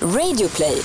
Radioplay. 0.00 0.82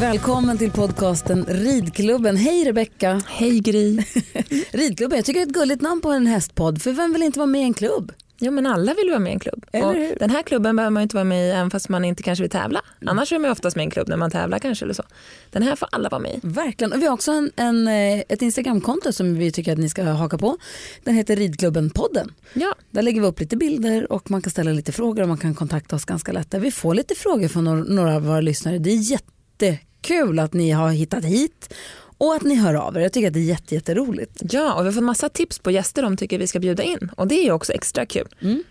Välkommen 0.00 0.58
till 0.58 0.70
podcasten 0.70 1.44
Ridklubben. 1.48 2.36
Hej 2.36 2.64
Rebecka. 2.64 3.22
Hej 3.28 3.60
Gry. 3.60 3.98
Ridklubben, 4.70 5.16
jag 5.16 5.24
tycker 5.24 5.40
det 5.40 5.44
är 5.44 5.46
ett 5.46 5.54
gulligt 5.54 5.82
namn 5.82 6.00
på 6.00 6.10
en 6.10 6.26
hästpodd. 6.26 6.82
För 6.82 6.92
vem 6.92 7.12
vill 7.12 7.22
inte 7.22 7.38
vara 7.38 7.46
med 7.46 7.60
i 7.60 7.64
en 7.64 7.74
klubb? 7.74 8.12
Jo 8.38 8.52
men 8.52 8.66
alla 8.66 8.94
vill 8.94 9.08
vara 9.10 9.18
med 9.18 9.30
i 9.30 9.32
en 9.32 9.40
klubb. 9.40 9.66
Och 9.72 9.94
den 10.18 10.30
här 10.30 10.42
klubben 10.42 10.76
behöver 10.76 10.90
man 10.90 11.02
inte 11.02 11.16
vara 11.16 11.24
med 11.24 11.48
i 11.48 11.50
även 11.50 11.70
fast 11.70 11.88
man 11.88 12.04
inte 12.04 12.22
kanske 12.22 12.42
vill 12.42 12.50
tävla. 12.50 12.82
Annars 13.06 13.32
är 13.32 13.38
man 13.38 13.50
oftast 13.50 13.76
med 13.76 13.82
i 13.82 13.84
en 13.84 13.90
klubb 13.90 14.08
när 14.08 14.16
man 14.16 14.30
tävlar 14.30 14.58
kanske 14.58 14.84
eller 14.84 14.94
så. 14.94 15.02
Den 15.50 15.62
här 15.62 15.76
får 15.76 15.88
alla 15.92 16.08
vara 16.08 16.18
med 16.20 16.30
i. 16.34 16.40
Verkligen. 16.42 16.92
Och 16.92 17.02
vi 17.02 17.06
har 17.06 17.14
också 17.14 17.32
en, 17.32 17.50
en, 17.56 17.88
eh, 17.88 18.22
ett 18.28 18.42
Instagramkonto 18.42 19.12
som 19.12 19.34
vi 19.34 19.52
tycker 19.52 19.72
att 19.72 19.78
ni 19.78 19.88
ska 19.88 20.02
haka 20.02 20.38
på. 20.38 20.58
Den 21.04 21.14
heter 21.14 21.36
Ridklubben-podden. 21.36 22.30
Ja, 22.52 22.74
Där 22.90 23.02
lägger 23.02 23.20
vi 23.20 23.26
upp 23.26 23.40
lite 23.40 23.56
bilder 23.56 24.12
och 24.12 24.30
man 24.30 24.42
kan 24.42 24.50
ställa 24.50 24.70
lite 24.70 24.92
frågor 24.92 25.22
och 25.22 25.28
man 25.28 25.38
kan 25.38 25.54
kontakta 25.54 25.96
oss 25.96 26.04
ganska 26.04 26.32
lätt. 26.32 26.54
Vi 26.54 26.70
får 26.70 26.94
lite 26.94 27.14
frågor 27.14 27.48
från 27.48 27.64
några, 27.64 27.84
några 27.84 28.16
av 28.16 28.22
våra 28.26 28.40
lyssnare. 28.40 28.78
Det 28.78 28.90
är 28.90 29.12
jättekul 29.12 30.38
att 30.38 30.52
ni 30.52 30.70
har 30.70 30.90
hittat 30.90 31.24
hit 31.24 31.74
och 32.18 32.34
att 32.34 32.42
ni 32.42 32.54
hör 32.54 32.74
av 32.74 32.96
er. 32.96 33.00
Jag 33.00 33.12
tycker 33.12 33.28
att 33.28 33.34
det 33.34 33.40
är 33.40 33.44
jätte, 33.44 33.74
jätteroligt. 33.74 34.42
ja 34.50 34.74
och 34.74 34.82
vi 34.82 34.86
har 34.86 34.92
fått 34.92 35.02
massa 35.02 35.28
tips 35.28 35.58
på 35.58 35.70
gäster 35.70 36.02
de 36.02 36.16
tycker 36.16 36.38
vi 36.38 36.46
ska 36.46 36.60
bjuda 36.60 36.82
in. 36.82 37.10
Och 37.16 37.26
det 37.26 37.34
är 37.34 37.44
ju 37.44 37.52
också 37.52 37.72
extra 37.72 38.06
kul. 38.06 38.28
Mm. 38.40 38.62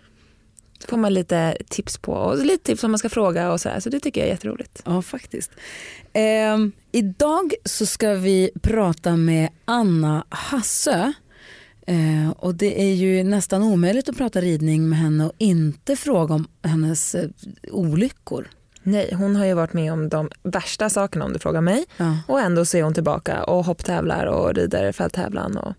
Så 0.80 0.88
får 0.88 0.98
man 0.98 1.14
lite 1.14 1.58
tips 1.70 1.98
på 1.98 2.12
och 2.12 2.46
lite 2.46 2.64
tips 2.64 2.84
om 2.84 2.92
man 2.92 2.98
ska 2.98 3.10
fråga 3.10 3.52
och 3.52 3.62
så 3.62 3.70
här. 3.70 3.80
Så 3.80 3.90
det 3.90 4.00
tycker 4.00 4.22
jag 4.22 4.28
är 4.28 4.32
jätteroligt. 4.32 4.82
Ja, 4.86 5.02
faktiskt. 5.02 5.52
Ehm, 6.14 6.72
idag 6.92 7.54
så 7.66 7.86
ska 7.86 8.14
vi 8.14 8.52
prata 8.62 9.16
med 9.16 9.50
Anna 9.66 10.26
Hassö. 10.30 11.14
Ehm, 11.88 12.32
och 12.32 12.56
det 12.56 12.82
är 12.82 12.94
ju 12.94 13.24
nästan 13.24 13.64
omöjligt 13.64 14.10
att 14.10 14.18
prata 14.18 14.42
ridning 14.42 14.90
med 14.90 15.00
henne 15.00 15.26
och 15.26 15.34
inte 15.38 15.96
fråga 15.96 16.36
om 16.36 16.48
hennes 16.64 17.16
eh, 17.16 17.30
olyckor. 17.72 18.50
Nej, 18.84 19.14
hon 19.14 19.36
har 19.36 19.46
ju 19.46 19.54
varit 19.54 19.74
med 19.74 19.94
om 19.94 20.10
de 20.10 20.30
värsta 20.44 20.90
sakerna 20.90 21.26
om 21.26 21.34
du 21.34 21.40
frågar 21.40 21.62
mig. 21.62 21.86
Ja. 21.98 22.18
Och 22.28 22.40
ändå 22.40 22.66
så 22.66 22.78
är 22.78 22.84
hon 22.84 22.94
tillbaka 22.94 23.44
och 23.44 23.66
hopptävlar 23.66 24.26
och 24.26 24.54
rider 24.54 24.92
fälttävlan. 24.92 25.58
Och... 25.58 25.74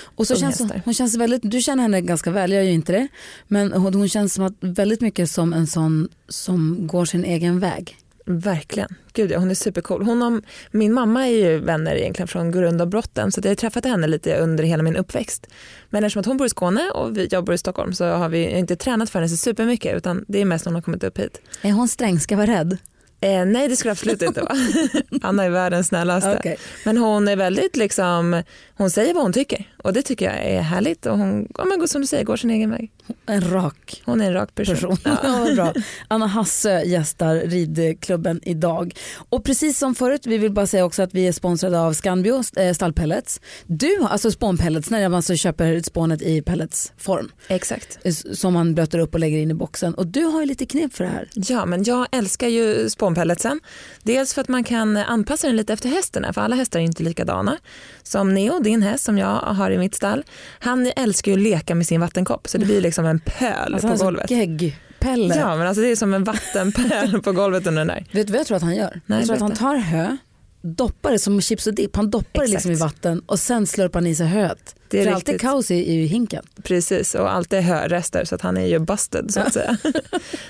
Och 0.00 0.26
så 0.26 0.36
känns 0.36 0.58
hon, 0.58 0.70
hon 0.84 0.94
känns 0.94 1.16
väldigt, 1.16 1.40
du 1.44 1.60
känner 1.60 1.82
henne 1.82 2.00
ganska 2.00 2.30
väl, 2.30 2.52
jag 2.52 2.62
gör 2.62 2.68
ju 2.68 2.74
inte 2.74 2.92
det. 2.92 3.08
Men 3.48 3.72
hon, 3.72 3.94
hon 3.94 4.08
känns 4.08 4.34
som 4.34 4.44
att, 4.44 4.54
väldigt 4.60 5.00
mycket 5.00 5.30
som 5.30 5.52
en 5.52 5.66
sån 5.66 6.08
som 6.28 6.86
går 6.86 7.04
sin 7.04 7.24
egen 7.24 7.60
väg. 7.60 7.96
Verkligen. 8.30 8.94
Gud 9.12 9.30
ja, 9.30 9.38
hon 9.38 9.50
är 9.50 9.54
supercool. 9.54 10.02
Hon 10.02 10.22
och 10.22 10.42
min 10.70 10.92
mamma 10.92 11.28
är 11.28 11.32
ju 11.32 11.58
vänner 11.58 11.94
egentligen 11.96 12.28
från 12.28 12.52
grundavbrotten 12.52 13.32
så 13.32 13.40
jag 13.44 13.50
har 13.50 13.54
träffat 13.54 13.84
henne 13.84 14.06
lite 14.06 14.38
under 14.38 14.64
hela 14.64 14.82
min 14.82 14.96
uppväxt. 14.96 15.46
Men 15.90 16.04
eftersom 16.04 16.20
att 16.20 16.26
hon 16.26 16.36
bor 16.36 16.46
i 16.46 16.50
Skåne 16.50 16.90
och 16.90 17.16
jag 17.30 17.44
bor 17.44 17.54
i 17.54 17.58
Stockholm 17.58 17.92
så 17.92 18.04
har 18.04 18.28
vi 18.28 18.50
inte 18.50 18.76
tränat 18.76 19.10
för 19.10 19.18
henne 19.18 19.28
så 19.28 19.36
supermycket 19.36 19.96
utan 19.96 20.24
det 20.28 20.40
är 20.40 20.44
mest 20.44 20.64
när 20.64 20.70
hon 20.70 20.74
har 20.74 20.82
kommit 20.82 21.04
upp 21.04 21.18
hit. 21.18 21.40
Är 21.62 21.72
hon 21.72 21.88
sträng, 21.88 22.20
ska 22.20 22.36
vara 22.36 22.46
rädd? 22.46 22.78
Eh, 23.20 23.44
nej 23.44 23.68
det 23.68 23.76
skulle 23.76 23.92
absolut 23.92 24.22
inte 24.22 24.40
vara. 24.40 24.56
Anna 25.22 25.44
är 25.44 25.50
världens 25.50 25.88
snällaste. 25.88 26.36
Okej. 26.38 26.58
Men 26.84 26.96
hon 26.96 27.28
är 27.28 27.36
väldigt 27.36 27.76
liksom, 27.76 28.42
hon 28.78 28.90
säger 28.90 29.14
vad 29.14 29.22
hon 29.22 29.32
tycker 29.32 29.72
och 29.84 29.92
det 29.92 30.02
tycker 30.02 30.26
jag 30.26 30.44
är 30.44 30.60
härligt 30.60 31.06
och 31.06 31.18
hon, 31.18 31.48
ja, 31.58 31.64
men 31.64 31.88
som 31.88 32.00
du 32.00 32.06
säger, 32.06 32.24
går 32.24 32.36
sin 32.36 32.50
egen 32.50 32.70
väg. 32.70 32.90
En 33.26 33.50
rak 33.50 34.02
Hon 34.04 34.20
är 34.20 34.26
en 34.26 34.32
rak 34.32 34.54
person. 34.54 34.74
person. 34.74 34.96
Ja. 35.04 35.48
bra. 35.54 35.72
Anna 36.08 36.26
Hassö 36.26 36.82
gästar 36.82 37.34
ridklubben 37.36 38.40
idag. 38.42 38.94
Och 39.28 39.44
precis 39.44 39.78
som 39.78 39.94
förut, 39.94 40.26
vi 40.26 40.38
vill 40.38 40.52
bara 40.52 40.66
säga 40.66 40.84
också 40.84 41.02
att 41.02 41.14
vi 41.14 41.26
är 41.28 41.32
sponsrade 41.32 41.80
av 41.80 41.92
Scanbio 41.92 42.42
eh, 42.56 42.72
stallpellets. 42.74 43.40
Du, 43.66 43.98
alltså 44.02 44.30
spånpellets, 44.30 44.90
när 44.90 45.08
man 45.08 45.14
alltså 45.16 45.36
köper 45.36 45.80
spånet 45.80 46.22
i 46.22 46.42
pelletsform 46.42 47.32
Exakt. 47.48 47.98
eh, 48.02 48.12
som 48.12 48.52
man 48.52 48.74
blöter 48.74 48.98
upp 48.98 49.14
och 49.14 49.20
lägger 49.20 49.38
in 49.38 49.50
i 49.50 49.54
boxen. 49.54 49.94
Och 49.94 50.06
du 50.06 50.24
har 50.24 50.40
ju 50.40 50.46
lite 50.46 50.66
knep 50.66 50.92
för 50.94 51.04
det 51.04 51.10
här. 51.10 51.28
Ja, 51.34 51.66
men 51.66 51.84
jag 51.84 52.06
älskar 52.12 52.48
ju 52.48 52.90
spånpelletsen. 52.90 53.60
Dels 54.02 54.34
för 54.34 54.40
att 54.40 54.48
man 54.48 54.64
kan 54.64 54.96
anpassa 54.96 55.46
den 55.46 55.56
lite 55.56 55.72
efter 55.72 55.88
hästen, 55.88 56.34
för 56.34 56.40
alla 56.40 56.56
hästar 56.56 56.78
är 56.80 56.84
inte 56.84 57.02
likadana. 57.02 57.58
Som 58.02 58.34
Neo, 58.34 58.58
din 58.68 58.82
häst 58.82 59.04
som 59.04 59.18
jag 59.18 59.36
har 59.36 59.70
i 59.70 59.78
mitt 59.78 59.94
stall, 59.94 60.24
han 60.58 60.92
älskar 60.96 61.32
ju 61.32 61.38
att 61.38 61.42
leka 61.42 61.74
med 61.74 61.86
sin 61.86 62.00
vattenkopp 62.00 62.48
så 62.48 62.58
det 62.58 62.64
blir 62.64 62.80
liksom 62.80 63.06
en 63.06 63.20
pöl 63.20 63.74
Alltså, 63.74 63.88
på 63.88 63.94
är 63.94 63.98
golvet. 63.98 64.28
som 64.28 64.36
geggpelle. 64.36 65.36
Ja, 65.36 65.56
men 65.56 65.66
alltså 65.66 65.82
det 65.82 65.88
är 65.88 65.96
som 65.96 66.14
en 66.14 66.24
vattenpöl 66.24 67.22
på 67.22 67.32
golvet 67.32 67.66
under 67.66 67.80
den 67.80 67.86
där. 67.88 68.06
Vet 68.12 68.26
du 68.26 68.32
vad 68.32 68.40
jag 68.40 68.46
tror 68.46 68.56
att 68.56 68.62
han 68.62 68.76
gör? 68.76 69.00
Nej, 69.06 69.18
jag 69.18 69.26
tror 69.26 69.34
att 69.36 69.42
han 69.42 69.54
tar 69.54 69.76
hö, 69.76 70.16
doppar 70.62 71.12
det 71.12 71.18
som 71.18 71.40
chips 71.40 71.66
och 71.66 71.74
dipp. 71.74 71.96
Han 71.96 72.10
doppar 72.10 72.42
det 72.42 72.48
liksom 72.50 72.70
i 72.70 72.74
vatten 72.74 73.22
och 73.26 73.38
sen 73.38 73.66
slurpar 73.66 74.00
han 74.00 74.06
i 74.06 74.14
sig 74.14 74.26
höet. 74.26 74.74
Det 74.88 75.00
är 75.00 75.04
för 75.04 75.12
allt 75.12 75.28
är 75.28 75.32
riktigt. 75.32 75.48
kaos 75.48 75.70
i, 75.70 75.74
i 75.74 76.06
hinken. 76.06 76.44
Precis, 76.62 77.14
och 77.14 77.32
allt 77.32 77.52
är 77.52 77.60
hörrester 77.60 78.24
så 78.24 78.34
att 78.34 78.40
han 78.40 78.56
är 78.56 78.66
ju 78.66 78.78
busted 78.78 79.30
så 79.30 79.40
att 79.40 79.52
säga. 79.52 79.76
Nej, 79.84 80.00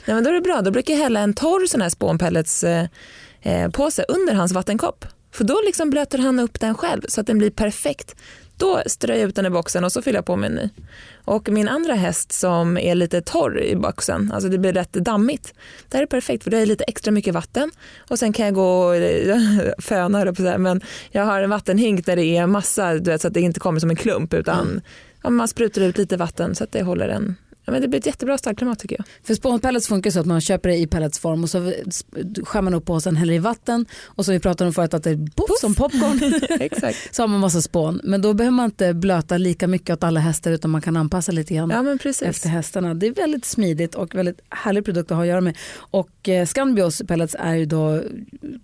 men 0.04 0.24
då 0.24 0.30
är 0.30 0.34
det 0.34 0.40
bra, 0.40 0.60
då 0.62 0.70
brukar 0.70 0.94
jag 0.94 1.00
hälla 1.00 1.20
en 1.20 1.34
torr 1.34 1.66
sån 1.66 1.80
här 1.82 1.88
spånpellets 1.88 2.64
eh, 2.64 2.86
eh, 3.42 3.70
påse 3.70 4.04
under 4.08 4.34
hans 4.34 4.52
vattenkopp. 4.52 5.04
För 5.38 5.44
då 5.44 5.60
liksom 5.66 5.90
blöter 5.90 6.18
han 6.18 6.38
upp 6.38 6.60
den 6.60 6.74
själv 6.74 7.02
så 7.08 7.20
att 7.20 7.26
den 7.26 7.38
blir 7.38 7.50
perfekt. 7.50 8.16
Då 8.56 8.82
strör 8.86 9.14
jag 9.14 9.28
ut 9.28 9.34
den 9.34 9.46
i 9.46 9.50
boxen 9.50 9.84
och 9.84 9.92
så 9.92 10.02
fyller 10.02 10.18
jag 10.18 10.26
på 10.26 10.36
med 10.36 10.50
en 10.50 10.56
ny. 10.56 10.70
Och 11.24 11.48
min 11.48 11.68
andra 11.68 11.94
häst 11.94 12.32
som 12.32 12.78
är 12.78 12.94
lite 12.94 13.20
torr 13.20 13.60
i 13.60 13.76
boxen, 13.76 14.32
alltså 14.32 14.48
det 14.48 14.58
blir 14.58 14.72
rätt 14.72 14.92
dammigt. 14.92 15.54
Det 15.88 15.96
här 15.96 16.02
är 16.02 16.06
perfekt 16.06 16.44
för 16.44 16.50
det 16.50 16.58
är 16.58 16.66
lite 16.66 16.84
extra 16.84 17.10
mycket 17.10 17.34
vatten 17.34 17.70
och 17.98 18.18
sen 18.18 18.32
kan 18.32 18.44
jag 18.44 18.54
gå 18.54 18.84
och 18.84 18.94
föna 19.78 20.22
på 20.22 20.30
att 20.30 20.36
säga, 20.36 20.58
men 20.58 20.80
jag 21.10 21.24
har 21.24 21.42
en 21.42 21.50
vattenhink 21.50 22.06
där 22.06 22.16
det 22.16 22.24
är 22.24 22.46
massa, 22.46 22.94
du 22.94 23.10
vet, 23.10 23.20
så 23.20 23.28
att 23.28 23.34
det 23.34 23.40
inte 23.40 23.60
kommer 23.60 23.80
som 23.80 23.90
en 23.90 23.96
klump 23.96 24.34
utan 24.34 24.80
ja, 25.22 25.30
man 25.30 25.48
sprutar 25.48 25.82
ut 25.82 25.98
lite 25.98 26.16
vatten 26.16 26.54
så 26.54 26.64
att 26.64 26.72
det 26.72 26.82
håller 26.82 27.08
en, 27.08 27.36
ja, 27.68 27.72
men 27.72 27.82
det 27.82 27.88
blir 27.88 28.00
ett 28.00 28.06
jättebra 28.06 28.38
stallklimat 28.38 28.78
tycker 28.78 28.96
jag. 28.98 29.06
För 29.26 29.34
spånpellets 29.34 29.88
funkar 29.88 30.10
så 30.10 30.20
att 30.20 30.26
man 30.26 30.40
köper 30.40 30.68
det 30.68 30.76
i 30.76 30.86
pelletsform 30.86 31.42
och 31.42 31.50
så 31.50 31.72
skär 32.42 32.62
man 32.62 32.74
upp 32.74 32.84
påsen, 32.84 33.16
häller 33.16 33.34
i 33.34 33.38
vatten 33.38 33.86
och 34.04 34.24
så 34.24 34.32
vi 34.32 34.40
pratade 34.40 34.68
om 34.68 34.74
förut 34.74 34.94
att 34.94 35.04
det 35.04 35.10
är 35.10 35.28
poff 35.34 35.58
som 35.60 35.74
popcorn. 35.74 36.40
Exakt. 36.60 37.14
så 37.14 37.22
har 37.22 37.28
man 37.28 37.40
massa 37.40 37.62
spån. 37.62 38.00
Men 38.04 38.22
då 38.22 38.34
behöver 38.34 38.56
man 38.56 38.64
inte 38.64 38.94
blöta 38.94 39.38
lika 39.38 39.68
mycket 39.68 39.90
åt 39.90 40.04
alla 40.04 40.20
hästar 40.20 40.50
utan 40.50 40.70
man 40.70 40.80
kan 40.80 40.96
anpassa 40.96 41.32
lite 41.32 41.54
grann 41.54 41.70
Ja 41.70 42.10
efter 42.22 42.48
hästarna. 42.48 42.94
Det 42.94 43.06
är 43.06 43.14
väldigt 43.14 43.44
smidigt 43.44 43.94
och 43.94 44.14
väldigt 44.14 44.40
härlig 44.50 44.84
produkt 44.84 45.10
att 45.10 45.16
ha 45.16 45.22
att 45.22 45.28
göra 45.28 45.40
med. 45.40 45.56
Och 45.76 46.28
eh, 46.28 46.46
Scanbios 46.46 47.02
pellets 47.08 47.36
är 47.38 47.54
ju 47.54 47.66
då 47.66 48.02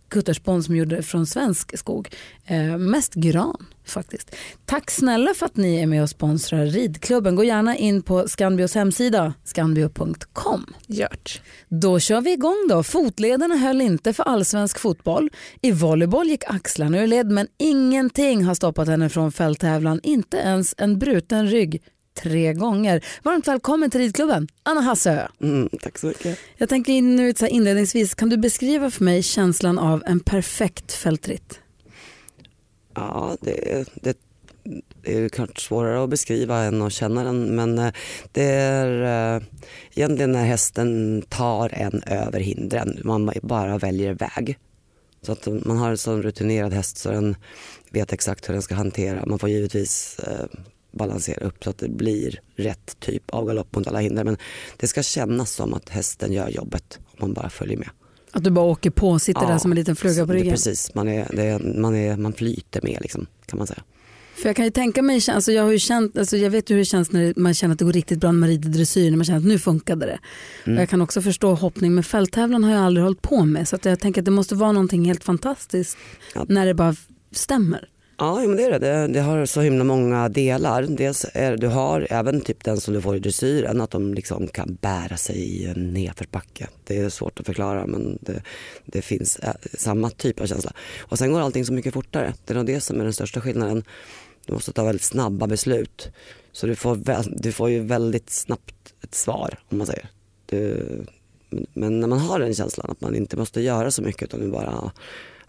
kutterspån 0.09 0.63
som 0.63 0.77
gjorde 0.77 1.03
från 1.03 1.27
svensk 1.27 1.79
skog. 1.79 2.09
Eh, 2.47 2.79
mest 2.79 3.15
gran 3.15 3.67
faktiskt. 3.85 4.35
Tack 4.65 4.91
snälla 4.91 5.35
för 5.35 5.47
att 5.47 5.57
ni 5.57 5.77
är 5.83 5.87
med 5.87 6.03
och 6.03 6.11
sponsrar 6.11 6.67
ridklubben. 6.67 7.37
Gå 7.37 7.45
gärna 7.45 7.77
in 7.77 8.03
på 8.03 8.29
Scanbios 8.29 8.75
hemsida, 8.75 9.35
scanbio.com. 9.45 10.67
Gjort. 10.87 11.43
Då 11.69 11.99
kör 11.99 12.21
vi 12.21 12.33
igång 12.33 12.67
då. 12.69 12.83
Fotlederna 12.83 13.57
höll 13.57 13.81
inte 13.81 14.13
för 14.13 14.25
allsvensk 14.25 14.79
fotboll. 14.79 15.31
I 15.63 15.73
volleyboll 15.73 16.29
gick 16.29 16.45
axlarna 16.47 17.03
ur 17.03 17.07
led 17.07 17.31
men 17.31 17.47
ingenting 17.59 18.45
har 18.45 18.55
stoppat 18.55 18.89
henne 18.89 19.09
från 19.09 19.33
fälttävlan. 19.33 20.01
Inte 20.03 20.37
ens 20.37 20.75
en 20.79 20.99
bruten 20.99 21.47
rygg 21.47 21.83
tre 22.23 22.53
gånger. 22.53 23.05
Varmt 23.23 23.49
välkommen 23.49 23.91
till 23.91 24.01
ridklubben, 24.01 24.49
Anna 24.63 24.81
Hassö. 24.81 25.29
Mm, 25.43 25.69
tack 25.83 25.99
så 25.99 26.07
mycket. 26.07 26.39
Jag 26.57 26.69
tänker 26.69 26.93
in 26.93 27.17
nu 27.17 27.35
så 27.35 27.47
inledningsvis, 27.47 28.15
kan 28.15 28.29
du 28.29 28.37
beskriva 28.37 28.91
för 28.91 29.05
mig 29.05 29.23
känslan 29.23 29.79
av 29.79 30.03
en 30.07 30.21
perfekt 30.21 30.93
fältritt? 30.93 31.61
Ja, 32.95 33.37
det, 33.41 33.85
det, 33.95 34.19
det 35.03 35.17
är 35.17 35.21
ju 35.21 35.31
svårare 35.57 36.05
att 36.05 36.11
beskriva 36.11 36.63
än 36.63 36.83
att 36.83 36.93
känna 36.93 37.25
den 37.25 37.57
men 37.57 37.79
eh, 37.79 37.93
det 38.33 38.45
är 38.45 39.37
eh, 39.37 39.43
egentligen 39.95 40.33
när 40.33 40.45
hästen 40.45 41.23
tar 41.29 41.71
en 41.75 42.03
över 42.07 42.41
hindren, 42.41 43.01
man 43.05 43.31
bara 43.43 43.79
väljer 43.79 44.15
väg. 44.15 44.59
Så 45.23 45.33
att 45.33 45.47
man 45.47 45.79
har 45.79 45.91
en 45.91 45.99
sån 45.99 46.23
rutinerad 46.23 46.73
häst 46.73 46.97
så 46.97 47.11
den 47.11 47.37
vet 47.91 48.13
exakt 48.13 48.49
hur 48.49 48.53
den 48.53 48.63
ska 48.63 48.75
hantera. 48.75 49.27
Man 49.27 49.39
får 49.39 49.49
givetvis 49.49 50.19
eh, 50.19 50.47
balansera 50.93 51.47
upp 51.47 51.65
så 51.65 51.71
att 51.71 51.79
det 51.79 51.89
blir 51.89 52.41
rätt 52.57 53.01
typ 53.01 53.31
av 53.31 53.47
galopp 53.47 53.77
mot 53.77 53.87
alla 53.87 53.99
hinder 53.99 54.25
men 54.25 54.37
det 54.77 54.87
ska 54.87 55.03
kännas 55.03 55.51
som 55.51 55.75
att 55.75 55.89
hästen 55.89 56.33
gör 56.33 56.49
jobbet 56.49 56.99
om 57.07 57.17
man 57.21 57.33
bara 57.33 57.51
följer 57.51 57.77
med. 57.77 57.89
Att 58.35 58.45
du 58.45 58.51
bara 58.51 58.65
åker 58.65 58.91
på, 58.91 59.19
sitter 59.19 59.43
Ja, 59.43 59.49
där 59.49 59.59
som 59.59 59.73
en 59.73 59.77
liten 59.77 59.97
fluga 59.97 60.27
på 60.27 60.33
Det 60.33 60.39
är 60.39 60.41
ryggen? 60.41 60.53
Precis, 60.53 60.95
man, 60.95 61.09
är, 61.09 61.39
är, 61.39 61.81
man, 61.81 61.97
är, 61.97 62.17
man 62.17 62.33
flyter 62.33 62.81
med 62.83 62.99
liksom, 63.03 63.27
kan 63.47 63.59
man 63.59 63.67
säga. 63.67 63.83
För 64.35 64.49
jag 64.49 64.57
kan 64.57 64.65
ju 64.65 64.71
tänka 64.71 65.03
mig, 65.03 65.21
alltså 65.29 65.53
jag, 65.53 65.63
har 65.63 65.71
ju 65.71 65.79
känt, 65.79 66.19
alltså 66.19 66.37
jag 66.37 66.51
vet 66.51 66.71
ju 66.71 66.75
hur 66.75 66.81
det 66.81 66.85
känns 66.85 67.13
när 67.13 67.35
man 67.37 67.55
känner 67.55 67.73
att 67.73 67.79
det 67.79 67.85
går 67.85 67.93
riktigt 67.93 68.19
bra 68.19 68.33
när 68.33 68.39
man 68.39 68.49
rider 68.49 68.69
dressyr, 68.69 69.11
när 69.11 69.17
man 69.17 69.25
känner 69.25 69.39
att 69.39 69.45
nu 69.47 69.59
funkade 69.59 70.07
det. 70.07 70.19
Mm. 70.65 70.77
Och 70.77 70.83
jag 70.83 70.89
kan 70.89 71.01
också 71.03 71.23
förstå 71.23 71.55
hoppning, 71.55 71.95
men 71.95 72.05
fälttävlan 72.05 72.65
har 72.65 72.73
jag 72.73 72.85
aldrig 72.85 73.05
hållit 73.05 73.23
på 73.23 73.45
med. 73.45 73.69
Så 73.69 73.79
jag 73.83 74.01
tänker 74.01 74.21
att 74.21 74.25
det 74.25 74.31
måste 74.31 74.55
vara 74.55 74.73
någonting 74.73 75.05
helt 75.05 75.25
fantastiskt 75.25 75.99
Ja. 76.35 76.47
när 76.49 76.67
det 76.67 76.75
bara 76.75 76.97
stämmer. 77.33 77.89
Ja, 78.19 78.35
men 78.35 78.57
det 78.57 78.65
är 78.65 78.71
det. 78.71 78.79
det. 78.79 79.07
Det 79.07 79.21
har 79.21 79.47
så 79.47 79.61
himla 79.61 79.85
många 79.85 80.29
delar. 80.29 80.83
Dels 80.83 81.27
är 81.35 81.57
du 81.57 81.67
har 81.67 82.07
även 82.11 82.41
typ 82.41 82.65
den 82.65 82.81
som 82.81 82.95
du 82.95 83.01
får 83.01 83.17
i 83.17 83.19
dressyren, 83.19 83.81
att 83.81 83.91
de 83.91 84.15
liksom 84.15 84.49
kan 84.49 84.79
bära 84.81 85.17
sig 85.17 85.37
i 85.37 85.67
en 85.67 85.93
nedförsbacke. 85.93 86.69
Det 86.85 86.99
är 86.99 87.09
svårt 87.09 87.41
att 87.41 87.47
förklara 87.47 87.87
men 87.87 88.19
det, 88.21 88.43
det 88.85 89.03
finns 89.03 89.41
samma 89.75 90.11
typ 90.11 90.41
av 90.41 90.47
känsla. 90.47 90.73
Och 91.01 91.19
sen 91.19 91.33
går 91.33 91.41
allting 91.41 91.65
så 91.65 91.73
mycket 91.73 91.95
fortare. 91.95 92.35
Det 92.45 92.53
är 92.53 92.57
nog 92.57 92.67
det 92.67 92.81
som 92.81 93.01
är 93.01 93.05
den 93.05 93.13
största 93.13 93.41
skillnaden. 93.41 93.85
Du 94.47 94.53
måste 94.53 94.73
ta 94.73 94.85
väldigt 94.85 95.03
snabba 95.03 95.47
beslut. 95.47 96.09
Så 96.53 96.67
du 96.67 96.77
får, 96.77 96.99
du 97.43 97.53
får 97.53 97.71
ju 97.71 97.81
väldigt 97.81 98.31
snabbt 98.31 98.95
ett 99.03 99.15
svar 99.15 99.59
om 99.69 99.79
man 99.79 99.87
säger. 99.87 100.09
Du, 100.47 100.87
men 101.73 102.01
när 102.01 102.09
man 102.09 102.19
har 102.19 102.39
den 102.39 102.55
känslan 102.55 102.91
att 102.91 103.01
man 103.01 103.17
inte 103.17 103.37
måste 103.37 103.61
göra 103.61 103.91
så 103.91 104.03
mycket 104.03 104.23
utan 104.23 104.41
du 104.41 104.51
bara 104.51 104.93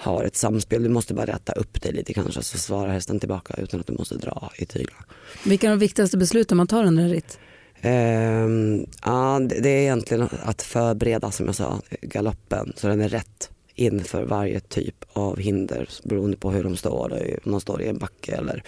har 0.05 0.23
ett 0.23 0.35
samspel. 0.35 0.83
Du 0.83 0.89
måste 0.89 1.13
bara 1.13 1.25
rätta 1.25 1.53
upp 1.53 1.81
dig 1.81 1.93
lite 1.93 2.13
kanske 2.13 2.43
så 2.43 2.57
svarar 2.57 2.91
hästen 2.91 3.19
tillbaka 3.19 3.53
utan 3.57 3.79
att 3.79 3.87
du 3.87 3.93
måste 3.93 4.15
dra 4.15 4.51
i 4.57 4.65
tyglarna. 4.65 5.03
Vilka 5.45 5.67
är 5.67 5.69
de 5.69 5.79
viktigaste 5.79 6.17
besluten 6.17 6.57
man 6.57 6.67
tar 6.67 6.83
under 6.83 7.03
en 7.03 7.09
ritt? 7.09 7.39
Ehm, 7.81 8.85
ja, 9.05 9.39
det, 9.39 9.69
är 9.69 9.81
egentligen 9.81 10.29
att 10.43 10.61
förbereda 10.61 11.31
som 11.31 11.45
jag 11.45 11.55
sa 11.55 11.81
galoppen 12.01 12.73
så 12.75 12.87
den 12.87 13.01
är 13.01 13.09
rätt 13.09 13.49
inför 13.75 14.23
varje 14.23 14.59
typ 14.59 15.05
av 15.13 15.39
hinder 15.39 15.89
beroende 16.03 16.37
på 16.37 16.51
hur 16.51 16.63
de 16.63 16.77
står, 16.77 17.13
om 17.43 17.51
de 17.51 17.61
står 17.61 17.81
i 17.81 17.87
en 17.87 17.97
backe 17.97 18.35
eller 18.35 18.63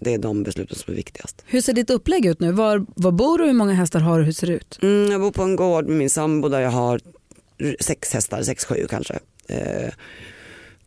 det 0.00 0.14
är 0.14 0.18
de 0.18 0.42
besluten 0.42 0.76
som 0.76 0.92
är 0.92 0.96
viktigast. 0.96 1.44
Hur 1.46 1.60
ser 1.60 1.72
ditt 1.72 1.90
upplägg 1.90 2.26
ut 2.26 2.40
nu? 2.40 2.52
Var, 2.52 2.86
var 2.94 3.12
bor 3.12 3.38
du? 3.38 3.44
Hur 3.44 3.52
många 3.52 3.72
hästar 3.72 4.00
har 4.00 4.18
du? 4.18 4.24
Hur 4.24 4.32
ser 4.32 4.46
det 4.46 4.52
ut? 4.52 4.78
Mm, 4.82 5.10
jag 5.10 5.20
bor 5.20 5.30
på 5.30 5.42
en 5.42 5.56
gård 5.56 5.86
med 5.86 5.96
min 5.96 6.10
sambo 6.10 6.48
där 6.48 6.60
jag 6.60 6.70
har 6.70 7.00
sex 7.80 8.12
hästar, 8.12 8.42
sex, 8.42 8.64
sju 8.64 8.86
kanske. 8.90 9.18
Eh, 9.46 9.92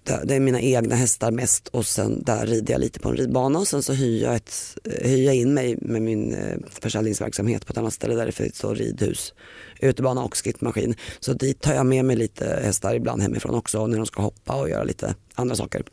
det 0.05 0.35
är 0.35 0.39
mina 0.39 0.61
egna 0.61 0.95
hästar 0.95 1.31
mest 1.31 1.67
och 1.67 1.85
sen 1.85 2.23
där 2.23 2.45
rider 2.45 2.73
jag 2.73 2.81
lite 2.81 2.99
på 2.99 3.09
en 3.09 3.17
ridbana 3.17 3.59
och 3.59 3.67
sen 3.67 3.83
så 3.83 3.93
hyr 3.93 4.23
jag, 4.23 4.35
ett, 4.35 4.77
eh, 4.83 5.09
hyr 5.09 5.25
jag 5.25 5.35
in 5.35 5.53
mig 5.53 5.77
med 5.81 6.01
min 6.01 6.33
eh, 6.33 6.57
försäljningsverksamhet 6.69 7.65
på 7.65 7.71
ett 7.71 7.77
annat 7.77 7.93
ställe 7.93 8.15
där 8.15 8.25
det 8.25 8.31
finns 8.31 8.57
så 8.57 8.73
ridhus, 8.73 9.33
utebana 9.79 10.23
och 10.23 10.37
skrittmaskin. 10.37 10.95
Så 11.19 11.33
dit 11.33 11.61
tar 11.61 11.73
jag 11.73 11.85
med 11.85 12.05
mig 12.05 12.15
lite 12.15 12.59
hästar 12.63 12.95
ibland 12.95 13.21
hemifrån 13.21 13.55
också 13.55 13.87
när 13.87 13.97
de 13.97 14.05
ska 14.05 14.21
hoppa 14.21 14.55
och 14.55 14.69
göra 14.69 14.83
lite 14.83 15.15
andra 15.35 15.55
saker. 15.55 15.83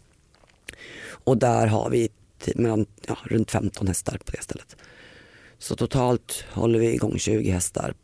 Och 1.24 1.38
där 1.38 1.66
har 1.66 1.90
vi 1.90 2.08
typ 2.44 2.56
mellan, 2.56 2.86
ja, 3.06 3.18
runt 3.24 3.50
15 3.50 3.86
hästar 3.86 4.18
på 4.24 4.32
det 4.32 4.42
stället. 4.42 4.76
Så 5.58 5.76
totalt 5.76 6.44
håller 6.50 6.78
vi 6.78 6.94
igång 6.94 7.18
20 7.18 7.50
hästar 7.50 7.94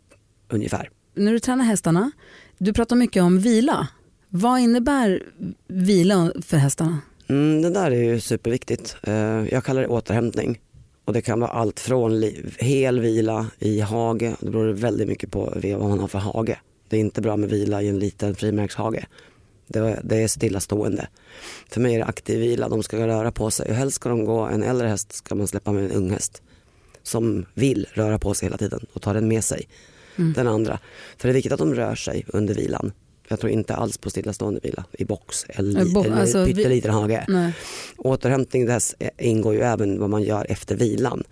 ungefär. 0.49 0.90
När 1.14 1.32
du 1.32 1.40
tränar 1.40 1.64
hästarna, 1.64 2.10
du 2.58 2.72
pratar 2.72 2.96
mycket 2.96 3.22
om 3.22 3.38
vila. 3.38 3.88
Vad 4.30 4.60
innebär 4.60 5.22
vila 5.69 6.32
för 6.42 6.56
hästarna? 6.56 6.98
Mm, 7.28 7.62
det 7.62 7.70
där 7.70 7.90
är 7.90 8.02
ju 8.02 8.20
superviktigt. 8.20 8.96
Eh, 9.02 9.14
Jag 9.48 9.64
kallar 9.64 9.80
det 9.82 9.88
återhämtning. 9.88 10.60
Och 11.04 11.12
det 11.12 11.22
kan 11.22 11.40
vara 11.40 11.50
allt 11.50 11.80
från 11.80 12.22
hel 12.58 13.00
vila 13.00 13.46
i 13.58 13.80
hage, 13.80 14.36
det 14.40 14.50
beror 14.50 14.72
väldigt 14.72 15.08
mycket 15.08 15.30
på 15.30 15.52
vad 15.78 15.88
man 15.88 15.98
har 15.98 16.08
för 16.08 16.19
hage. 16.19 16.58
Det 16.88 16.96
är 16.96 17.00
inte 17.00 17.20
bra 17.20 17.36
med 17.36 17.50
vila 17.50 17.82
i 17.82 17.88
en 17.88 17.98
liten 17.98 18.34
frimärkshage. 18.34 19.06
Det 19.66 19.78
är, 19.78 20.00
det 20.04 20.16
är 20.22 20.28
stillastående. 20.28 21.08
För 21.70 21.81
mig 21.81 21.94
är 21.94 21.98
det 21.98 22.04
aktiv 22.04 22.40
vila, 22.40 22.69
de 22.69 22.82
ska 22.82 23.06
röra 23.06 23.32
på 23.32 23.50
sig 23.50 23.69
och 23.70 23.74
helst 23.76 23.96
ska 23.96 24.08
de 24.08 24.24
gå, 24.24 24.40
en 24.40 24.62
äldre 24.62 24.88
häst 24.88 25.12
ska 25.12 25.34
man 25.34 25.48
släppa 25.48 25.72
med 25.72 25.84
en 25.84 25.90
ung 25.90 26.10
häst 26.10 26.42
som 27.02 27.46
vill 27.54 27.86
röra 27.92 28.19
på 28.19 28.34
sig 28.34 28.46
hela 28.46 28.56
tiden 28.58 28.86
och 28.92 29.02
ta 29.02 29.12
den 29.12 29.28
med 29.28 29.44
sig. 29.44 29.69
Den 30.16 30.46
andra. 30.48 30.78
För 31.16 31.28
det 31.28 31.32
är 31.32 31.34
viktigt 31.34 31.52
att 31.52 31.58
de 31.58 31.74
rör 31.74 31.94
sig 31.94 32.24
under 32.28 32.54
vilan. 32.54 32.92
Jag 33.28 33.40
tror 33.40 33.52
inte 33.52 33.75
alls 33.75 33.98
på 33.98 34.10
stillastående 34.10 34.60
vila 34.62 34.84
i 34.92 35.04
box 35.04 35.44
eller, 35.48 35.80
Eh, 35.80 35.92
bo- 35.92 36.04
eller 36.04 36.16
alltså, 36.20 36.44
vi- 36.44 36.54
pytteliten 36.54 36.90
hage. 36.94 37.25
Nej. 37.28 37.52
Återhämtning 37.96 38.66
dess 38.66 38.94
ingår 39.19 39.54
ju 39.54 39.60
även 39.60 40.00
vad 40.00 40.10
man 40.10 40.22
gör 40.22 40.46
efter 40.50 40.76
vilan. 40.76 41.25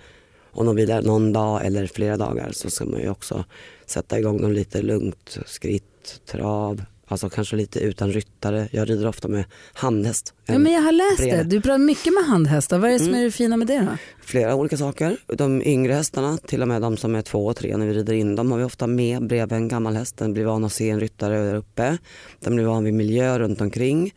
Om 0.50 0.66
de 0.66 0.76
vilar 0.76 1.02
någon 1.02 1.32
dag 1.32 1.66
eller 1.66 1.87
flera 1.87 2.16
dagar 2.16 2.50
så 2.52 2.70
ska 2.70 2.84
man 2.84 3.00
ju 3.00 3.08
också 3.10 3.44
sätta 3.87 4.19
igång 4.19 4.40
dem 4.43 4.52
lite 4.52 4.82
lugnt, 4.82 5.38
skritt, 5.46 6.20
trav, 6.26 6.82
alltså 7.08 7.29
kanske 7.31 7.56
lite 7.56 7.81
utan 7.81 8.12
ryttare. 8.12 8.69
Jag 8.73 8.91
rider 8.91 9.06
ofta 9.08 9.29
med 9.29 9.44
handhäst. 9.73 10.35
Ja, 10.47 10.58
men 10.58 10.73
jag 10.73 10.81
har 10.82 10.93
läst 10.93 11.19
breda. 11.19 11.37
det. 11.37 11.43
Du 11.44 11.61
pratar 11.61 11.79
mycket 11.79 12.14
med 12.14 12.25
handhästar. 12.25 12.79
Vad 12.79 12.88
är 12.91 12.93
det 12.93 12.99
som 12.99 13.08
Mm. 13.08 13.20
är 13.20 13.25
det 13.25 13.31
fina 13.31 13.56
med 13.56 13.67
det 13.67 13.79
då? 13.81 13.97
Flera 14.25 14.55
olika 14.55 14.76
saker. 14.76 15.17
De 15.26 15.62
yngre 15.62 15.93
hästarna, 15.93 16.38
till 16.38 16.62
och 16.62 16.69
med 16.69 16.82
de 16.82 16.97
som 16.97 17.14
är 17.14 17.23
två 17.23 17.47
och 17.47 17.56
tre 17.56 17.76
när 17.76 17.87
vi 17.87 17.93
rider 17.94 18.12
in 18.12 18.37
dem 18.37 18.50
har 18.50 18.58
vi 18.58 18.64
ofta 18.64 18.87
med 18.87 19.26
bredvid 19.26 19.53
en 19.56 19.69
gammal 19.69 19.97
häst. 19.97 20.17
Den 20.17 20.32
blir 20.32 20.44
van 20.44 20.64
att 20.64 20.73
se 20.73 20.91
en 20.91 21.00
ryttare 21.00 21.38
där 21.44 21.55
uppe. 21.55 21.99
Den 22.41 22.55
blir 22.56 22.64
van 22.67 22.85
vid 22.85 22.94
miljö 22.94 23.38
runt 23.38 23.61
omkring. 23.61 24.14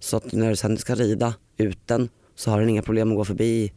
Så 0.00 0.16
att 0.16 0.32
när 0.32 0.50
du 0.50 0.56
sen 0.56 0.78
ska 0.78 0.94
rida 0.94 1.34
ut 1.56 1.78
den 1.86 2.08
så 2.36 2.50
har 2.50 2.60
den 2.60 2.68
inga 2.68 2.82
problem 2.82 3.10
att 3.10 3.16
gå 3.16 3.24
förbi 3.24 3.72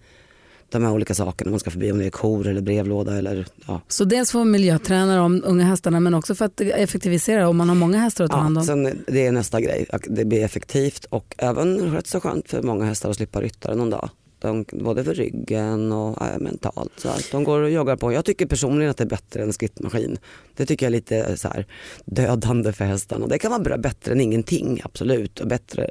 de 0.69 0.83
här 0.83 0.91
olika 0.91 1.13
sakerna. 1.13 1.51
Man 1.51 1.59
ska 1.59 1.71
förbi 1.71 1.91
om 1.91 1.97
det 1.97 2.05
är 2.05 2.09
kor 2.09 2.47
eller 2.47 2.61
brevlåda 2.61 3.17
eller 3.17 3.47
ja. 3.67 3.81
Så 3.87 4.03
dels 4.03 4.31
får 4.31 4.45
miljötränare 4.45 5.21
om 5.21 5.43
unga 5.45 5.63
hästarna 5.63 5.99
men 5.99 6.13
också 6.13 6.35
för 6.35 6.45
att 6.45 6.61
effektivisera 6.61 7.49
om 7.49 7.57
man 7.57 7.69
har 7.69 7.75
många 7.75 7.97
hästar 7.97 8.25
att 8.25 8.31
ta 8.31 8.37
hand 8.37 8.57
ja 8.57 8.61
om. 8.61 8.67
sen, 8.67 9.03
det 9.07 9.25
är 9.25 9.31
nästa 9.31 9.61
grej. 9.61 9.85
Det 10.07 10.25
blir 10.25 10.43
effektivt 10.43 11.05
och 11.05 11.35
även 11.37 11.91
rätt 11.91 12.07
så 12.07 12.19
skönt 12.19 12.49
för 12.49 12.61
många 12.61 12.85
hästar 12.85 13.09
att 13.09 13.15
slippa 13.15 13.41
ryttare 13.41 13.75
någon 13.75 13.89
dag. 13.89 14.09
De, 14.39 14.65
både 14.71 15.03
för 15.03 15.13
ryggen 15.13 15.91
och 15.91 16.17
ja, 16.19 16.39
mentalt. 16.39 16.91
Så 16.97 17.09
att 17.09 17.29
de 17.31 17.43
går 17.43 17.61
och 17.61 17.69
joggar 17.69 17.95
på. 17.95 18.13
Jag 18.13 18.25
tycker 18.25 18.45
personligen 18.45 18.91
att 18.91 18.97
det 18.97 19.03
är 19.03 19.07
bättre 19.09 19.43
än 19.43 19.53
skrittmaskin. 19.53 20.17
Det 20.55 20.65
tycker 20.65 20.85
jag 20.85 20.89
är 20.89 20.95
lite 20.95 21.37
så 21.37 21.47
här, 21.47 21.65
dödande 22.05 22.73
för 22.73 22.85
hästarna. 22.85 23.27
Det 23.27 23.39
kan 23.39 23.51
vara 23.51 23.61
bra, 23.61 23.77
bättre 23.77 24.11
än 24.11 24.21
ingenting, 24.21 24.81
absolut. 24.83 25.39
Och 25.39 25.47
bättre, 25.47 25.89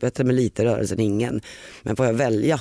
bättre 0.00 0.24
med 0.24 0.34
lite 0.34 0.64
rörelse 0.64 0.94
än 0.94 1.00
ingen. 1.00 1.40
Men 1.82 1.96
får 1.96 2.06
jag 2.06 2.14
välja 2.14 2.60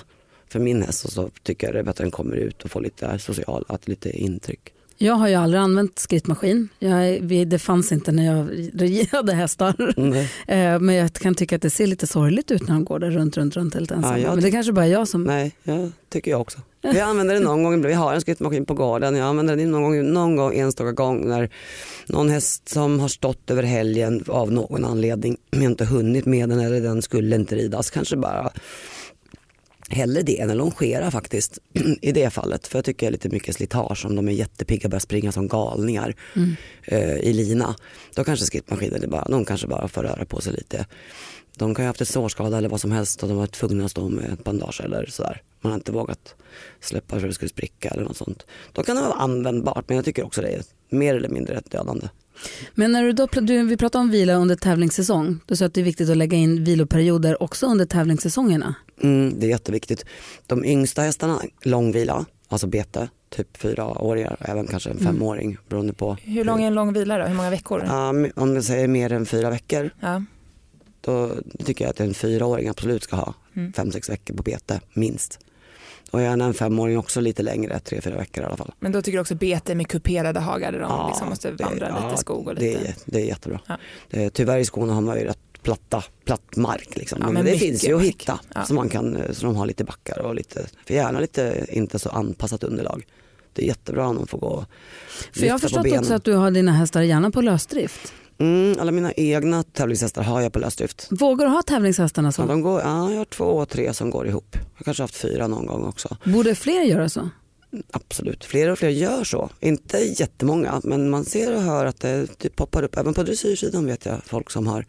för 0.54 0.60
min 0.60 0.82
häst 0.84 1.00
så, 1.00 1.08
så 1.08 1.30
tycker 1.44 1.68
jag 1.68 1.76
det 1.76 1.80
är 1.80 1.84
bättre 1.84 2.04
än 2.04 2.12
kommer 2.12 2.36
ut 2.36 2.64
och 2.64 2.72
får 2.72 2.82
lite 2.82 3.20
social, 3.20 3.66
att 3.68 3.88
lite 3.88 4.10
intryck. 4.10 4.60
Jag 4.98 5.14
har 5.14 5.28
ju 5.28 5.36
aldrig 5.36 5.62
använt 5.62 6.00
skrittmaskin. 6.00 6.70
Jag, 6.80 7.18
vi- 7.22 7.46
det 7.46 7.60
fanns 7.60 7.92
inte 7.92 8.12
när 8.12 8.26
jag 8.26 9.08
hade 9.18 9.34
hästar. 9.34 9.94
Mm. 9.98 10.86
Men 10.86 10.96
jag 10.96 11.14
kan 11.14 11.36
tycka 11.36 11.56
att 11.56 11.62
det 11.62 11.70
ser 11.70 11.88
lite 11.88 12.08
sorgligt 12.08 12.52
ut 12.52 12.62
när 12.68 12.74
de 12.76 12.86
går 12.86 13.00
där 13.00 13.12
runt, 13.12 13.38
runt, 13.38 13.56
runt 13.56 13.74
helt 13.74 13.92
ensamma. 13.92 14.20
jag 14.20 14.34
Men 14.36 14.44
det 14.44 14.52
kanske 14.52 14.74
bara 14.74 14.86
är 14.86 14.90
jag 14.92 15.08
som... 15.08 15.24
Nej, 15.24 15.52
jag 15.64 15.92
tycker 16.10 16.32
jag 16.32 16.42
också. 16.42 16.60
Vi 16.82 17.00
använder 17.00 17.34
den 17.34 17.44
någon 17.44 17.64
gång, 17.64 17.82
vi 17.82 17.94
har 17.94 18.14
en 18.14 18.22
skrittmaskin 18.22 18.66
på 18.66 18.74
gården, 18.74 19.16
jag 19.16 19.28
använder 19.28 19.56
den 19.56 19.72
någon 19.72 19.84
gång, 19.84 20.14
någon 20.14 20.36
gång 20.36 20.56
enstaka 20.56 20.92
gång 20.92 21.28
när 21.30 21.50
någon 22.08 22.30
häst 22.30 22.70
som 22.70 23.00
har 23.00 23.08
stått 23.08 23.52
över 23.52 23.64
helgen 23.64 24.24
av 24.28 24.52
någon 24.52 24.86
anledning, 24.86 25.38
men 25.52 25.64
inte 25.64 25.86
hunnit 25.86 26.26
med 26.26 26.50
den 26.50 26.60
eller 26.60 26.82
den 26.82 27.02
skulle 27.02 27.36
inte 27.36 27.56
ridas, 27.56 27.90
kanske 27.92 28.16
bara 28.18 28.50
hellre 29.90 30.22
det 30.22 30.40
än 30.40 30.50
att 30.50 30.58
longera 30.58 31.12
faktiskt 31.12 31.60
i 32.02 32.12
det 32.12 32.30
fallet. 32.30 32.68
För 32.68 32.78
jag 32.78 32.86
tycker 32.86 33.06
det 33.06 33.10
är 33.10 33.12
lite 33.12 33.30
mycket 33.30 33.56
slitage 33.56 34.06
om 34.06 34.16
de 34.16 34.28
är 34.28 34.32
jättepigga 34.32 34.88
och 34.88 34.90
börjar 34.90 35.00
springa 35.00 35.32
som 35.32 35.48
galningar 35.48 36.16
eh, 36.84 37.18
i 37.18 37.34
lina. 37.34 37.76
Då 38.16 38.24
kanske 38.24 38.46
skrittmaskinen 38.46 39.04
är 39.04 39.08
bara, 39.08 39.26
de 39.30 39.46
kanske 39.46 39.68
bara 39.68 39.88
får 39.88 40.04
röra 40.04 40.26
på 40.26 40.42
sig 40.42 40.54
lite. 40.54 40.86
De 41.56 41.76
kan 41.76 41.84
ju 41.84 41.86
ha 41.86 41.90
haft 41.90 42.02
en 42.02 42.08
sårskada 42.08 42.58
eller 42.58 42.70
vad 42.70 42.82
som 42.82 42.92
helst 42.92 43.24
och 43.24 43.30
de 43.30 43.38
var 43.38 43.48
tvungna 43.48 43.86
att 43.86 43.92
stå 43.92 44.10
med 44.10 44.34
ett 44.34 44.44
bandage 44.44 44.82
eller 44.84 45.06
sådär. 45.06 45.42
Man 45.62 45.72
har 45.72 45.78
inte 45.78 45.92
vågat 45.92 46.36
släppa 46.82 47.20
för 47.20 47.28
att 47.28 47.30
det 47.30 47.34
skulle 47.34 47.50
spricka 47.50 47.90
eller 47.90 48.04
något 48.04 48.18
sånt. 48.18 48.46
Då 48.72 48.84
kan 48.84 48.96
det 48.96 49.02
vara 49.02 49.14
användbart 49.14 49.86
men 49.88 49.96
jag 49.96 50.06
tycker 50.06 50.26
också 50.26 50.42
det 50.42 50.48
är 50.48 50.64
mer 50.90 51.16
eller 51.16 51.30
mindre 51.30 51.62
dödande. 51.70 52.08
Men 52.74 52.92
när 52.92 53.04
du 53.04 53.12
då, 53.14 53.28
du, 53.32 53.66
vi 53.66 53.78
pratar 53.78 54.00
om 54.00 54.10
vila 54.10 54.34
under 54.34 54.56
tävlingssäsong. 54.56 55.40
Du 55.46 55.56
sa 55.56 55.66
att 55.66 55.74
det 55.74 55.82
är 55.82 55.86
viktigt 55.86 56.10
att 56.10 56.18
lägga 56.18 56.38
in 56.38 56.64
viloperioder 56.64 57.44
också 57.44 57.66
under 57.66 57.86
tävlingssäsongerna. 57.86 58.76
Mm, 59.04 59.40
det 59.40 59.46
är 59.46 59.50
jätteviktigt. 59.50 60.06
De 60.48 60.66
yngsta 60.66 61.02
hästarna, 61.02 61.42
långvila, 61.64 62.26
alltså 62.48 62.68
bete, 62.68 63.10
typ 63.30 63.58
fyraåringar, 63.58 64.38
även 64.40 64.68
kanske 64.68 64.90
en 64.90 64.98
femåring 65.00 65.58
beroende 65.70 65.94
på. 65.94 66.18
Hur 66.24 66.44
lång 66.44 66.64
är 66.64 66.68
en 66.68 66.74
lång 66.76 66.94
vila 66.94 67.18
då? 67.18 67.26
Hur 67.26 67.36
många 67.36 67.50
veckor? 67.50 67.84
Um, 67.94 68.32
om 68.36 68.56
jag 68.56 68.64
säger 68.64 68.88
mer 68.88 69.12
än 69.14 69.26
fyra 69.26 69.50
veckor, 69.50 69.90
Ja. 70.00 70.24
då 71.02 71.32
tycker 71.66 71.86
jag 71.86 71.90
att 71.90 72.00
en 72.00 72.14
fyraåring 72.14 72.68
absolut 72.70 73.04
ska 73.04 73.16
ha 73.16 73.34
Mm. 73.56 73.74
fem, 73.74 73.92
sex 73.92 74.10
veckor 74.10 74.36
på 74.36 74.44
bete, 74.44 74.82
minst. 74.94 75.40
Och 76.14 76.22
gärna 76.22 76.46
en 76.46 76.54
femåring 76.54 76.98
också 76.98 77.22
lite 77.22 77.44
längre, 77.44 77.80
tre, 77.80 78.02
fyra 78.02 78.18
veckor 78.18 78.44
i 78.44 78.48
alla 78.48 78.58
fall. 78.58 78.74
Men 78.80 78.92
då 78.92 79.02
tycker 79.02 79.18
du 79.18 79.22
också 79.22 79.36
bete 79.36 79.76
med 79.76 79.88
kuperade 79.88 80.40
hagar 80.40 80.72
där 80.72 80.80
de 80.80 80.90
Ja, 80.92 81.08
liksom 81.08 81.30
måste 81.30 81.52
det- 81.52 81.64
vandra 81.64 81.90
ja, 81.90 82.08
lite 82.10 82.22
skog 82.22 82.48
och 82.48 82.56
Det 82.56 82.62
lite... 82.62 82.88
är, 82.88 82.96
det 83.06 83.22
är 83.22 83.26
jättebra. 83.26 83.60
Ja. 83.68 83.78
Det, 84.10 84.30
tyvärr 84.30 84.60
i 84.60 84.66
Skåne 84.66 84.94
har 84.94 85.02
man 85.02 85.18
ju 85.20 85.26
rätt 85.26 85.38
platta, 85.64 86.04
platt 86.26 86.56
mark. 86.56 86.90
Liksom. 86.98 87.18
Ja, 87.22 87.26
men, 87.26 87.34
men 87.34 87.46
det 87.46 87.58
finns 87.60 87.84
ju 87.84 87.94
att 87.94 88.00
mark. 88.00 88.06
hitta. 88.08 88.40
Ja. 88.56 88.66
Så, 88.66 88.74
man 88.74 88.90
kan, 88.90 89.18
så 89.32 89.46
de 89.46 89.56
har 89.56 89.66
lite 89.66 89.84
backar 89.84 90.20
och 90.20 90.36
lite, 90.36 90.68
för 90.88 90.94
gärna 90.94 91.20
lite 91.20 91.66
inte 91.70 92.00
så 92.00 92.10
anpassat 92.10 92.64
underlag. 92.64 93.06
Det 93.54 93.64
är 93.64 93.68
jättebra 93.68 94.08
om 94.08 94.16
de 94.16 94.28
får 94.28 94.38
gå 94.38 94.48
och 94.48 94.66
För 95.34 95.46
jag 95.46 95.54
har 95.54 95.60
på 95.60 95.62
förstått 95.62 95.98
också 96.00 96.14
att 96.14 96.24
du 96.24 96.34
har 96.34 96.52
dina 96.52 96.72
hästar 96.72 97.02
gärna 97.02 97.32
på 97.32 97.42
lösdrift. 97.42 98.14
Mm, 98.44 98.80
alla 98.80 98.92
mina 98.92 99.12
egna 99.14 99.64
tävlingshästar 99.64 100.24
har 100.24 100.42
jag 100.42 100.54
på 100.54 100.60
lösdrift. 100.60 101.08
Vågar 101.12 101.46
du 101.46 101.52
ha 101.52 101.62
tävlingshästarna 101.62 102.28
Ja, 102.28 102.32
så? 102.32 102.46
de 102.46 102.62
går, 102.62 102.82
ja, 102.82 103.10
jag 103.12 103.18
har 103.18 103.26
två 103.26 103.46
och 103.46 103.70
tre 103.70 103.94
som 103.94 104.10
går 104.10 104.28
ihop. 104.28 104.48
Jag 104.54 104.60
har 104.76 104.84
kanske 104.84 105.04
haft 105.04 105.16
fyra 105.16 105.48
någon 105.48 105.66
gång 105.66 105.84
också. 105.86 106.18
Borde 106.24 106.56
fler 106.56 106.82
göra 106.82 107.10
så? 107.10 107.30
Absolut, 107.92 108.44
fler 108.46 108.70
och 108.70 108.80
fler 108.80 108.90
gör 108.90 109.24
så. 109.24 109.50
Inte 109.60 109.98
jättemånga 109.98 110.82
men 110.84 111.10
man 111.10 111.26
ser 111.26 111.56
och 111.56 111.62
hör 111.62 111.86
att 111.86 112.00
det 112.00 112.28
typ 112.38 112.56
poppar 112.56 112.84
upp. 112.84 112.98
Även 112.98 113.14
på 113.14 113.24
dressyrsidan 113.24 113.86
vet 113.86 114.06
jag 114.06 114.22
folk 114.26 114.50
som 114.52 114.68
har 114.68 114.86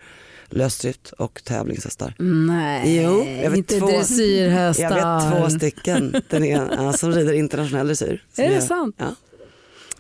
lösdrift 0.49 1.13
och 1.13 1.45
tävlingshästar. 1.45 2.15
Nej, 2.19 3.03
Jo, 3.03 3.25
jag 3.43 3.51
vet 3.51 3.59
inte 3.59 3.79
två- 3.79 3.87
dressyrhästar. 3.87 4.83
Jag 4.99 5.21
vet 5.31 5.43
två 5.51 5.59
stycken 5.59 6.15
Den 6.31 6.45
ena, 6.45 6.93
som 6.93 7.13
rider 7.13 7.33
internationell 7.33 7.87
dressyr. 7.87 8.25
Är 8.37 8.49
det 8.49 8.55
jag- 8.55 8.63
sant? 8.63 8.97
Ja. 8.99 9.15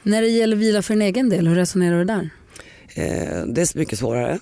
När 0.02 0.22
det 0.22 0.28
gäller 0.28 0.56
vila 0.56 0.82
för 0.82 0.94
en 0.94 1.02
egen 1.02 1.28
del, 1.28 1.46
hur 1.48 1.54
resonerar 1.54 1.98
du 1.98 2.04
där? 2.04 2.30
Eh, 2.94 3.44
det 3.46 3.60
är 3.60 3.78
mycket 3.78 3.98
svårare. 3.98 4.38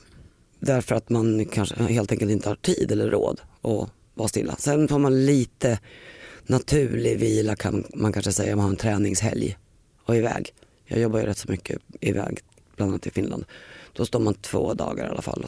Därför 0.61 0.95
att 0.95 1.09
man 1.11 1.45
kanske 1.45 1.83
helt 1.83 2.13
enkelt 2.13 2.31
inte 2.31 2.49
har 2.49 2.57
tid 2.57 2.93
eller 2.93 3.11
råd 3.11 3.41
att 3.63 3.91
vara 4.15 4.29
stilla. 4.29 4.57
Sen 4.59 4.89
får 4.89 4.99
man 4.99 5.27
lite 5.27 5.79
naturlig 6.47 7.19
vila 7.19 7.57
kan 7.57 7.85
man 7.95 8.13
kanske 8.13 8.33
säga 8.33 8.53
om 8.53 8.57
man 8.57 8.65
har 8.65 8.71
en 8.71 8.77
träningshelg 8.77 9.57
och 10.07 10.17
iväg. 10.17 10.53
Jag 10.85 11.01
jobbar 11.01 11.19
ju 11.19 11.27
rätt 11.27 11.39
så 11.39 11.51
mycket 11.51 11.79
iväg, 12.01 12.39
bland 12.77 12.93
annat 12.93 13.07
i 13.07 13.11
Finland. 13.11 13.45
Då 13.93 14.07
står 14.07 14.21
man 14.21 14.35
två 14.35 14.75
dagar 14.75 15.05
i 15.07 15.09
alla 15.09 15.23
fall. 15.23 15.47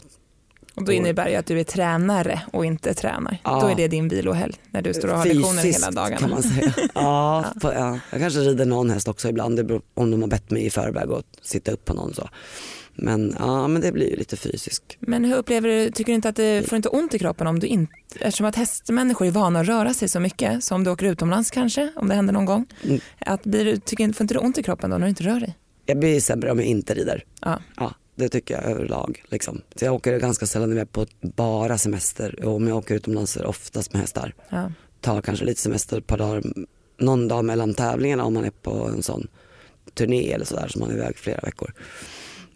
Och 0.75 0.83
då 0.83 0.91
innebär 0.91 1.25
det 1.25 1.35
att 1.35 1.45
du 1.45 1.59
är 1.59 1.63
tränare 1.63 2.41
och 2.53 2.65
inte 2.65 2.93
tränar. 2.93 3.37
Ja. 3.43 3.61
Då 3.61 3.67
är 3.67 3.75
det 3.75 3.87
din 3.87 4.07
vilohelg 4.07 4.53
när 4.71 4.81
du 4.81 4.93
står 4.93 5.07
och 5.07 5.17
har 5.17 5.25
lektioner 5.25 5.61
Fysiskt 5.61 5.85
hela 5.85 5.91
dagarna. 6.01 6.17
kan 6.17 6.29
man 6.29 6.43
säga. 6.43 6.73
Ja, 6.95 7.45
på, 7.61 7.73
ja. 7.73 7.99
Jag 8.11 8.19
kanske 8.19 8.39
rider 8.39 8.65
någon 8.65 8.89
häst 8.89 9.07
också 9.07 9.29
ibland, 9.29 9.55
det 9.57 9.63
beror, 9.63 9.81
om 9.93 10.11
de 10.11 10.21
har 10.21 10.29
bett 10.29 10.51
mig 10.51 10.65
i 10.65 10.69
förväg 10.69 11.11
att 11.11 11.25
sitta 11.41 11.71
upp 11.71 11.85
på 11.85 11.93
någon. 11.93 12.13
Så. 12.13 12.29
Men, 12.95 13.35
ja, 13.39 13.67
men 13.67 13.81
det 13.81 13.91
blir 13.91 14.09
ju 14.09 14.15
lite 14.15 14.37
fysiskt. 14.37 14.97
Men 14.99 15.25
hur 15.25 15.35
upplever 15.35 15.69
du, 15.69 15.91
tycker 15.91 16.11
du 16.11 16.15
inte 16.15 16.29
att 16.29 16.35
det 16.35 16.69
får 16.69 16.75
inte 16.75 16.89
ont 16.89 17.13
i 17.13 17.19
kroppen 17.19 17.47
om 17.47 17.59
du 17.59 17.67
inte, 17.67 17.93
eftersom 18.19 18.45
att 18.45 18.55
hästmänniskor 18.55 19.27
är 19.27 19.31
vana 19.31 19.59
att 19.59 19.67
röra 19.67 19.93
sig 19.93 20.09
så 20.09 20.19
mycket, 20.19 20.63
som 20.63 20.83
du 20.83 20.91
åker 20.91 21.05
utomlands 21.05 21.51
kanske, 21.51 21.91
om 21.95 22.07
det 22.07 22.15
händer 22.15 22.33
någon 22.33 22.45
gång. 22.45 22.65
Mm. 22.83 22.99
Att 23.19 23.43
blir 23.43 23.75
tycker, 23.75 24.13
får 24.13 24.23
inte 24.23 24.33
du 24.33 24.39
ont 24.39 24.57
i 24.57 24.63
kroppen 24.63 24.89
då 24.89 24.97
när 24.97 25.05
du 25.05 25.09
inte 25.09 25.23
rör 25.23 25.39
dig? 25.39 25.57
Jag 25.85 25.99
blir 25.99 26.19
sämre 26.19 26.51
om 26.51 26.59
jag 26.59 26.67
inte 26.67 26.93
rider. 26.93 27.23
Ja. 27.41 27.59
Ja, 27.77 27.93
det 28.15 28.29
tycker 28.29 28.53
jag 28.53 28.63
överlag. 28.63 29.23
Liksom. 29.29 29.61
Så 29.75 29.85
jag 29.85 29.93
åker 29.93 30.19
ganska 30.19 30.45
sällan 30.45 30.71
iväg 30.71 30.91
på 30.91 31.05
bara 31.21 31.77
semester 31.77 32.45
och 32.45 32.55
om 32.55 32.67
jag 32.67 32.77
åker 32.77 32.95
utomlands 32.95 33.37
är 33.37 33.41
det 33.41 33.47
oftast 33.47 33.93
med 33.93 34.01
hästar. 34.01 34.33
Ja. 34.49 34.71
Tar 35.01 35.21
kanske 35.21 35.45
lite 35.45 35.61
semester 35.61 35.97
ett 35.97 36.07
par 36.07 36.17
dagar, 36.17 36.43
någon 36.97 37.27
dag 37.27 37.45
mellan 37.45 37.73
tävlingarna 37.73 38.23
om 38.23 38.33
man 38.33 38.45
är 38.45 38.49
på 38.49 38.71
en 38.71 39.03
sån 39.03 39.27
turné 39.93 40.31
eller 40.31 40.45
sådär 40.45 40.67
som 40.67 40.81
man 40.81 40.89
är 40.89 40.93
iväg 40.93 41.17
flera 41.17 41.41
veckor. 41.41 41.73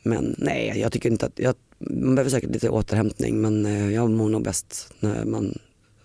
Men 0.04 0.36
nej, 0.38 0.74
jag 0.82 0.92
tycker 0.92 1.10
inte 1.10 1.26
att, 1.26 1.40
jag, 1.40 1.56
man 1.80 2.16
behöver 2.16 2.30
säkert 2.32 2.50
lite 2.50 2.70
återhämtning 2.70 3.42
men 3.42 3.66
eh, 3.66 3.92
jag 3.94 4.10
mår 4.10 4.30
nog 4.30 4.44
bäst 4.44 4.94
när 5.00 5.26
man 5.26 5.58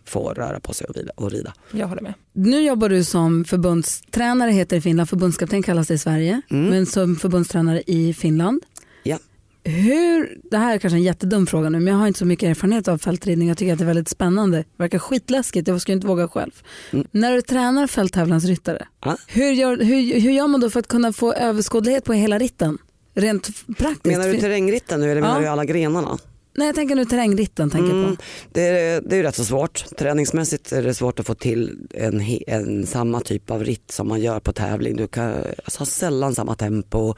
får 0.06 0.34
röra 0.34 0.60
på 0.60 0.72
sig 0.74 0.86
och, 0.86 0.96
vila, 0.96 1.12
och 1.16 1.30
rida. 1.30 1.54
Jag 1.72 1.86
håller 1.86 2.02
med. 2.02 2.14
Nu 2.32 2.62
jobbar 2.62 2.88
du 2.88 3.04
som 3.04 3.44
förbundstränare 3.44 4.50
heter 4.50 4.76
det 4.76 4.78
i 4.78 4.80
Finland, 4.80 5.08
förbundskapten 5.08 5.62
kallas 5.62 5.88
det 5.88 5.94
i 5.94 5.98
Sverige, 5.98 6.40
Mm. 6.50 6.70
men 6.70 6.86
som 6.86 7.16
förbundstränare 7.16 7.82
i 7.86 8.14
Finland. 8.14 8.62
Ja. 9.02 9.18
Hur, 9.66 10.38
det 10.50 10.56
här 10.56 10.74
är 10.74 10.78
kanske 10.78 10.96
en 10.96 11.02
jättedum 11.02 11.46
fråga 11.46 11.68
nu 11.70 11.80
men 11.80 11.92
jag 11.92 12.00
har 12.00 12.06
inte 12.06 12.18
så 12.18 12.24
mycket 12.26 12.48
erfarenhet 12.48 12.88
av 12.88 12.98
fältridning. 12.98 13.48
Jag 13.48 13.58
tycker 13.58 13.72
att 13.72 13.78
det 13.78 13.84
är 13.84 13.86
väldigt 13.86 14.08
spännande. 14.08 14.58
Det 14.58 14.64
verkar 14.76 14.98
skitläskigt, 14.98 15.68
jag 15.68 15.80
skulle 15.80 15.94
inte 15.94 16.06
våga 16.06 16.28
själv. 16.28 16.50
Mm. 16.92 17.06
När 17.10 17.32
du 17.32 17.42
tränar 17.42 17.86
fälttävlansryttare, 17.86 18.86
Ja. 19.04 19.16
hur 19.26 19.52
gör, 19.52 19.76
hur, 19.76 20.20
hur 20.20 20.30
gör 20.32 20.46
man 20.48 20.60
då 20.60 20.70
för 20.70 20.80
att 20.80 20.88
kunna 20.88 21.12
få 21.12 21.32
överskådlighet 21.32 22.04
på 22.04 22.12
hela 22.12 22.38
ritten? 22.38 22.78
Rent 23.14 23.66
praktiskt. 23.78 24.04
Menar 24.04 24.28
du 24.28 24.40
terrängritten 24.40 25.00
nu 25.00 25.10
eller 25.10 25.20
menar 25.20 25.34
Ja. 25.34 25.40
du 25.40 25.46
alla 25.48 25.64
grenarna? 25.64 26.18
Nej 26.56 26.66
jag 26.68 26.74
tänker 26.74 26.94
nu 26.94 27.04
terrängritten. 27.04 27.70
Tänker 27.70 27.90
Mm, 27.90 28.16
på. 28.16 28.22
det, 28.52 28.62
är, 28.62 29.00
det 29.00 29.14
är 29.14 29.16
ju 29.16 29.22
rätt 29.22 29.34
så 29.36 29.44
svårt. 29.44 29.84
Träningsmässigt 29.98 30.72
är 30.72 30.82
det 30.82 30.94
svårt 30.94 31.20
att 31.20 31.26
få 31.26 31.34
till 31.34 31.78
en, 31.94 32.22
en 32.46 32.86
samma 32.86 33.20
typ 33.20 33.50
av 33.50 33.64
ritt 33.64 33.90
som 33.90 34.08
man 34.08 34.20
gör 34.20 34.40
på 34.40 34.52
tävling. 34.52 34.96
Du 34.96 35.06
kan 35.06 35.32
alltså, 35.64 35.78
ha 35.78 35.86
sällan 35.86 36.34
samma 36.34 36.54
tempo. 36.54 37.14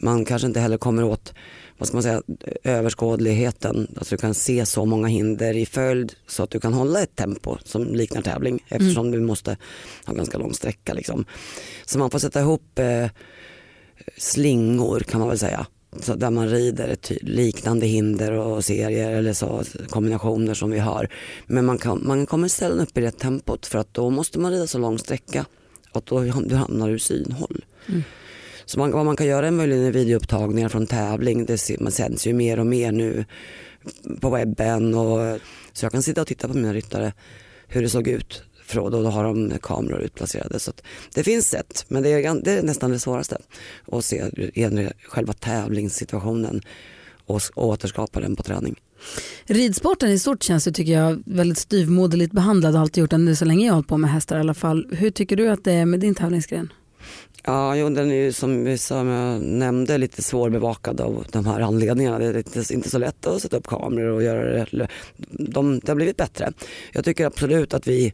Man 0.00 0.24
kanske 0.24 0.46
inte 0.48 0.60
heller 0.60 0.78
kommer 0.78 1.02
åt 1.04 1.34
vad 1.78 1.88
ska 1.88 1.96
man 1.96 2.02
säga, 2.02 2.22
överskådligheten. 2.64 3.86
Alltså 3.96 4.14
du 4.14 4.20
kan 4.20 4.34
se 4.34 4.66
så 4.66 4.84
många 4.84 5.06
hinder 5.08 5.56
i 5.56 5.66
följd 5.66 6.12
så 6.26 6.42
att 6.42 6.50
du 6.50 6.60
kan 6.60 6.72
hålla 6.74 7.02
ett 7.02 7.16
tempo 7.16 7.56
som 7.64 7.94
liknar 7.94 8.22
tävling 8.22 8.64
eftersom 8.68 9.10
du 9.10 9.20
måste 9.20 9.56
ha 10.04 10.14
ganska 10.14 10.38
lång 10.38 10.54
sträcka. 10.54 10.94
Liksom. 10.94 11.24
Så 11.86 11.98
man 11.98 12.10
får 12.10 12.18
sätta 12.18 12.40
ihop 12.40 12.78
eh, 12.78 13.06
slingor 14.16 15.00
kan 15.00 15.20
man 15.20 15.28
väl 15.28 15.38
säga. 15.38 15.66
Så 16.00 16.14
där 16.14 16.30
man 16.30 16.48
rider 16.48 16.88
ett 16.88 17.12
liknande 17.22 17.86
hinder 17.86 18.32
och 18.32 18.64
serier 18.64 19.10
eller 19.10 19.32
så, 19.32 19.62
kombinationer 19.88 20.54
som 20.54 20.70
vi 20.70 20.78
har. 20.78 21.08
Men 21.46 21.64
man, 21.64 21.78
kan, 21.78 22.02
man 22.06 22.26
kommer 22.26 22.48
sällan 22.48 22.80
upp 22.80 22.98
i 22.98 23.00
det 23.00 23.10
tempot 23.10 23.66
för 23.66 23.78
att 23.78 23.94
då 23.94 24.10
måste 24.10 24.38
man 24.38 24.52
rida 24.52 24.66
så 24.66 24.78
lång 24.78 24.98
sträcka 24.98 25.44
och 25.92 26.02
då 26.06 26.20
du 26.20 26.54
hamnar 26.54 26.88
ur 26.88 26.98
synhåll. 26.98 27.64
Så 28.64 28.78
man, 28.78 28.90
vad 28.92 29.04
man 29.04 29.16
kan 29.16 29.26
göra 29.26 29.46
är 29.46 29.50
möjligen 29.50 29.92
videoupptagningar 29.92 30.68
från 30.68 30.86
tävling. 30.86 31.46
Det 31.46 31.58
ser, 31.58 31.78
man 31.78 31.92
sänds 31.92 32.26
ju 32.26 32.32
mer 32.32 32.60
och 32.60 32.66
mer 32.66 32.92
nu 32.92 33.24
på 34.20 34.30
webben. 34.30 34.94
Och, 34.94 35.40
så 35.72 35.84
jag 35.84 35.92
kan 35.92 36.02
sitta 36.02 36.20
och 36.20 36.26
titta 36.26 36.48
på 36.48 36.54
mina 36.54 36.72
ryttare 36.72 37.12
hur 37.68 37.82
det 37.82 37.88
såg 37.88 38.08
ut. 38.08 38.42
För 38.66 38.76
då, 38.76 38.90
då 38.90 39.08
har 39.08 39.24
de 39.24 39.52
kameror 39.62 40.00
utplacerade. 40.00 40.58
Så 40.58 40.72
det 41.14 41.22
finns 41.22 41.48
sätt, 41.48 41.84
men 41.88 42.02
det 42.02 42.08
är, 42.08 42.42
det 42.44 42.52
är 42.52 42.62
nästan 42.62 42.90
det 42.90 42.98
svåraste. 42.98 43.38
Att 43.92 44.04
se 44.04 44.30
själva 45.08 45.32
tävlingssituationen 45.32 46.60
och 47.26 47.42
återskapa 47.54 48.20
den 48.20 48.36
på 48.36 48.42
träning. 48.42 48.76
Ridsporten 49.44 50.10
i 50.10 50.18
stort 50.18 50.42
känns 50.42 50.66
ju, 50.66 50.72
tycker 50.72 50.92
jag 50.92 51.22
väldigt 51.26 51.58
styvmoderligt 51.58 52.32
behandlad 52.32 52.74
och 52.74 52.80
alltid 52.80 53.00
gjort 53.00 53.10
den 53.10 53.36
så 53.36 53.44
länge 53.44 53.66
jag 53.66 53.72
har 53.72 53.76
hållit 53.76 53.88
på 53.88 53.96
med 53.96 54.10
hästar 54.10 54.36
i 54.36 54.40
alla 54.40 54.54
fall. 54.54 54.86
Hur 54.90 55.10
tycker 55.10 55.36
du 55.36 55.48
att 55.48 55.64
det 55.64 55.72
är 55.72 55.86
med 55.86 56.00
din 56.00 56.14
tävlingsgren? 56.14 56.72
Ja, 57.44 57.76
jo, 57.76 57.88
den 57.88 58.10
är 58.10 58.14
ju 58.14 58.32
som, 58.32 58.78
som 58.78 59.08
jag 59.08 59.42
nämnde 59.42 59.98
lite 59.98 60.22
svårbevakad 60.22 61.00
av 61.00 61.26
de 61.32 61.46
här 61.46 61.60
anledningarna. 61.60 62.18
Det 62.18 62.24
är 62.24 62.36
inte, 62.36 62.74
inte 62.74 62.90
så 62.90 62.98
lätt 62.98 63.26
att 63.26 63.42
sätta 63.42 63.56
upp 63.56 63.66
kameror 63.66 64.12
och 64.12 64.22
göra 64.22 64.64
det. 64.64 64.88
De, 65.30 65.78
det 65.78 65.88
har 65.88 65.96
blivit 65.96 66.16
bättre. 66.16 66.52
Jag 66.92 67.04
tycker 67.04 67.26
absolut 67.26 67.74
att 67.74 67.86
vi 67.86 68.12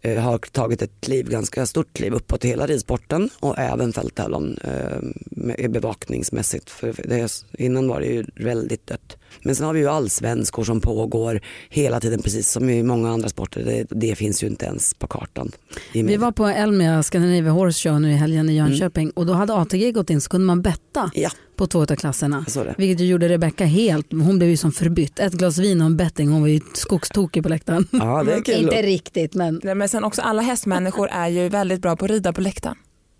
eh, 0.00 0.18
har 0.18 0.38
tagit 0.38 0.82
ett 0.82 1.00
kliv, 1.00 1.30
ganska 1.30 1.66
stort 1.66 1.92
kliv 1.92 2.14
uppåt 2.14 2.44
i 2.44 2.48
hela 2.48 2.66
ridsporten 2.66 3.30
och 3.40 3.58
även 3.58 3.92
fälttävlan 3.92 4.58
eh, 4.64 5.68
bevakningsmässigt. 5.68 6.70
För 6.70 6.94
det 7.04 7.44
innan 7.58 7.88
var 7.88 8.00
det 8.00 8.06
ju 8.06 8.24
väldigt 8.34 8.86
dött. 8.86 9.16
Men 9.42 9.54
sen 9.54 9.66
har 9.66 9.72
vi 9.72 9.80
ju 9.80 9.88
allsvenskor 9.88 10.64
som 10.64 10.80
pågår 10.80 11.40
hela 11.68 12.00
tiden 12.00 12.22
precis 12.22 12.50
som 12.50 12.70
i 12.70 12.82
många 12.82 13.10
andra 13.10 13.28
sporter. 13.28 13.64
Det, 13.64 13.86
det 13.90 14.14
finns 14.14 14.42
ju 14.42 14.46
inte 14.46 14.66
ens 14.66 14.94
på 14.94 15.06
kartan. 15.06 15.50
Vi 15.92 16.16
var 16.16 16.32
på 16.32 16.46
Elmia 16.46 17.02
Scandinavia 17.02 17.52
Horse 17.52 17.88
Show 17.88 18.00
nu 18.00 18.12
i 18.12 18.14
helgen 18.14 18.48
i 18.48 18.56
Jönköping 18.56 19.10
och 19.10 19.26
då 19.26 19.32
hade 19.32 19.54
ATG 19.54 19.92
gått 19.92 20.10
in 20.10 20.20
så 20.20 20.30
kunde 20.30 20.46
man 20.46 20.62
betta 20.62 21.10
Ja, 21.14 21.30
på 21.58 21.66
två 21.66 21.82
av 21.82 21.96
klasserna. 21.96 22.44
Vilket 22.76 23.00
ju 23.00 23.06
gjorde 23.06 23.28
Rebecca 23.28 23.64
helt, 23.64 24.12
hon 24.12 24.38
blev 24.38 24.50
ju 24.50 24.56
som 24.56 24.72
förbytt. 24.72 25.18
Ett 25.18 25.32
glas 25.32 25.58
vin 25.58 25.80
och 25.80 25.86
en 25.86 25.96
betting, 25.96 26.28
hon 26.28 26.40
var 26.40 26.48
ju 26.48 26.60
skogstokig 26.74 27.42
på 27.42 27.48
läktaren. 27.48 27.86
Ja, 27.92 28.22
det 28.24 28.34
är 28.34 28.40
kul. 28.40 28.54
Inte 28.54 28.82
riktigt 28.82 29.34
men 29.34 29.60
Nej, 29.64 29.74
Men 29.74 29.88
sen 29.88 30.04
också 30.04 30.22
alla 30.22 30.42
hästmänniskor 30.42 31.08
är 31.12 31.28
ju 31.28 31.48
väldigt 31.48 31.82
bra 31.82 31.96
på 31.96 32.04
att 32.04 32.10
rida 32.10 32.32
på 32.32 32.40
läktaren. 32.40 32.76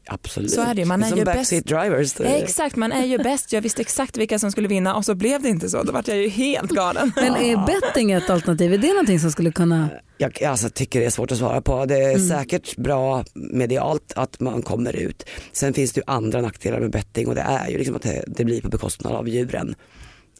Absolut. 0.08 0.50
Så 0.50 0.60
är 0.60 0.74
det. 0.74 0.84
Man 0.84 1.02
är 1.02 1.08
som 1.08 1.18
ju 1.18 1.24
backseat 1.24 1.64
drivers. 1.64 2.12
det- 2.12 2.24
Exakt, 2.24 2.76
man 2.76 2.92
är 2.92 3.04
ju 3.06 3.18
bäst. 3.18 3.52
Jag 3.52 3.60
visste 3.62 3.82
exakt 3.82 4.16
vilka 4.16 4.38
som 4.38 4.52
skulle 4.52 4.68
vinna 4.68 4.96
och 4.96 5.04
så 5.04 5.14
blev 5.14 5.42
det 5.42 5.48
inte 5.48 5.68
så. 5.68 5.82
Då 5.82 5.92
vart 5.92 6.08
jag 6.08 6.16
ju 6.16 6.28
helt 6.28 6.70
galen. 6.70 7.12
Men 7.16 7.36
är 7.36 7.66
betting 7.66 8.10
ett 8.12 8.30
alternativ? 8.30 8.72
Är 8.74 8.78
det 8.78 8.88
någonting 8.88 9.20
som 9.20 9.30
skulle 9.32 9.52
kunna... 9.52 9.88
Jag 10.18 10.42
alltså, 10.44 10.68
tycker 10.70 11.00
det 11.00 11.06
är 11.06 11.10
svårt 11.10 11.32
att 11.32 11.38
svara 11.38 11.60
på. 11.62 11.84
Det 11.84 11.98
är 11.98 12.14
Mm. 12.14 12.28
säkert 12.28 12.76
bra 12.76 13.24
medialt 13.34 14.12
att 14.16 14.40
man 14.40 14.62
kommer 14.62 14.96
ut. 14.96 15.24
Sen 15.52 15.74
finns 15.74 15.92
det 15.92 15.98
ju 15.98 16.04
andra 16.06 16.40
nackdelar 16.40 16.80
med 16.80 16.90
betting 16.90 17.26
och 17.28 17.34
det 17.34 17.40
är 17.40 17.68
ju 17.70 17.78
liksom 17.78 17.96
att 17.96 18.02
det, 18.02 18.24
det 18.26 18.44
blir 18.44 18.60
på 18.60 18.68
bekostnad 18.68 19.12
av 19.12 19.28
djuren. 19.28 19.74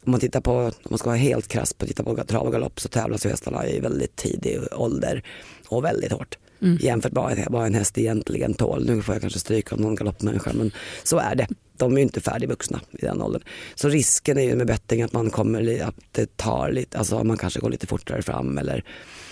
Om 0.05 0.11
man 0.11 0.19
tittar 0.19 0.41
på, 0.41 0.51
om 0.53 0.71
man 0.89 0.97
ska 0.99 1.09
vara 1.09 1.17
helt 1.17 1.47
krass 1.47 1.73
på 1.73 1.83
att 1.83 1.89
titta 1.89 2.03
på 2.03 2.15
trav 2.23 2.45
och 2.45 2.51
galopp 2.51 2.79
så 2.79 2.87
tävlas 2.89 3.25
ju 3.25 3.29
hästarna 3.29 3.67
i 3.67 3.79
väldigt 3.79 4.15
tidig 4.15 4.59
ålder 4.71 5.23
och 5.67 5.83
väldigt 5.83 6.11
hårt. 6.11 6.37
Mm. 6.61 6.77
Jämfört 6.81 7.11
med 7.11 7.47
vad- 7.49 7.65
en 7.65 7.73
häst 7.73 7.97
egentligen 7.97 8.53
tål. 8.53 8.85
Nu 8.85 9.01
får 9.01 9.15
jag 9.15 9.21
kanske 9.21 9.39
stryka 9.39 9.75
av 9.75 9.81
någon 9.81 9.95
galoppmänniska 9.95 10.51
men 10.53 10.71
så 11.03 11.17
är 11.17 11.35
det. 11.35 11.47
De 11.77 11.93
är 11.93 11.97
ju 11.97 12.03
inte 12.03 12.21
färdigvuxna 12.21 12.79
i 12.91 13.05
den 13.05 13.21
åldern. 13.21 13.41
Så 13.75 13.89
risken 13.89 14.37
är 14.37 14.41
ju 14.41 14.55
med 14.55 14.67
betting 14.67 15.01
att 15.01 15.13
man 15.13 15.29
kommer, 15.29 15.83
att 15.83 15.95
det 16.11 16.37
tar 16.37 16.71
lite, 16.71 16.97
alltså 16.97 17.23
man 17.23 17.37
kanske 17.37 17.59
går 17.59 17.69
lite 17.69 17.87
fortare 17.87 18.21
fram 18.21 18.57
eller 18.57 18.83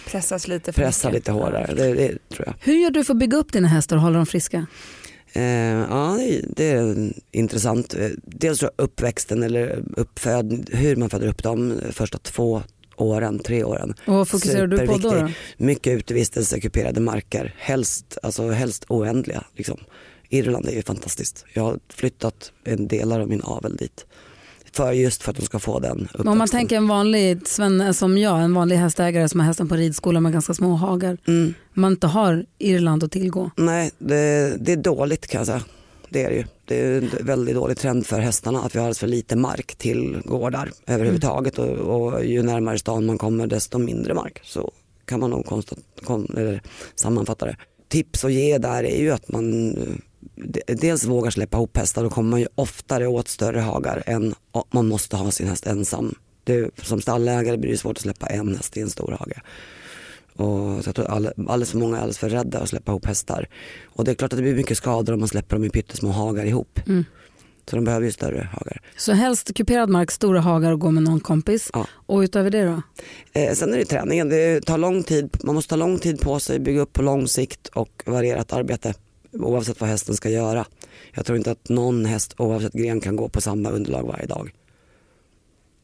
Pressas 0.07 0.47
lite 0.47 0.71
för 0.73 0.81
pressar 0.81 1.09
mycket. 1.09 1.19
lite 1.21 1.31
hårdare. 1.31 1.73
Det, 1.75 1.93
det 1.93 2.29
tror 2.29 2.45
jag. 2.47 2.53
Hur 2.59 2.73
gör 2.83 2.89
du 2.91 3.03
för 3.03 3.13
att 3.13 3.19
bygga 3.19 3.37
upp 3.37 3.51
dina 3.51 3.67
hästar 3.67 3.95
och 3.95 4.01
hålla 4.01 4.17
dem 4.17 4.25
friska? 4.25 4.65
Eh, 5.33 5.43
ja, 5.43 6.17
det, 6.55 6.69
är- 6.71 7.13
intressant. 7.31 7.93
Eh, 7.93 8.09
Dels 8.23 8.59
tror 8.59 8.71
jag 8.77 8.83
uppväxten 8.85 9.43
eller 9.43 9.83
uppföd, 9.97 10.69
hur 10.73 10.95
man 10.95 11.09
föder 11.09 11.27
upp 11.27 11.43
dem 11.43 11.79
de 11.87 11.91
första 11.93 12.17
två 12.17 12.61
åren, 12.97 13.39
tre 13.39 13.63
åren. 13.63 13.93
Och 14.05 14.13
vad 14.13 14.27
fokuserar 14.27 14.67
du 14.67 14.87
på 14.87 14.97
då? 14.97 15.29
Mycket 15.57 15.97
utevistelse, 15.97 16.59
kuperade 16.59 16.99
marker, 16.99 17.55
helst, 17.57 18.17
alltså 18.23 18.49
helst 18.49 18.85
oändliga. 18.87 19.43
Liksom. 19.55 19.77
Irland 20.29 20.67
är 20.67 20.71
ju 20.71 20.81
fantastiskt. 20.81 21.45
Jag 21.53 21.63
har 21.63 21.79
flyttat 21.89 22.51
en 22.63 22.87
delar 22.87 23.19
av 23.19 23.29
min 23.29 23.41
avel 23.41 23.75
dit. 23.75 24.05
För 24.71 24.91
just 24.91 25.23
för 25.23 25.31
att 25.31 25.37
de 25.37 25.45
ska 25.45 25.59
få 25.59 25.79
den 25.79 25.91
uppväxten. 25.91 26.27
Om 26.27 26.37
man 26.37 26.47
tänker 26.47 26.77
en 26.77 26.87
vanlig 26.87 27.47
svenne 27.47 27.93
som 27.93 28.17
jag, 28.17 28.41
en 28.41 28.53
vanlig 28.53 28.75
hästägare 28.75 29.29
som 29.29 29.39
har 29.39 29.47
hästen 29.47 29.69
på 29.69 29.75
ridskola 29.75 30.19
med 30.19 30.33
ganska 30.33 30.53
små 30.53 30.73
hagar. 30.73 31.17
Mm. 31.27 31.53
Man 31.73 31.91
inte 31.91 32.07
har 32.07 32.45
Irland 32.57 33.03
att 33.03 33.11
tillgå. 33.11 33.51
Nej, 33.55 33.91
det, 33.97 34.57
det 34.59 34.71
är 34.71 34.77
dåligt 34.77 35.27
kan 35.27 35.39
jag 35.39 35.47
säga. 35.47 35.61
Det 36.09 36.23
är 36.23 36.29
det 36.29 36.35
ju. 36.35 36.43
Det 36.65 36.81
är 36.81 37.01
en 37.01 37.25
väldigt 37.25 37.55
dålig 37.55 37.77
trend 37.77 38.05
för 38.05 38.19
hästarna 38.19 38.61
att 38.61 38.75
vi 38.75 38.79
har 38.79 38.85
alldeles 38.85 38.99
för 38.99 39.07
lite 39.07 39.35
mark 39.35 39.75
till 39.75 40.21
gårdar 40.25 40.71
överhuvudtaget 40.87 41.59
och, 41.59 41.67
och 41.69 42.25
ju 42.25 42.43
närmare 42.43 42.79
stan 42.79 43.05
man 43.05 43.17
kommer 43.17 43.47
desto 43.47 43.77
mindre 43.77 44.13
mark. 44.13 44.39
Så 44.43 44.71
kan 45.05 45.19
man 45.19 45.29
nog 45.29 45.45
konstat, 45.45 45.79
kon, 46.03 46.33
eller 46.37 46.61
sammanfatta 46.95 47.45
det. 47.45 47.57
Tips 47.87 48.25
att 48.25 48.33
ge 48.33 48.57
där 48.57 48.83
är 48.83 49.01
ju 49.01 49.11
att 49.11 49.29
man 49.29 49.75
de- 50.35 50.75
dels 50.75 51.05
vågar 51.05 51.31
släppa 51.31 51.57
ihop 51.57 51.77
hästar 51.77 52.03
då 52.03 52.09
kommer 52.09 52.29
man 52.29 52.39
ju 52.39 52.47
oftare 52.55 53.07
åt 53.07 53.27
större 53.27 53.59
hagar 53.59 54.03
än 54.05 54.35
man 54.71 54.87
måste 54.87 55.15
ha 55.15 55.31
sin 55.31 55.47
häst 55.47 55.67
ensam. 55.67 56.15
Det, 56.43 56.69
som 56.83 57.01
stallägare 57.01 57.57
blir 57.57 57.71
det 57.71 57.77
svårt 57.77 57.97
att 57.97 58.01
släppa 58.01 58.27
en 58.27 58.55
häst 58.55 58.77
i 58.77 58.81
en 58.81 58.89
stor 58.89 59.11
hage. 59.19 59.41
Och 60.37 60.83
så 60.83 60.87
jag 60.87 60.95
tror 60.95 61.05
all, 61.05 61.29
alldeles 61.37 61.71
för 61.71 61.77
många 61.77 61.97
är 61.97 62.01
alldeles 62.01 62.17
för 62.17 62.29
rädda 62.29 62.59
att 62.59 62.69
släppa 62.69 62.91
ihop 62.91 63.05
hästar. 63.05 63.47
Och 63.85 64.05
det 64.05 64.11
är 64.11 64.15
klart 64.15 64.33
att 64.33 64.37
det 64.37 64.43
blir 64.43 64.55
mycket 64.55 64.77
skador 64.77 65.13
om 65.13 65.19
man 65.19 65.27
släpper 65.27 65.55
dem 65.55 65.63
i 65.65 65.69
pyttesmå 65.69 66.09
hagar 66.09 66.45
ihop. 66.45 66.79
Mm. 66.87 67.05
Så 67.69 67.75
de 67.75 67.85
behöver 67.85 68.05
ju 68.05 68.11
större 68.11 68.49
hagar. 68.51 68.81
Så 68.97 69.13
helst 69.13 69.53
kuperad 69.55 69.89
mark, 69.89 70.11
stora 70.11 70.39
hagar 70.39 70.71
och 70.71 70.79
gå 70.79 70.91
med 70.91 71.03
någon 71.03 71.19
kompis. 71.19 71.69
Ja. 71.73 71.87
Och 71.91 72.19
utöver 72.19 72.49
det 72.49 72.65
då? 72.65 72.81
Eh, 73.33 73.53
sen 73.53 73.73
är 73.73 73.77
det 73.77 73.85
träningen, 73.85 74.29
det 74.29 74.65
tar 74.65 74.77
lång 74.77 75.03
tid, 75.03 75.37
man 75.43 75.55
måste 75.55 75.69
ta 75.69 75.75
lång 75.75 75.99
tid 75.99 76.21
på 76.21 76.39
sig, 76.39 76.59
bygga 76.59 76.81
upp 76.81 76.93
på 76.93 77.01
lång 77.01 77.27
sikt 77.27 77.67
och 77.67 78.03
varierat 78.05 78.53
arbete 78.53 78.93
oavsett 79.31 79.81
vad 79.81 79.89
hästen 79.89 80.15
ska 80.15 80.29
göra. 80.29 80.65
Jag 81.13 81.25
tror 81.25 81.37
inte 81.37 81.51
att 81.51 81.69
någon 81.69 82.05
häst 82.05 82.33
oavsett 82.37 82.73
gren 82.73 82.99
kan 82.99 83.15
gå 83.15 83.29
på 83.29 83.41
samma 83.41 83.69
underlag 83.69 84.03
varje 84.03 84.25
dag. 84.25 84.51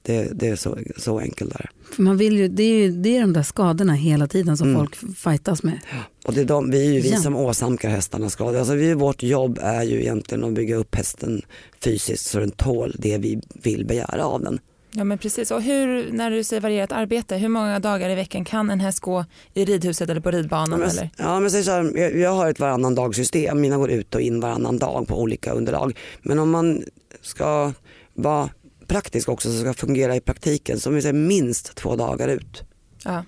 Det, 0.06 0.28
det 0.34 0.48
är 0.48 0.56
så, 0.56 0.78
så 0.98 1.20
enkelt 1.20 1.52
där. 1.54 1.70
För 1.96 2.02
man 2.04 2.18
vill 2.18 2.38
ju, 2.38 2.48
det, 2.48 2.64
är 2.64 2.78
ju, 2.78 2.92
det 2.92 3.18
är 3.18 3.22
de 3.22 3.34
där 3.34 3.44
skadorna 3.44 3.94
hela 3.94 4.28
tiden 4.28 4.58
som 4.58 4.68
Mm. 4.68 4.80
folk 4.80 4.96
fightas 5.18 5.64
med. 5.64 5.80
Och 6.26 6.34
det 6.34 6.42
är 6.42 6.46
de, 6.46 6.72
vi 6.72 6.88
är 6.88 6.92
ju 6.94 7.02
vi 7.02 7.12
Ja. 7.12 7.18
som 7.18 7.36
åsamkar 7.36 7.90
hästarna 7.90 8.30
skador. 8.30 8.60
Alltså 8.60 8.74
vi, 8.76 8.94
vårt 8.94 9.24
jobb 9.24 9.60
är 9.62 9.84
ju 9.84 10.00
egentligen 10.02 10.44
att 10.44 10.54
bygga 10.54 10.76
upp 10.76 10.96
hästen 10.96 11.42
fysiskt 11.84 12.26
så 12.26 12.40
den 12.40 12.52
tål 12.52 12.96
det 13.00 13.18
vi 13.18 13.42
vill 13.54 13.86
begära 13.86 14.26
av 14.26 14.42
den. 14.44 14.60
Ja 14.96 15.04
men 15.04 15.18
precis. 15.18 15.52
Och 15.52 15.62
hur, 15.62 16.12
när 16.12 16.32
du 16.32 16.44
säger 16.44 16.62
varierat 16.62 16.92
arbete, 16.92 17.36
hur 17.38 17.50
många 17.50 17.80
dagar 17.80 18.10
i 18.10 18.16
veckan 18.16 18.46
kan 18.46 18.70
en 18.70 18.80
häst 18.80 19.00
gå 19.00 19.26
i 19.54 19.66
ridhuset 19.66 20.10
eller 20.10 20.22
på 20.22 20.32
ridbanan? 20.32 20.80
Ja, 20.80 20.86
men, 20.88 20.90
eller? 20.90 21.10
ja, 21.18 21.40
men 21.40 21.52
så 21.52 21.72
här, 21.72 21.98
jag, 21.98 22.18
jag 22.18 22.30
har 22.34 22.50
ett 22.50 22.60
varannan 22.60 22.96
dagsystem, 22.96 23.62
mina 23.62 23.78
går 23.78 23.92
ut 23.92 24.16
och 24.16 24.22
in 24.22 24.40
varannan 24.40 24.78
dag 24.78 25.08
på 25.08 25.22
olika 25.22 25.52
underlag. 25.52 25.98
Men 26.22 26.40
om 26.40 26.50
man 26.52 26.84
ska 27.22 27.72
vara 28.14 28.50
praktisk 28.88 29.30
också 29.30 29.52
så 29.52 29.60
ska 29.60 29.74
fungera 29.74 30.16
i 30.16 30.22
praktiken 30.22 30.80
så 30.80 30.90
om 30.90 30.96
vi 30.96 31.02
säger 31.02 31.14
minst 31.14 31.76
två 31.76 31.96
dagar 31.96 32.28
ut. 32.28 32.64
Ja. 33.04 33.24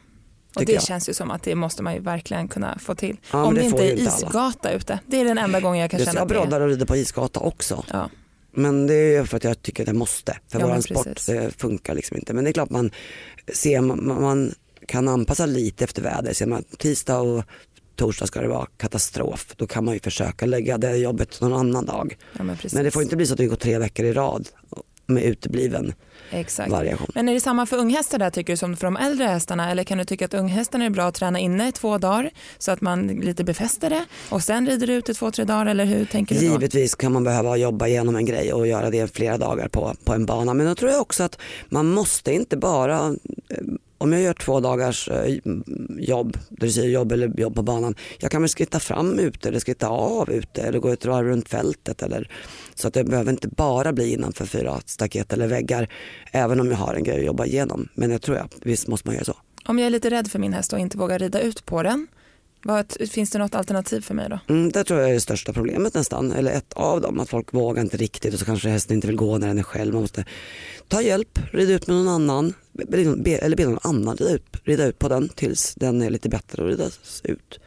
Och 0.56 0.66
det 0.66 0.74
jag. 0.74 0.84
känns 0.84 1.10
ju 1.10 1.14
som 1.14 1.32
att 1.32 1.44
det 1.44 1.56
måste 1.56 1.84
man 1.84 1.94
ju 1.94 2.00
verkligen 2.00 2.48
kunna 2.48 2.80
få 2.80 2.96
till. 2.96 3.18
Ja, 3.32 3.46
Om 3.46 3.54
det 3.54 3.62
det 3.62 3.66
inte 3.66 3.88
är 3.88 3.92
inte 3.92 4.12
alla. 4.12 4.28
isgata 4.28 4.72
ute. 4.72 5.00
Det 5.08 5.20
är 5.20 5.26
den 5.26 5.38
enda 5.38 5.60
gången 5.60 5.82
jag 5.82 5.92
kan 5.92 6.00
känna 6.00 6.14
jag 6.14 6.22
att 6.22 6.30
det 6.30 6.36
broddar 6.36 6.62
och 6.62 6.68
rider 6.68 6.86
på 6.86 6.96
isgata 6.96 7.40
också. 7.40 7.86
Ja. 7.92 8.10
Men 8.52 8.88
det 8.88 9.16
är 9.16 9.24
för 9.24 9.38
att 9.38 9.44
jag 9.44 9.62
tycker 9.62 9.84
att 9.84 9.88
jag 9.88 9.96
måste. 9.96 10.38
För 10.48 10.60
Ja, 10.60 10.68
våran 10.68 10.82
sport 10.82 11.20
funkar 11.58 11.96
liksom 11.96 12.18
inte. 12.18 12.34
Men 12.34 12.44
det 12.44 12.50
är 12.50 12.54
klart 12.54 12.70
man 12.70 12.92
ser, 13.54 13.82
man, 13.82 14.54
kan 14.88 15.08
anpassa 15.08 15.46
lite 15.46 15.84
efter 15.84 16.02
väder. 16.02 16.34
Ser 16.34 16.46
man 16.46 16.64
tisdag 16.64 17.20
och 17.20 17.44
torsdag 17.96 18.28
ska 18.28 18.42
det 18.42 18.48
vara 18.48 18.68
katastrof. 18.78 19.54
Då 19.58 19.68
kan 19.68 19.86
man 19.86 19.94
ju 19.94 20.00
försöka 20.00 20.46
lägga 20.46 20.78
det 20.78 20.98
jobbet 20.98 21.42
någon 21.42 21.54
annan 21.54 21.86
dag. 21.86 22.18
Ja, 22.38 22.44
men. 22.44 22.58
Men 22.74 22.84
det 22.84 22.92
får 22.92 23.04
inte 23.04 23.16
bli 23.16 23.26
så 23.26 23.34
att 23.34 23.38
det 23.38 23.48
går 23.48 23.56
tre 23.56 23.78
veckor 23.80 24.06
i 24.06 24.14
rad 24.14 24.48
med 25.06 25.24
utebliven 25.24 25.94
Exakt. 26.32 26.72
variation. 26.72 27.08
Men 27.16 27.30
är 27.30 27.34
det 27.34 27.40
samma 27.40 27.66
för 27.66 27.78
unghästar 27.78 28.18
där 28.18 28.30
tycker 28.30 28.54
du 28.54 28.58
som 28.58 28.78
för 28.78 28.88
de 28.88 28.98
äldre 28.98 29.26
hästarna 29.26 29.72
eller 29.72 29.84
kan 29.84 29.98
du 29.98 30.06
tycka 30.06 30.26
att 30.26 30.34
unghästarna 30.34 30.86
är 30.86 30.90
bra 30.90 31.04
att 31.08 31.16
träna 31.16 31.40
inne 31.40 31.68
i 31.68 31.72
två 31.72 31.98
dagar 31.98 32.30
så 32.58 32.72
att 32.72 32.82
man 32.82 33.08
lite 33.08 33.44
befäster 33.44 33.90
det 33.90 34.06
och 34.30 34.44
sen 34.44 34.68
rider 34.68 34.88
du 34.88 34.94
ut 34.94 35.10
i 35.10 35.14
två, 35.14 35.32
tre 35.32 35.46
dagar 35.46 35.66
eller 35.66 35.86
hur 35.86 36.06
tänker 36.06 36.36
du 36.36 36.48
då? 36.48 36.54
Givetvis 36.54 36.96
kan 36.96 37.12
man 37.12 37.24
behöva 37.24 37.58
jobba 37.58 37.88
igenom 37.88 38.16
en 38.16 38.26
grej 38.26 38.54
och 38.54 38.68
göra 38.68 38.90
det 38.90 39.16
flera 39.16 39.38
dagar 39.38 39.68
på, 39.68 39.94
på 40.04 40.14
en 40.14 40.26
bana. 40.26 40.54
Men 40.54 40.66
då 40.66 40.76
tror 40.76 40.92
jag 40.92 41.02
också 41.02 41.24
att 41.24 41.40
man 41.70 41.90
måste 41.90 42.34
inte 42.34 42.58
bara, 42.58 43.16
eh, 43.50 43.58
om 44.06 44.14
jag 44.14 44.22
gör 44.22 44.34
två 44.34 44.60
dagars 44.60 45.10
eh, 45.10 45.38
jobb, 46.00 46.38
dressyrjobb 46.50 47.12
eller 47.12 47.40
jobb 47.40 47.56
på 47.56 47.62
banan, 47.62 47.96
jag 48.20 48.32
kan 48.32 48.42
väl 48.42 48.50
skritta 48.50 48.80
fram 48.80 49.20
ute 49.20 49.50
eller 49.50 49.60
skritta 49.60 49.88
av 49.88 50.32
ute 50.32 50.62
eller 50.62 50.80
gå 50.80 50.90
ett 50.90 51.06
varv 51.06 51.28
runt 51.28 51.50
fältet. 51.50 52.02
Eller, 52.02 52.32
så 52.76 52.88
att 52.88 52.94
det 52.94 53.04
behöver 53.04 53.32
inte 53.32 53.48
bara 53.48 53.94
bli 53.94 54.14
innanför 54.14 54.46
fyra 54.46 54.80
staket 54.86 55.34
eller 55.34 55.48
väggar, 55.48 55.90
även 56.32 56.60
om 56.60 56.72
jag 56.72 56.78
har 56.78 56.94
en 56.94 57.04
grej 57.04 57.20
att 57.20 57.26
jobba 57.26 57.46
igenom. 57.46 57.88
Men 57.94 58.12
jag 58.12 58.22
tror 58.22 58.38
att 58.38 58.56
visst 58.62 58.88
måste 58.88 59.08
man 59.08 59.16
göra 59.16 59.26
så. 59.26 59.38
Om 59.66 59.80
jag 59.80 59.86
är 59.86 59.90
lite 59.90 60.10
rädd 60.10 60.32
för 60.32 60.40
min 60.40 60.54
häst 60.54 60.74
och 60.74 60.80
inte 60.80 60.98
vågar 60.98 61.20
rida 61.20 61.40
ut 61.40 61.66
på 61.66 61.84
den, 61.84 62.08
vad, 62.64 63.10
finns 63.10 63.30
det 63.30 63.40
något 63.40 63.56
alternativ 63.56 64.02
för 64.02 64.14
mig 64.14 64.30
då? 64.30 64.40
Mm, 64.50 64.72
det 64.72 64.84
tror 64.84 65.00
jag 65.00 65.10
är 65.10 65.14
det 65.14 65.20
största 65.20 65.54
problemet 65.54 65.94
nästan, 65.94 66.32
eller 66.32 66.52
ett 66.52 66.74
av 66.74 67.02
dem. 67.02 67.20
Att 67.20 67.30
folk 67.30 67.54
vågar 67.54 67.82
inte 67.82 67.98
riktigt 67.98 68.34
och 68.34 68.40
så 68.40 68.46
kanske 68.46 68.70
hästen 68.70 68.96
inte 68.96 69.08
vill 69.08 69.16
gå 69.16 69.38
när 69.38 69.48
den 69.48 69.58
är 69.58 69.63
själv. 69.63 69.94
Man 69.94 70.02
måste 70.02 70.26
ta 70.88 71.02
hjälp, 71.02 71.39
rida 71.52 71.74
ut 71.74 71.88
med 71.88 71.96
någon 71.98 72.08
annan 72.08 72.54
Liksom 72.78 73.24
be- 73.24 73.38
eller 73.38 73.58
be 73.58 73.66
någon 73.66 73.80
annan 73.82 74.18
rida 74.18 74.32
ut, 74.32 74.44
rida 74.64 74.86
ut 74.86 75.00
på 75.00 75.10
den 75.10 75.30
tills 75.30 75.76
den 75.76 76.02
är 76.02 76.10
lite 76.10 76.30
bättre 76.30 76.64
att 76.64 76.70
rida 76.70 76.90
ut. 77.24 77.60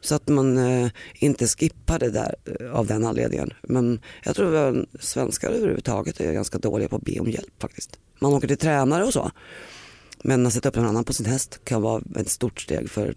Så 0.00 0.14
att 0.14 0.28
man 0.28 0.58
eh, 0.58 0.90
inte 1.14 1.46
skippar 1.46 1.98
det 1.98 2.10
där 2.10 2.34
eh, 2.60 2.70
av 2.72 2.86
den 2.86 3.04
anledningen. 3.04 3.52
Men 3.62 4.00
jag 4.24 4.36
tror 4.36 4.56
att 4.56 4.86
svenskar 5.00 5.50
överhuvudtaget 5.50 6.20
är 6.20 6.32
ganska 6.32 6.58
dåliga 6.58 6.88
på 6.88 6.96
att 6.96 7.02
be 7.02 7.20
om 7.20 7.30
hjälp 7.30 7.62
faktiskt. 7.62 7.98
Man 8.20 8.34
åker 8.34 8.48
till 8.48 8.56
tränare 8.56 9.04
och 9.04 9.12
så. 9.12 9.30
Men 10.22 10.46
att 10.46 10.52
sätta 10.52 10.68
upp 10.68 10.76
någon 10.76 10.86
annan 10.86 11.04
på 11.04 11.12
sin 11.12 11.26
häst 11.26 11.60
kan 11.64 11.82
vara 11.82 12.02
ett 12.16 12.28
stort 12.28 12.60
steg 12.60 12.90
för, 12.90 13.14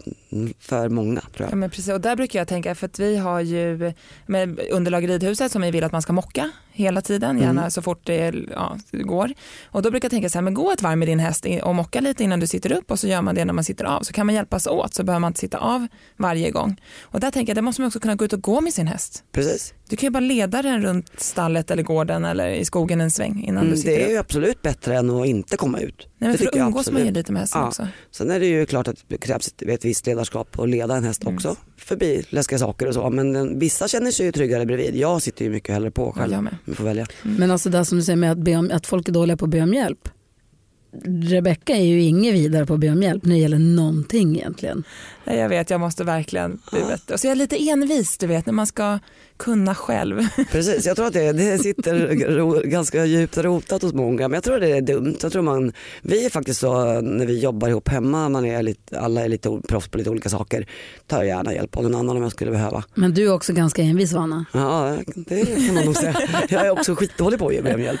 för 0.58 0.88
många 0.88 1.20
tror 1.20 1.48
Ja, 1.50 1.56
men 1.56 1.70
precis. 1.70 1.88
Och 1.88 2.00
där 2.00 2.16
brukar 2.16 2.38
jag 2.38 2.48
tänka, 2.48 2.74
för 2.74 2.86
att 2.86 2.98
vi 2.98 3.16
har 3.16 3.40
ju 3.40 3.92
med 4.26 4.60
underlag 4.70 5.04
i 5.04 5.06
ridhuset 5.06 5.52
som 5.52 5.62
vi 5.62 5.70
vill 5.70 5.84
att 5.84 5.92
man 5.92 6.02
ska 6.02 6.12
mocka 6.12 6.50
hela 6.72 7.00
tiden, 7.00 7.38
gärna 7.38 7.60
Mm. 7.60 7.70
så 7.70 7.82
fort 7.82 8.00
det 8.06 8.34
ja, 8.50 8.78
går. 8.90 9.30
Och 9.64 9.82
då 9.82 9.90
brukar 9.90 10.06
jag 10.06 10.10
tänka 10.10 10.28
så 10.28 10.38
här, 10.38 10.42
men 10.42 10.54
gå 10.54 10.72
ett 10.72 10.82
varv 10.82 10.98
med 10.98 11.08
din 11.08 11.18
häst 11.18 11.46
och 11.62 11.74
mocka 11.74 12.00
lite 12.00 12.24
innan 12.24 12.40
du 12.40 12.46
sitter 12.46 12.72
upp 12.72 12.90
och 12.90 12.98
så 12.98 13.06
gör 13.08 13.22
man 13.22 13.34
det 13.34 13.44
när 13.44 13.52
man 13.52 13.64
sitter 13.64 13.84
av. 13.84 14.02
Så 14.02 14.12
kan 14.12 14.26
man 14.26 14.34
hjälpas 14.34 14.66
åt 14.66 14.94
så 14.94 15.04
behöver 15.04 15.20
man 15.20 15.28
inte 15.30 15.40
sitta 15.40 15.58
av 15.58 15.86
varje 16.16 16.50
gång. 16.50 16.80
Och 17.02 17.20
där 17.20 17.30
tänker 17.30 17.50
jag, 17.50 17.56
där 17.56 17.62
måste 17.62 17.80
man 17.80 17.86
också 17.86 18.00
kunna 18.00 18.14
gå 18.14 18.24
ut 18.24 18.32
och 18.32 18.42
gå 18.42 18.60
med 18.60 18.72
sin 18.74 18.86
häst. 18.86 19.24
Precis. 19.32 19.74
Du 19.88 19.96
kan 19.96 20.06
ju 20.06 20.10
bara 20.10 20.20
leda 20.20 20.62
den 20.62 20.82
runt 20.82 21.10
stallet 21.20 21.70
eller 21.70 21.82
gården 21.82 22.24
eller 22.24 22.48
i 22.48 22.64
skogen 22.64 23.00
en 23.00 23.10
sväng 23.10 23.44
innan 23.44 23.62
du 23.64 23.66
Mm, 23.68 23.76
sitter 23.78 23.90
det 23.92 24.02
är 24.02 24.04
upp. 24.06 24.10
ju 24.12 24.16
absolut 24.18 24.62
bättre 24.62 24.96
än 24.96 25.10
att 25.10 25.26
inte 25.26 25.56
komma 25.56 25.78
ut. 25.80 25.94
Nej, 25.98 26.08
men 26.18 26.32
det 26.32 26.38
för 26.38 26.50
då 26.52 26.58
umgås 26.58 26.90
man 26.90 27.04
ju 27.06 27.10
lite 27.12 27.32
med 27.32 27.40
hästen 27.42 27.60
Ja. 27.60 27.68
också. 27.68 27.88
Sen 28.10 28.30
är 28.30 28.40
det 28.40 28.46
ju 28.46 28.66
klart 28.66 28.88
att 28.88 29.04
det 29.08 29.16
krävs 29.18 29.48
ett, 29.48 29.62
ett 29.62 29.84
visst 29.84 30.06
ledarskap 30.06 30.58
att 30.58 30.68
leda 30.68 30.96
en 30.96 31.04
häst 31.04 31.22
Mm. 31.22 31.34
också 31.34 31.56
förbi 31.76 32.24
läskiga 32.28 32.58
saker 32.58 32.86
och 32.88 32.94
så. 32.94 33.10
Men 33.10 33.58
vissa 33.58 33.88
känner 33.88 34.10
sig 34.10 34.26
ju 34.26 34.32
tryggare 34.32 34.66
bredvid. 34.66 34.96
Jag 34.96 35.22
sitter 35.22 35.44
ju 35.44 35.50
mycket 35.50 35.74
hellre 35.74 35.90
på 35.90 36.02
Ja, 36.16 36.20
själv. 36.20 36.32
jag 36.32 36.44
med. 36.44 36.56
Vi 36.64 36.74
får 36.74 36.84
välja. 36.84 37.06
Men 37.22 37.50
alltså 37.50 37.70
det 37.70 37.84
som 37.84 37.98
du 37.98 38.04
säger 38.04 38.16
med 38.16 38.32
att, 38.32 38.38
be 38.38 38.56
om, 38.56 38.70
att 38.72 38.86
folk 38.86 39.08
är 39.08 39.12
dåliga 39.12 39.36
på 39.36 39.44
att 39.44 39.50
be 39.50 39.62
om 39.62 39.74
hjälp. 39.74 40.08
Rebecka 41.22 41.76
är 41.76 41.84
ju 41.84 42.02
inget 42.02 42.34
vidare 42.34 42.66
på 42.66 42.74
att 42.74 42.80
be 42.80 42.90
om 42.90 43.02
hjälp 43.02 43.24
när 43.24 43.34
det 43.34 43.40
gäller 43.40 43.58
någonting 43.58 44.36
egentligen. 44.36 44.84
Nej, 45.24 45.38
jag 45.38 45.48
vet, 45.48 45.70
jag 45.70 45.80
måste 45.80 46.04
verkligen, 46.04 46.58
du 46.72 46.78
vet. 46.78 47.10
Och 47.10 47.20
så 47.20 47.26
är 47.26 47.28
jag 47.28 47.38
lite 47.38 47.68
envis, 47.70 48.18
du 48.18 48.26
vet, 48.26 48.46
när 48.46 48.52
man 48.52 48.66
ska 48.66 48.98
kunna 49.36 49.74
själv. 49.74 50.20
Precis, 50.50 50.86
jag 50.86 50.96
tror 50.96 51.06
att 51.06 51.12
det, 51.12 51.32
det 51.32 51.58
sitter 51.58 52.16
ro, 52.36 52.60
ganska 52.64 53.04
djupt 53.04 53.38
rotat 53.38 53.82
hos 53.82 53.92
många. 53.92 54.28
Men 54.28 54.32
jag 54.32 54.44
tror 54.44 54.60
det 54.60 54.70
är 54.70 54.80
dumt. 54.80 55.16
Jag 55.22 55.32
tror 55.32 55.42
man, 55.42 55.72
vi 56.02 56.24
är 56.26 56.30
faktiskt 56.30 56.60
så 56.60 57.00
när 57.00 57.26
vi 57.26 57.38
jobbar 57.38 57.68
ihop 57.68 57.88
hemma, 57.88 58.28
man 58.28 58.44
är 58.44 58.62
lite, 58.62 59.00
alla 59.00 59.24
är 59.24 59.28
lite 59.28 59.60
proffs 59.68 59.88
på 59.88 59.98
lite 59.98 60.10
olika 60.10 60.28
saker. 60.28 60.66
Tar 61.06 61.22
gärna 61.22 61.54
hjälp 61.54 61.76
av 61.76 61.82
någon 61.82 61.94
annan 61.94 62.16
om 62.16 62.22
jag 62.22 62.32
skulle 62.32 62.50
behöva. 62.50 62.84
Men 62.94 63.14
du 63.14 63.26
är 63.26 63.32
också 63.32 63.52
ganska 63.52 63.82
envis 63.82 64.12
Vanna. 64.12 64.44
Ja, 64.52 64.96
det 65.14 65.66
kan 65.66 65.74
man 65.74 65.84
nog 65.84 65.96
säga. 65.96 66.14
Jag 66.48 66.66
är 66.66 66.70
också 66.70 66.94
skitdålig 66.94 67.38
på 67.38 67.48
att 67.48 67.54
ge 67.54 67.62
mig 67.62 67.82
hjälp. 67.82 68.00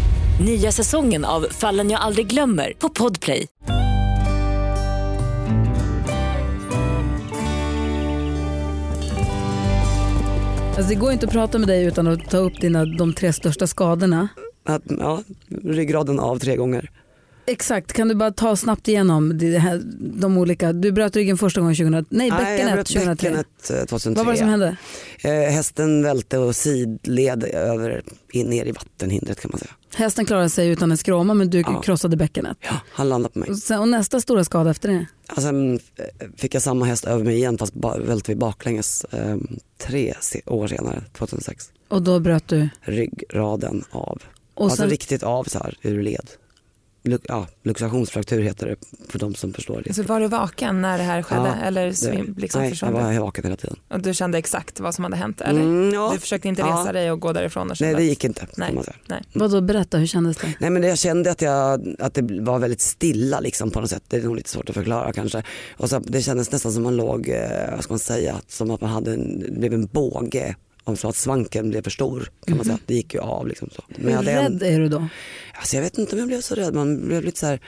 Nya 0.45 0.71
säsongen 0.71 1.25
av 1.25 1.41
Fallen 1.41 1.89
jag 1.89 2.01
aldrig 2.01 2.27
glömmer 2.27 2.73
på 2.79 2.89
Podplay. 2.89 3.47
Alltså 10.67 10.89
det 10.89 10.95
går 10.95 11.11
inte 11.11 11.25
att 11.25 11.31
prata 11.31 11.59
med 11.59 11.67
dig 11.67 11.85
utan 11.85 12.07
att 12.07 12.29
ta 12.29 12.37
upp 12.37 12.61
dina, 12.61 12.85
de 12.85 13.13
tre 13.13 13.33
största 13.33 13.67
skadorna. 13.67 14.27
Att, 14.65 14.83
ja, 14.85 15.23
ryggraden 15.63 16.19
av 16.19 16.39
tre 16.39 16.55
gånger. 16.55 16.91
Exakt, 17.45 17.93
kan 17.93 18.07
du 18.07 18.15
bara 18.15 18.31
ta 18.31 18.55
snabbt 18.55 18.87
igenom 18.87 19.37
det 19.37 19.57
här, 19.57 19.81
de 19.99 20.37
olika, 20.37 20.73
du 20.73 20.91
bröt 20.91 21.15
ryggen 21.15 21.37
första 21.37 21.61
gången 21.61 21.75
2000, 21.75 22.05
nej 22.09 22.31
bäckenet 22.31 22.73
bröt 22.73 22.87
2003. 22.87 23.29
bäckenet 23.29 23.69
eh, 23.81 23.85
2003. 23.85 24.17
Vad 24.19 24.25
var 24.25 24.33
det 24.33 24.39
som 24.39 24.47
hände? 24.47 24.75
Eh, 25.23 25.31
hästen 25.31 26.03
välte 26.03 26.37
och 26.37 26.55
sidled 26.55 27.43
över, 27.43 28.03
in, 28.31 28.47
ner 28.47 28.65
i 28.65 28.71
vattenhindret 28.71 29.41
kan 29.41 29.51
man 29.53 29.59
säga. 29.59 29.71
Hästen 29.95 30.25
klarade 30.25 30.49
sig 30.49 30.67
utan 30.69 30.91
en 30.91 30.97
skråma 30.97 31.33
men 31.33 31.49
du 31.49 31.59
Ja. 31.59 31.81
krossade 31.81 32.17
bäckenet. 32.17 32.57
Ja, 32.61 32.73
han 32.91 33.09
landade 33.09 33.33
på 33.33 33.39
mig. 33.39 33.49
Och, 33.49 33.57
sen, 33.57 33.79
och 33.79 33.87
nästa 33.87 34.21
stora 34.21 34.43
skada 34.43 34.71
efter 34.71 34.89
det? 34.89 35.05
Alltså, 35.27 35.47
mm, 35.49 35.73
eh, 35.95 36.05
fick 36.37 36.55
jag 36.55 36.61
samma 36.61 36.85
häst 36.85 37.05
över 37.05 37.23
mig 37.23 37.35
igen 37.35 37.57
fast 37.57 37.73
ba- 37.73 37.97
välte 37.97 38.31
vi 38.31 38.35
baklänges 38.35 39.03
eh, 39.05 39.37
tre 39.77 40.13
år 40.45 40.67
senare, 40.67 41.03
2006. 41.17 41.69
Och 41.87 42.01
då 42.01 42.19
bröt 42.19 42.47
du? 42.47 42.69
Ryggraden 42.81 43.83
av. 43.91 44.21
Och 44.53 44.63
alltså 44.65 44.77
sen, 44.81 44.89
riktigt 44.89 45.23
av 45.23 45.43
så 45.43 45.59
här 45.59 45.77
ur 45.81 46.03
led. 46.03 46.29
Luk, 47.03 47.21
ja, 47.27 47.47
luxationsfraktur 47.63 48.41
heter 48.41 48.67
det 48.67 48.75
för 49.09 49.19
de 49.19 49.35
som 49.35 49.53
förstår 49.53 49.81
det. 49.85 49.93
Så 49.93 50.03
var 50.03 50.19
du 50.19 50.27
vaken 50.27 50.81
när 50.81 50.97
det 50.97 51.03
här 51.03 51.21
skedde 51.21 51.41
Ja, 51.61 51.65
eller 51.67 51.91
svim, 51.93 52.33
Det- 52.35 52.41
liksom 52.41 52.61
Nej, 52.61 52.73
jag 52.81 52.91
var 52.91 53.13
vaken 53.19 53.43
hela 53.43 53.55
tiden. 53.55 53.75
Och 53.89 54.01
du 54.01 54.13
kände 54.13 54.37
exakt 54.37 54.79
vad 54.79 54.95
som 54.95 55.03
hade 55.03 55.15
hänt 55.15 55.41
eller? 55.41 55.61
Mm, 55.61 55.93
ja. 55.93 56.09
Du 56.13 56.19
försökte 56.19 56.47
inte 56.47 56.61
resa 56.61 56.83
Ja. 56.85 56.91
dig 56.91 57.11
och 57.11 57.19
gå 57.19 57.33
därifrån 57.33 57.71
och 57.71 57.77
Nej 57.81 57.95
det 57.95 58.03
gick 58.03 58.23
inte. 58.23 58.47
Nej. 58.57 58.73
Man 58.73 58.83
säga. 58.83 58.95
Nej. 59.07 59.21
Vadå, 59.33 59.61
berätta, 59.61 59.97
hur 59.97 60.07
kändes 60.07 60.37
det? 60.37 60.53
Nej 60.59 60.69
men 60.69 60.83
jag 60.83 60.97
kände 60.97 61.31
att, 61.31 61.41
jag, 61.41 61.95
att 61.99 62.13
det 62.13 62.41
var 62.41 62.59
väldigt 62.59 62.81
stilla 62.81 63.39
liksom 63.39 63.71
på 63.71 63.81
något 63.81 63.89
sätt. 63.89 64.03
Det 64.07 64.17
är 64.17 64.21
nog 64.23 64.35
lite 64.35 64.49
svårt 64.49 64.69
att 64.69 64.75
förklara 64.75 65.13
kanske. 65.13 65.43
Och 65.77 65.89
så, 65.89 65.99
det 65.99 66.21
kändes 66.21 66.51
nästan 66.51 66.71
som 66.71 66.83
man 66.83 66.95
låg, 66.95 67.29
eh, 67.29 67.71
vad 67.71 67.83
ska 67.83 67.93
man 67.93 67.99
säga, 67.99 68.35
som 68.47 68.71
att 68.71 68.81
man 68.81 68.89
hade 68.89 69.13
en, 69.13 69.45
blev 69.59 69.73
en 69.73 69.85
båge. 69.85 70.55
Om 70.83 70.97
så 70.97 71.09
att 71.09 71.15
svanken 71.15 71.69
blev 71.69 71.83
för 71.83 71.91
stor 71.91 72.31
kan 72.45 72.57
man 72.57 72.65
säga. 72.65 72.79
Det 72.85 72.93
gick 72.93 73.13
ju 73.13 73.19
av 73.19 73.47
liksom 73.47 73.69
så. 73.75 73.83
Men 73.87 74.07
Hur 74.07 74.15
hade 74.15 74.31
en, 74.31 74.43
rädd 74.43 74.63
är 74.63 74.79
du 74.79 74.89
då? 74.89 75.07
alltså, 75.53 75.75
jag 75.75 75.83
vet 75.83 75.97
inte 75.97 76.13
om 76.15 76.19
jag 76.19 76.27
blev 76.27 76.41
så 76.41 76.55
rädd. 76.55 76.73
Man 76.73 77.07
blev 77.07 77.23
lite 77.23 77.39
så 77.39 77.45
här, 77.45 77.59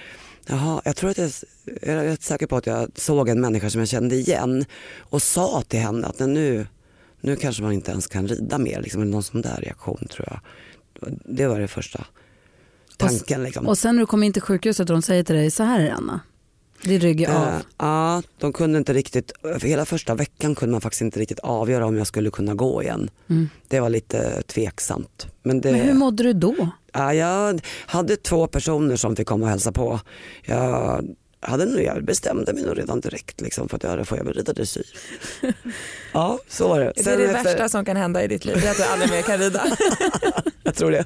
jaha, 0.48 0.82
jag 0.86 0.96
tror 0.96 1.10
att 1.10 1.18
jag, 1.18 1.32
jag 1.66 1.96
är 1.96 2.04
rätt 2.04 2.24
säker 2.24 2.48
på 2.48 2.58
att 2.58 2.66
jag 2.66 2.92
såg 2.96 3.30
en 3.30 3.42
människa 3.42 3.70
som 3.70 3.80
jag 3.80 3.88
kände 3.88 4.16
igen 4.16 4.66
och 5.00 5.22
sa 5.22 5.62
till 5.68 5.80
henne 5.80 6.08
att 6.08 6.20
nu, 6.20 6.68
nu 7.22 7.36
kanske 7.36 7.64
man 7.64 7.74
inte 7.74 7.92
ens 7.92 8.08
kan 8.08 8.28
rida 8.28 8.58
mer. 8.58 8.82
Liksom, 8.82 9.12
någon 9.12 9.24
sån 9.24 9.42
där 9.42 9.58
reaktion 9.62 10.08
tror 10.12 10.28
jag. 10.30 10.40
Det 11.26 11.48
var 11.48 11.60
det 11.60 11.68
första 11.68 12.06
tanken. 12.98 13.44
Liksom. 13.44 13.68
Och 13.68 13.78
sen 13.78 13.96
när 13.96 14.00
du 14.00 14.06
kommer 14.06 14.28
in 14.28 14.34
till 14.34 14.42
sjukhuset 14.42 14.90
och 14.90 14.96
de 14.96 15.02
säger 15.02 15.24
till 15.24 15.36
dig, 15.36 15.52
så 15.52 15.64
här 15.64 15.80
är 15.80 15.92
Anna, 15.92 16.20
din 16.84 17.00
rygg 17.00 17.22
är 17.22 17.30
av. 17.36 17.48
Eh, 17.48 17.60
Ja, 17.78 18.22
de 18.38 18.54
kunde 18.54 18.78
inte 18.78 18.94
riktigt, 18.94 19.32
för 19.42 19.60
hela 19.68 19.86
första 19.86 20.16
veckan 20.16 20.56
kunde 20.56 20.72
man 20.72 20.82
faktiskt 20.82 21.02
inte 21.02 21.20
riktigt 21.20 21.40
avgöra 21.40 21.86
om 21.86 21.98
jag 21.98 22.08
skulle 22.08 22.32
kunna 22.32 22.54
gå 22.54 22.84
igen. 22.84 23.10
Mm. 23.30 23.50
Det 23.68 23.80
var 23.80 23.90
lite 23.90 24.42
tveksamt. 24.42 25.28
Men, 25.44 25.62
det, 25.62 25.72
Men 25.72 25.82
hur 25.82 25.94
mådde 25.94 26.24
du 26.24 26.34
då? 26.34 26.56
ja, 26.94 27.14
jag 27.14 27.62
hade 27.86 28.16
två 28.18 28.48
personer 28.48 28.96
som 28.96 29.16
fick 29.16 29.28
komma 29.28 29.46
och 29.46 29.50
hälsa 29.50 29.72
på. 29.72 30.00
Jag, 30.46 31.06
hade, 31.40 31.66
nog- 31.66 31.84
jag 31.84 32.04
bestämde 32.06 32.54
mig 32.54 32.64
nog 32.64 32.78
redan 32.78 33.00
direkt 33.00 33.42
liksom, 33.42 33.70
för 33.70 33.76
att 33.78 33.84
jag 33.84 33.90
hade 33.90 34.06
får 34.06 34.18
jag 34.18 34.26
väl 34.26 34.34
rida 34.34 34.54
dressyr. 34.54 34.86
ja, 36.14 36.40
så 36.48 36.68
var 36.68 36.80
det. 36.80 36.92
Det 36.96 37.00
är 37.02 37.04
Sen 37.04 37.18
det 37.18 37.26
efter- 37.26 37.44
värsta 37.44 37.70
som 37.70 37.86
kan 37.86 37.98
hända 37.98 38.24
i 38.24 38.28
ditt 38.28 38.46
liv, 38.46 38.58
det 38.62 38.68
är 38.68 38.72
att 38.72 38.78
du 38.78 38.84
aldrig 38.84 39.12
mer 39.12 39.22
kan 39.22 39.38
rida. 39.40 39.64
Jag 40.64 40.76
tror 40.76 40.92
det. 40.92 41.06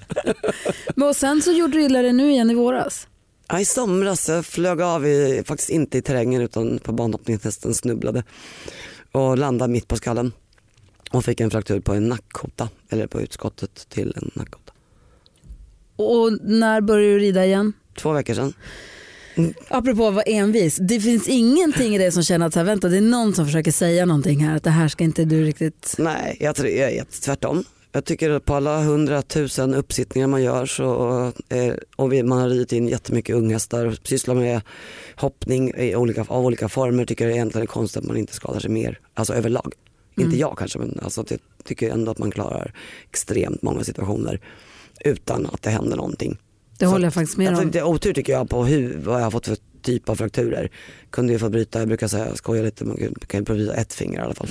Men 0.96 1.08
och 1.08 1.16
sen 1.16 1.42
så 1.42 1.52
gjorde 1.52 1.74
du 1.78 1.84
illa 1.84 2.02
dig 2.02 2.14
nu 2.14 2.32
igen 2.32 2.52
i 2.52 2.54
våras. 2.56 3.08
Ja, 3.50 3.60
I 3.60 3.66
somras 3.66 4.30
jag 4.30 4.46
flög 4.46 4.82
av, 4.82 5.08
i, 5.08 5.44
faktiskt 5.46 5.70
inte 5.70 5.98
i 5.98 6.02
terrängen 6.02 6.42
utan 6.42 6.80
på 6.80 6.92
banhoppningshästen 6.92 7.74
snubblade 7.74 8.24
och 9.12 9.38
landade 9.38 9.74
mitt 9.74 9.88
på 9.88 9.96
skallen 9.96 10.32
och 11.12 11.26
fick 11.26 11.40
en 11.40 11.52
fraktur 11.52 11.80
på 11.80 11.94
en 11.94 12.08
nackkota, 12.08 12.70
eller 12.90 13.08
på 13.08 13.22
utskottet 13.22 13.90
till 13.90 14.14
en 14.16 14.32
nackkota. 14.34 14.74
Och 15.96 16.34
när 16.42 16.82
började 16.82 17.14
du 17.14 17.20
rida 17.20 17.46
igen? 17.46 17.74
Två 17.98 18.12
veckor 18.12 18.34
sedan. 18.34 18.54
Apropå 19.68 20.08
att 20.08 20.14
vara 20.14 20.24
envis, 20.24 20.78
det 20.78 21.00
finns 21.00 21.28
ingenting 21.28 21.96
i 21.96 21.98
det 21.98 22.12
som 22.12 22.24
känner 22.24 22.46
att 22.46 22.54
så 22.54 22.60
här, 22.60 22.66
vänta, 22.66 22.88
det 22.90 22.98
är 22.98 23.02
någon 23.02 23.34
som 23.34 23.46
försöker 23.46 23.72
säga 23.72 24.06
någonting 24.06 24.40
här, 24.40 24.56
att 24.56 24.64
det 24.64 24.70
här 24.70 24.88
ska 24.88 25.04
inte 25.04 25.26
du 25.26 25.44
riktigt... 25.44 25.96
Nej, 25.98 26.38
jag, 26.40 26.56
tror, 26.56 26.70
jag 26.70 26.92
är 26.92 27.04
tvärtom. 27.04 27.64
Jag 27.98 28.06
tycker 28.06 28.30
att 28.30 28.46
på 28.46 28.56
alla 28.56 28.82
hundratusen 28.84 29.74
uppsittningar 29.74 30.28
man 30.28 30.44
gör 30.44 30.66
så, 30.66 31.32
eh, 31.50 31.74
och 31.96 32.14
vi, 32.14 32.24
man 32.24 32.40
har 32.42 32.50
ridit 32.50 32.72
in 32.72 32.88
jättemycket 32.88 33.36
unghästar 33.36 33.86
och 33.86 33.94
sysslar 34.04 34.36
med 34.36 34.62
hoppning 35.16 35.72
i 35.78 35.96
olika, 35.96 36.26
av 36.28 36.46
olika 36.46 36.70
former 36.70 37.06
tycker 37.06 37.26
jag 37.26 37.34
egentligen 37.34 37.64
är 37.64 37.68
konstigt 37.68 38.02
att 38.02 38.08
man 38.08 38.18
inte 38.18 38.34
skadar 38.34 38.60
sig 38.60 38.70
mer, 38.70 39.00
alltså 39.14 39.34
överlag. 39.34 39.74
Inte 40.18 40.38
jag 40.38 40.58
kanske 40.58 40.80
men 40.80 41.00
alltså, 41.04 41.26
jag 41.30 41.40
tycker 41.64 41.90
ändå 41.90 42.12
att 42.12 42.18
man 42.18 42.32
klarar 42.32 42.74
extremt 43.10 43.62
många 43.62 43.84
situationer 43.84 44.42
utan 45.06 45.46
att 45.46 45.62
det 45.62 45.70
händer 45.70 45.98
någonting. 45.98 46.38
Det 46.80 46.86
Så 46.86 46.92
håller 46.92 47.06
jag 47.06 47.14
faktiskt 47.14 47.38
med 47.38 47.48
alltså, 47.48 47.64
om. 47.64 47.72
det 47.72 47.80
är 47.80 47.84
otur 47.88 48.14
tycker 48.14 48.34
jag 48.34 48.50
på 48.50 48.66
hur, 48.66 48.98
vad 48.98 49.20
jag 49.20 49.24
har 49.24 49.32
fått 49.32 49.48
för 49.48 49.58
typ 49.82 50.10
av 50.10 50.16
frakturer. 50.16 50.72
Kunde 51.10 51.34
ju 51.34 51.40
få 51.40 51.50
bryta, 51.50 51.80
jag 51.80 51.88
brukar 51.88 52.08
säga, 52.08 52.36
skoja 52.36 52.62
lite, 52.64 52.86
man 52.86 52.98
kan- 53.28 53.40
ju 53.40 53.46
bryta 53.46 53.74
ett 53.74 53.94
finger 53.94 54.20
i 54.20 54.22
alla 54.24 54.34
fall. 54.36 54.50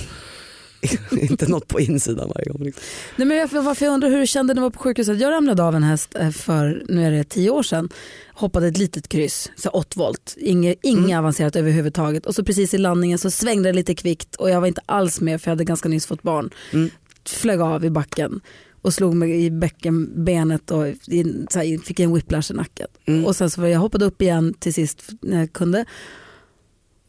inte 1.11 1.47
något 1.47 1.67
på 1.67 1.79
insidan 1.79 2.31
varje 2.35 2.49
gång. 2.51 2.63
Liksom. 2.63 2.83
Nej, 3.15 3.27
men 3.27 3.37
varför, 3.37 3.61
varför 3.61 3.85
jag 3.85 3.93
undrar 3.93 4.09
hur 4.09 4.19
du 4.19 4.27
kände 4.27 4.53
när 4.53 4.61
du 4.61 4.63
var 4.63 4.69
på 4.69 4.79
sjukhuset. 4.79 5.19
Jag 5.19 5.31
ramlade 5.31 5.63
av 5.63 5.75
en 5.75 5.83
häst 5.83 6.15
eh, 6.19 6.29
för, 6.29 6.83
nu 6.89 7.05
är 7.05 7.11
det 7.11 7.23
tio 7.23 7.49
år 7.49 7.63
sedan, 7.63 7.89
hoppade 8.33 8.67
ett 8.67 8.77
litet 8.77 9.09
kryss, 9.09 9.51
så 9.55 9.69
8 9.69 9.87
volt, 9.95 10.35
inget, 10.37 10.77
inget 10.81 11.05
Mm. 11.05 11.19
avancerat 11.19 11.55
överhuvudtaget. 11.55 12.25
Och 12.25 12.35
så 12.35 12.43
precis 12.43 12.73
i 12.73 12.77
landningen 12.77 13.17
så 13.17 13.31
svängde 13.31 13.69
det 13.69 13.73
lite 13.73 13.95
kvickt 13.95 14.35
och 14.35 14.49
jag 14.49 14.61
var 14.61 14.67
inte 14.67 14.81
alls 14.85 15.21
med 15.21 15.41
för 15.41 15.51
jag 15.51 15.51
hade 15.51 15.63
ganska 15.63 15.89
nyss 15.89 16.05
fått 16.05 16.23
barn. 16.23 16.49
Mm. 16.73 16.89
Flög 17.25 17.61
av 17.61 17.85
i 17.85 17.89
backen 17.89 18.41
och 18.81 18.93
slog 18.93 19.15
mig 19.15 19.45
i 19.45 19.51
bäckenbenet 19.51 20.71
och 20.71 20.87
i, 20.87 21.45
här, 21.55 21.85
fick 21.85 21.99
en 21.99 22.13
whiplash 22.13 22.51
i 22.51 22.53
nacken. 22.53 22.87
Mm. 23.05 23.25
Och 23.25 23.35
sen 23.35 23.49
så 23.49 23.61
var 23.61 23.67
jag 23.67 23.79
hoppade 23.79 24.05
upp 24.05 24.21
igen 24.21 24.53
till 24.53 24.73
sist 24.73 25.09
när 25.21 25.39
jag 25.39 25.53
kunde. 25.53 25.85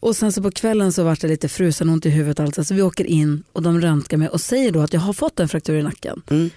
Och 0.00 0.16
sen 0.16 0.32
så 0.32 0.42
på 0.42 0.50
kvällen 0.50 0.92
så 0.92 1.04
var 1.04 1.18
det 1.20 1.28
lite 1.28 1.48
frusen 1.48 1.88
ont 1.88 2.06
i 2.06 2.11
huvudet 2.11 2.40
alltså. 2.40 2.64
Så 2.64 2.74
vi 2.74 2.82
åker 2.82 3.04
in 3.04 3.42
och 3.52 3.62
de 3.62 3.80
röntgar 3.80 4.18
mig 4.18 4.28
och 4.28 4.40
säger 4.40 4.72
då 4.72 4.80
att 4.80 4.92
jag 4.92 5.00
har 5.00 5.12
fått 5.12 5.40
en 5.40 5.48
fraktur 5.48 5.78
i 5.78 5.82
nacken. 5.82 6.22
Mm. 6.30 6.50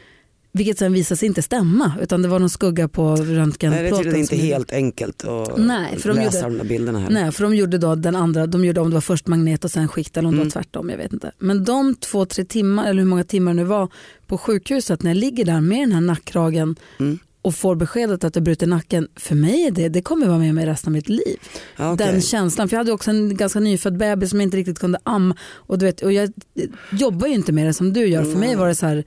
Vilket 0.53 0.77
sen 0.79 0.93
visade 0.93 1.17
sig 1.17 1.27
inte 1.27 1.41
stämma 1.41 1.93
utan 2.01 2.21
det 2.21 2.27
var 2.27 2.39
någon 2.39 2.49
skugga 2.49 2.87
på 2.87 3.15
röntgenplåten. 3.15 3.69
Nej, 3.71 3.83
det 3.83 3.87
är 3.89 3.97
tydligen 3.97 4.19
inte 4.19 4.35
helt 4.35 4.73
enkelt 4.73 5.23
att 5.25 5.57
Nej, 5.57 5.97
för 5.99 6.09
de 6.09 6.15
läsa 6.19 6.37
gjorde- 6.37 6.49
de 6.49 6.57
där 6.57 6.65
bilderna 6.65 6.99
heller. 6.99 7.21
Nej, 7.21 7.31
för 7.31 7.43
de 7.43 7.55
gjorde 7.55 7.77
då 7.77 7.95
den 7.95 8.15
andra, 8.15 8.47
de 8.47 8.65
gjorde 8.65 8.81
om 8.81 8.89
det 8.89 8.93
var 8.93 9.01
först 9.01 9.27
magnet 9.27 9.65
och 9.65 9.71
sen 9.71 9.87
skikt 9.87 10.17
eller 10.17 10.27
om 10.29 10.33
det 10.35 10.41
Mm. 10.41 10.47
var 10.47 10.51
tvärtom, 10.51 10.89
jag 10.89 10.97
vet 10.97 11.13
inte. 11.13 11.31
Men 11.39 11.63
de 11.65 11.95
två, 11.95 12.25
tre 12.25 12.45
timmar 12.45 12.87
eller 12.89 13.01
hur 13.01 13.09
många 13.09 13.23
timmar 13.23 13.51
det 13.53 13.55
nu 13.55 13.63
var 13.63 13.87
på 14.27 14.37
sjukhuset 14.37 15.03
när 15.03 15.11
jag 15.11 15.17
ligger 15.17 15.45
där 15.45 15.61
med 15.61 15.79
den 15.79 15.91
här 15.91 16.01
nackkragen 16.01 16.75
Mm. 16.99 17.19
Och 17.41 17.55
får 17.55 17.75
beskedet 17.75 18.23
att 18.23 18.35
jag 18.35 18.43
bryter 18.43 18.67
nacken, 18.67 19.07
för 19.15 19.35
mig 19.35 19.63
är 19.67 19.71
det, 19.71 19.89
det 19.89 20.01
kommer 20.01 20.27
vara 20.27 20.39
med 20.39 20.55
mig 20.55 20.65
resten 20.65 20.89
av 20.89 20.93
mitt 20.93 21.09
liv. 21.09 21.37
Okej. 21.79 22.07
Den 22.07 22.21
känslan, 22.21 22.69
för 22.69 22.75
jag 22.75 22.79
hade 22.79 22.91
också 22.91 23.11
en 23.11 23.37
ganska 23.37 23.59
nyfödd 23.59 23.97
bebis 23.97 24.29
som 24.29 24.39
jag 24.39 24.47
inte 24.47 24.57
riktigt 24.57 24.79
kunde 24.79 24.99
amma 25.03 25.35
och, 25.43 25.77
du 25.77 25.85
vet, 25.85 26.01
och 26.01 26.13
jag 26.13 26.31
jobbar 26.91 27.27
ju 27.27 27.33
inte 27.33 27.51
med 27.51 27.65
det 27.65 27.73
som 27.73 27.93
du 27.93 28.07
gör. 28.07 28.23
För 28.23 28.39
mig 28.39 28.55
var 28.55 28.67
det 28.67 28.75
så 28.75 28.85
här, 28.85 29.03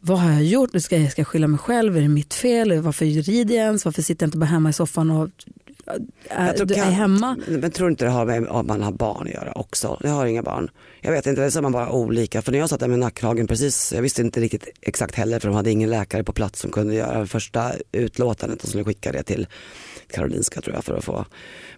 vad 0.00 0.18
har 0.18 0.32
jag 0.32 0.44
gjort? 0.44 0.82
Ska 0.82 0.98
jag, 0.98 1.12
ska 1.12 1.20
jag 1.20 1.28
skylla 1.28 1.46
mig 1.46 1.58
själv? 1.58 1.96
Är 1.96 2.00
det 2.00 2.08
mitt 2.08 2.34
fel? 2.34 2.80
Varför 2.80 3.04
rider 3.04 3.54
jag 3.54 3.64
ens? 3.64 3.84
Varför 3.84 4.02
sitter 4.02 4.24
jag 4.24 4.28
inte 4.28 4.38
bara 4.38 4.46
hemma 4.46 4.70
i 4.70 4.72
soffan 4.72 5.10
och 5.10 5.30
du 6.66 6.74
är 6.74 6.90
hemma? 6.90 7.36
Men 7.48 7.70
tror 7.70 7.90
inte 7.90 8.04
det 8.04 8.10
har 8.10 8.26
med 8.26 8.48
att 8.48 8.66
man 8.66 8.82
har 8.82 8.92
barn 8.92 9.26
att 9.26 9.34
göra 9.34 9.52
också? 9.52 10.00
Jag 10.02 10.10
har 10.10 10.26
inga 10.26 10.42
barn. 10.42 10.70
Jag 11.00 11.12
vet 11.12 11.26
inte, 11.26 11.40
det 11.40 11.46
är 11.46 11.50
så 11.50 11.62
man 11.62 11.72
bara 11.72 11.90
olika. 11.90 12.42
För 12.42 12.52
när 12.52 12.58
jag 12.58 12.70
satt 12.70 12.80
där 12.80 12.88
med 12.88 12.98
nackkragen 12.98 13.46
precis, 13.46 13.92
jag 13.92 14.02
visste 14.02 14.22
inte 14.22 14.40
riktigt 14.40 14.68
exakt 14.80 15.14
heller 15.14 15.38
för 15.38 15.48
de 15.48 15.54
hade 15.54 15.70
ingen 15.70 15.90
läkare 15.90 16.24
på 16.24 16.32
plats 16.32 16.60
som 16.60 16.70
kunde 16.70 16.94
göra 16.94 17.26
första 17.26 17.72
utlåtandet 17.92 18.62
och 18.62 18.68
skulle 18.68 18.84
skicka 18.84 19.12
det 19.12 19.22
till 19.22 19.46
Karolinska 20.06 20.60
tror 20.60 20.76
jag 20.76 20.84
för 20.84 20.96
att 20.96 21.04
få 21.04 21.26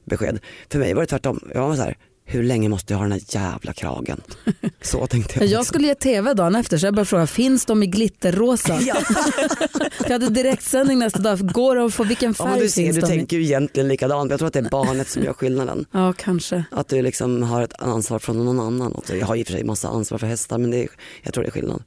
besked. 0.05 0.39
För 0.71 0.79
mig 0.79 0.95
var 0.95 1.03
det 1.03 1.07
tvärtom. 1.07 1.41
Jag 1.55 1.69
var 1.69 1.75
så 1.75 1.83
här, 1.83 1.97
hur 2.29 2.43
länge 2.43 2.69
måste 2.69 2.93
jag 2.93 2.99
ha 2.99 3.05
den 3.05 3.13
här 3.13 3.23
jävla 3.29 3.73
kragen? 3.73 4.21
Så 4.81 5.07
tänkte 5.07 5.39
jag. 5.39 5.49
Jag 5.49 5.67
skulle 5.67 5.87
ge 5.87 5.95
tv 5.95 6.35
dagen 6.35 6.55
efter 6.55 6.79
så 6.79 6.87
jag 6.87 6.95
började 6.95 7.09
fråga, 7.09 7.27
finns 7.27 7.67
de 7.67 7.83
i 7.83 7.87
glitterrosa? 7.87 8.81
jag 10.05 10.11
hade 10.11 10.29
direktsändning 10.31 10.99
nästa 10.99 11.19
dag, 11.19 11.53
går 11.53 11.77
de 11.77 11.91
få 11.91 12.05
vilken 12.05 12.35
Ja, 12.39 12.47
färg 12.47 12.61
du 12.61 12.69
ser, 12.69 12.83
finns 12.83 12.97
du 12.97 13.01
de 13.01 13.07
i? 13.07 13.17
tänker 13.17 13.37
ju 13.37 13.43
egentligen 13.43 13.89
likadant. 13.89 14.31
Jag 14.31 14.39
tror 14.39 14.47
att 14.47 14.53
det 14.53 14.59
är 14.59 14.71
barnet 14.71 15.09
som 15.09 15.23
gör 15.23 15.33
skillnaden. 15.33 15.87
Ja, 15.93 16.13
kanske. 16.19 16.65
Att 16.71 16.89
du 16.89 17.03
liksom 17.03 17.43
har 17.43 17.63
ett 17.63 17.83
ansvar 17.83 18.19
från 18.19 18.45
någon 18.45 18.61
annan. 18.61 18.95
också. 18.95 19.17
Jag 19.17 19.27
har 19.27 19.37
i 19.37 19.43
och 19.43 19.47
för 19.47 19.53
sig 19.53 19.65
massa 19.65 19.89
ansvar 19.89 20.19
för 20.19 20.27
hästar 20.27 20.59
men 20.59 20.71
det 20.71 20.83
är, 20.83 20.89
jag 21.23 21.35
tror 21.35 21.45
det 21.45 21.49
är 21.49 21.53
skillnad. 21.53 21.83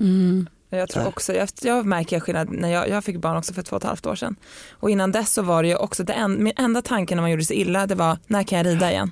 Mm. 0.00 0.48
Jag 0.70 0.88
tror 0.88 1.06
också, 1.06 1.32
jag, 1.34 1.48
jag 1.62 1.86
märker 1.86 2.20
skillnad 2.20 2.50
när 2.50 2.68
jag, 2.68 2.88
jag 2.88 3.04
fick 3.04 3.16
barn 3.16 3.36
också 3.36 3.54
för 3.54 3.62
två 3.62 3.76
och 3.76 3.82
ett 3.82 3.88
halvt 3.88 4.06
år 4.06 4.14
sedan. 4.14 4.36
Och 4.70 4.90
innan 4.90 5.12
dess 5.12 5.32
så 5.32 5.42
var 5.42 5.62
det 5.62 5.68
ju 5.68 5.76
också, 5.76 6.04
det 6.04 6.12
en, 6.12 6.44
min 6.44 6.52
enda 6.56 6.82
tanke 6.82 7.14
när 7.14 7.22
man 7.22 7.30
gjorde 7.30 7.44
sig 7.44 7.56
illa 7.56 7.86
det 7.86 7.94
var 7.94 8.18
när 8.26 8.42
kan 8.42 8.58
jag 8.58 8.66
rida 8.66 8.90
igen? 8.90 9.10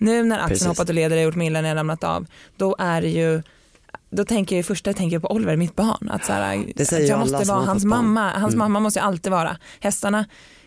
Nu 0.00 0.22
när 0.22 0.36
axeln 0.36 0.48
Precis. 0.48 0.66
hoppat 0.66 0.88
och 0.88 0.94
leder 0.94 1.16
och 1.16 1.22
gjort 1.22 1.36
när 1.36 1.62
jag 1.64 1.76
ramlat 1.76 2.04
av, 2.04 2.26
då 2.56 2.76
är 2.78 3.02
det 3.02 3.08
ju 3.08 3.42
då 4.10 4.24
tänker 4.24 4.56
jag 4.56 4.66
första 4.66 4.90
jag 4.90 4.96
tänker 4.96 5.18
på 5.18 5.32
Oliver, 5.32 5.56
mitt 5.56 5.76
barn. 5.76 6.10
Att, 6.10 6.24
så 6.24 6.32
här, 6.32 6.64
Det 6.76 6.84
säger 6.84 7.02
att 7.04 7.08
jag 7.08 7.18
måste 7.18 7.48
vara 7.48 7.58
har 7.58 7.66
hans 7.66 7.84
mamma. 7.84 8.30
Hans 8.30 8.54
Mm. 8.54 8.58
mamma 8.58 8.80
måste 8.80 9.00
jag 9.00 9.06
alltid 9.06 9.32
vara. 9.32 9.56
Hästarna 9.80 10.24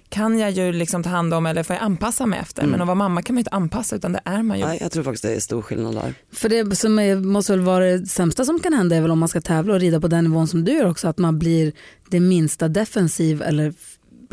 kan 0.10 0.40
jag 0.40 0.52
ju 0.52 0.72
liksom 0.72 1.04
ta 1.04 1.10
hand 1.10 1.34
om 1.34 1.46
eller 1.46 1.64
får 1.64 1.76
jag 1.76 1.84
anpassa 1.84 2.26
mig 2.26 2.40
efter. 2.40 2.62
Mm. 2.62 2.72
Men 2.72 2.82
att 2.82 2.88
vara 2.88 2.96
mamma 2.96 3.22
kan 3.22 3.34
man 3.34 3.38
ju 3.38 3.42
inte 3.42 3.52
anpassa 3.52 3.96
utan 3.96 4.14
det 4.14 4.22
är 4.26 4.44
man 4.44 4.60
ju. 4.60 4.66
Nej, 4.66 4.78
jag 4.82 4.92
tror 4.92 5.04
faktiskt 5.04 5.24
det 5.24 5.36
är 5.36 5.40
stor 5.40 5.62
skillnad 5.62 5.96
där. 5.96 6.14
För 6.32 6.50
det 6.50 6.76
som 6.76 7.00
är, 7.00 7.16
måste 7.16 7.52
väl 7.52 7.62
vara 7.62 7.86
det 7.86 8.06
sämsta 8.06 8.46
som 8.46 8.60
kan 8.60 8.74
hända 8.74 8.96
är 8.96 9.02
väl 9.02 9.12
om 9.12 9.20
man 9.20 9.30
ska 9.30 9.42
tävla 9.42 9.74
och 9.74 9.80
rida 9.80 10.00
på 10.02 10.08
den 10.08 10.24
nivån 10.24 10.48
som 10.48 10.66
du 10.66 10.72
gör 10.72 10.86
också, 10.90 11.08
att 11.08 11.18
man 11.18 11.40
blir 11.40 11.72
det 12.10 12.20
minsta 12.20 12.68
defensiv 12.68 13.42
eller 13.42 13.74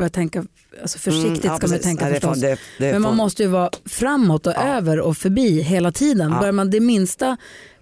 börjar 0.01 0.09
tänka, 0.09 0.45
alltså 0.81 0.99
försiktigt 0.99 1.27
Mm, 1.27 1.39
ja, 1.43 1.57
ska 1.57 1.67
man 1.67 1.79
tänka 1.79 2.05
Nej, 2.05 2.13
förstås. 2.13 2.39
det- 2.41 2.57
det 2.77 2.91
Men 2.91 3.01
man 3.01 3.15
måste 3.15 3.43
ju 3.43 3.49
vara 3.49 3.69
framåt 3.89 4.47
och 4.47 4.53
Ja. 4.55 4.77
över 4.77 4.99
och 4.99 5.17
förbi 5.17 5.61
hela 5.61 5.91
tiden. 5.91 6.31
Ja. 6.31 6.39
Börjar 6.39 6.51
man 6.53 6.69
det 6.69 6.79
minsta, 6.79 7.37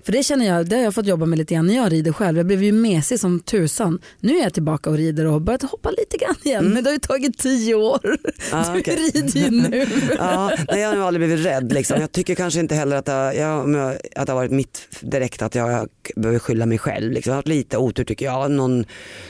för 0.05 0.11
det 0.11 0.23
känner 0.23 0.45
jag, 0.47 0.65
det 0.69 0.75
har 0.75 0.83
jag 0.83 0.93
fått 0.95 1.05
jobba 1.05 1.25
med 1.25 1.37
lite 1.39 1.53
grann 1.53 1.67
när 1.67 1.75
jag 1.75 1.91
rider 1.91 2.11
själv. 2.11 2.37
Jag 2.37 2.45
blev 2.47 2.63
ju 2.63 2.71
mesig 2.71 3.19
som 3.19 3.39
tusan. 3.39 3.99
Nu 4.19 4.37
är 4.37 4.43
jag 4.43 4.53
tillbaka 4.53 4.89
och 4.89 4.95
rider 4.97 5.25
och 5.25 5.31
har 5.33 5.39
börjat 5.39 5.61
hoppa 5.63 5.89
lite 5.91 6.17
grann 6.17 6.35
igen. 6.43 6.65
Men 6.73 6.83
det 6.83 6.89
har 6.89 6.93
ju 6.93 6.99
tagit 6.99 7.37
tio 7.37 7.75
år. 7.75 7.99
Mm. 8.05 8.17
Ah, 8.51 8.73
du 8.73 8.79
okej. 8.79 8.95
rider 8.95 9.39
ju 9.39 9.49
nu. 9.51 9.87
Ja, 10.17 10.51
nej, 10.71 10.81
jag 10.81 10.87
har 10.89 10.95
nog 10.95 11.03
aldrig 11.03 11.27
blivit 11.27 11.45
rädd. 11.45 11.73
Liksom. 11.73 12.01
Jag 12.01 12.11
tycker 12.11 12.35
kanske 12.35 12.59
inte 12.59 12.75
heller 12.75 12.95
att 12.95 13.05
det, 13.05 13.33
jag, 13.35 13.73
jag, 13.75 13.97
att 14.15 14.25
det 14.27 14.31
har 14.31 14.35
varit 14.35 14.51
mitt 14.51 14.87
direkt 15.01 15.41
att 15.41 15.55
jag 15.55 15.87
behöver 16.15 16.39
skylla 16.39 16.65
mig 16.65 16.77
själv. 16.77 17.11
Liksom. 17.11 17.29
Jag 17.31 17.35
har 17.35 17.37
haft 17.39 17.47
lite 17.47 17.77
otur 17.77 18.03
tycker 18.03 18.25
jag. 18.25 18.51
Någon, 18.51 18.85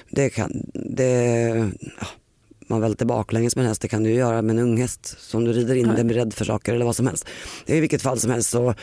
det 0.09 0.29
kan, 0.29 0.51
det, 0.73 1.11
ja, 1.99 2.07
man 2.69 2.81
välter 2.81 3.05
baklänges 3.05 3.55
med 3.55 3.63
en 3.63 3.69
häst, 3.69 3.81
det 3.81 3.87
kan 3.87 4.03
du 4.03 4.11
göra 4.13 4.41
med 4.41 4.55
en 4.55 4.63
ung 4.63 4.77
häst. 4.77 5.15
Så 5.19 5.37
om 5.37 5.45
du 5.45 5.53
rider 5.53 5.75
in 5.75 5.87
den, 5.87 6.07
blir 6.07 6.17
rädd 6.17 6.33
för 6.33 6.45
saker 6.45 6.73
eller 6.73 6.85
vad 6.85 6.95
som 6.95 7.07
helst. 7.07 7.27
I 7.65 7.79
vilket 7.79 8.01
fall 8.01 8.19
som 8.19 8.31
helst 8.31 8.49
så 8.49 8.73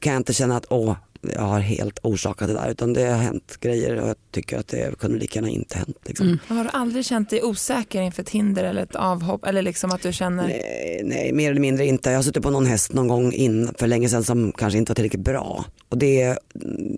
kan 0.00 0.12
jag 0.12 0.20
inte 0.20 0.32
känna 0.32 0.56
att 0.56 0.66
åh, 0.70 0.96
jag 1.20 1.42
har 1.42 1.60
helt 1.60 1.98
orsakat 2.02 2.48
det 2.48 2.54
där 2.54 2.70
utan 2.70 2.92
det 2.92 3.04
har 3.04 3.18
hänt 3.18 3.56
grejer 3.60 3.96
och 3.96 4.08
jag 4.08 4.16
tycker 4.30 4.58
att 4.58 4.68
det 4.68 4.98
kunde 4.98 5.18
lika 5.18 5.38
gärna 5.38 5.48
inte 5.48 5.78
hänt. 5.78 5.98
Liksom. 6.04 6.38
Har 6.48 6.64
du 6.64 6.70
aldrig 6.70 7.04
känt 7.04 7.30
dig 7.30 7.42
osäker 7.42 8.02
inför 8.02 8.22
ett 8.22 8.30
hinder 8.30 8.64
eller 8.64 8.82
ett 8.82 8.96
avhopp 8.96 9.44
eller 9.44 9.62
liksom 9.62 9.90
att 9.90 10.02
du 10.02 10.12
känner 10.12 10.48
Nej, 10.48 11.00
nej, 11.04 11.32
mer 11.32 11.50
eller 11.50 11.60
mindre 11.60 11.86
inte. 11.86 12.10
Jag 12.10 12.18
har 12.18 12.22
suttit 12.22 12.42
på 12.42 12.50
någon 12.50 12.66
häst 12.66 12.92
någon 12.92 13.08
gång 13.08 13.32
in 13.32 13.70
för 13.78 13.86
länge 13.86 14.08
sedan 14.08 14.24
som 14.24 14.52
kanske 14.52 14.78
inte 14.78 14.90
var 14.90 14.94
tillräckligt 14.94 15.24
bra. 15.24 15.64
Och 15.88 15.98
det, 15.98 16.38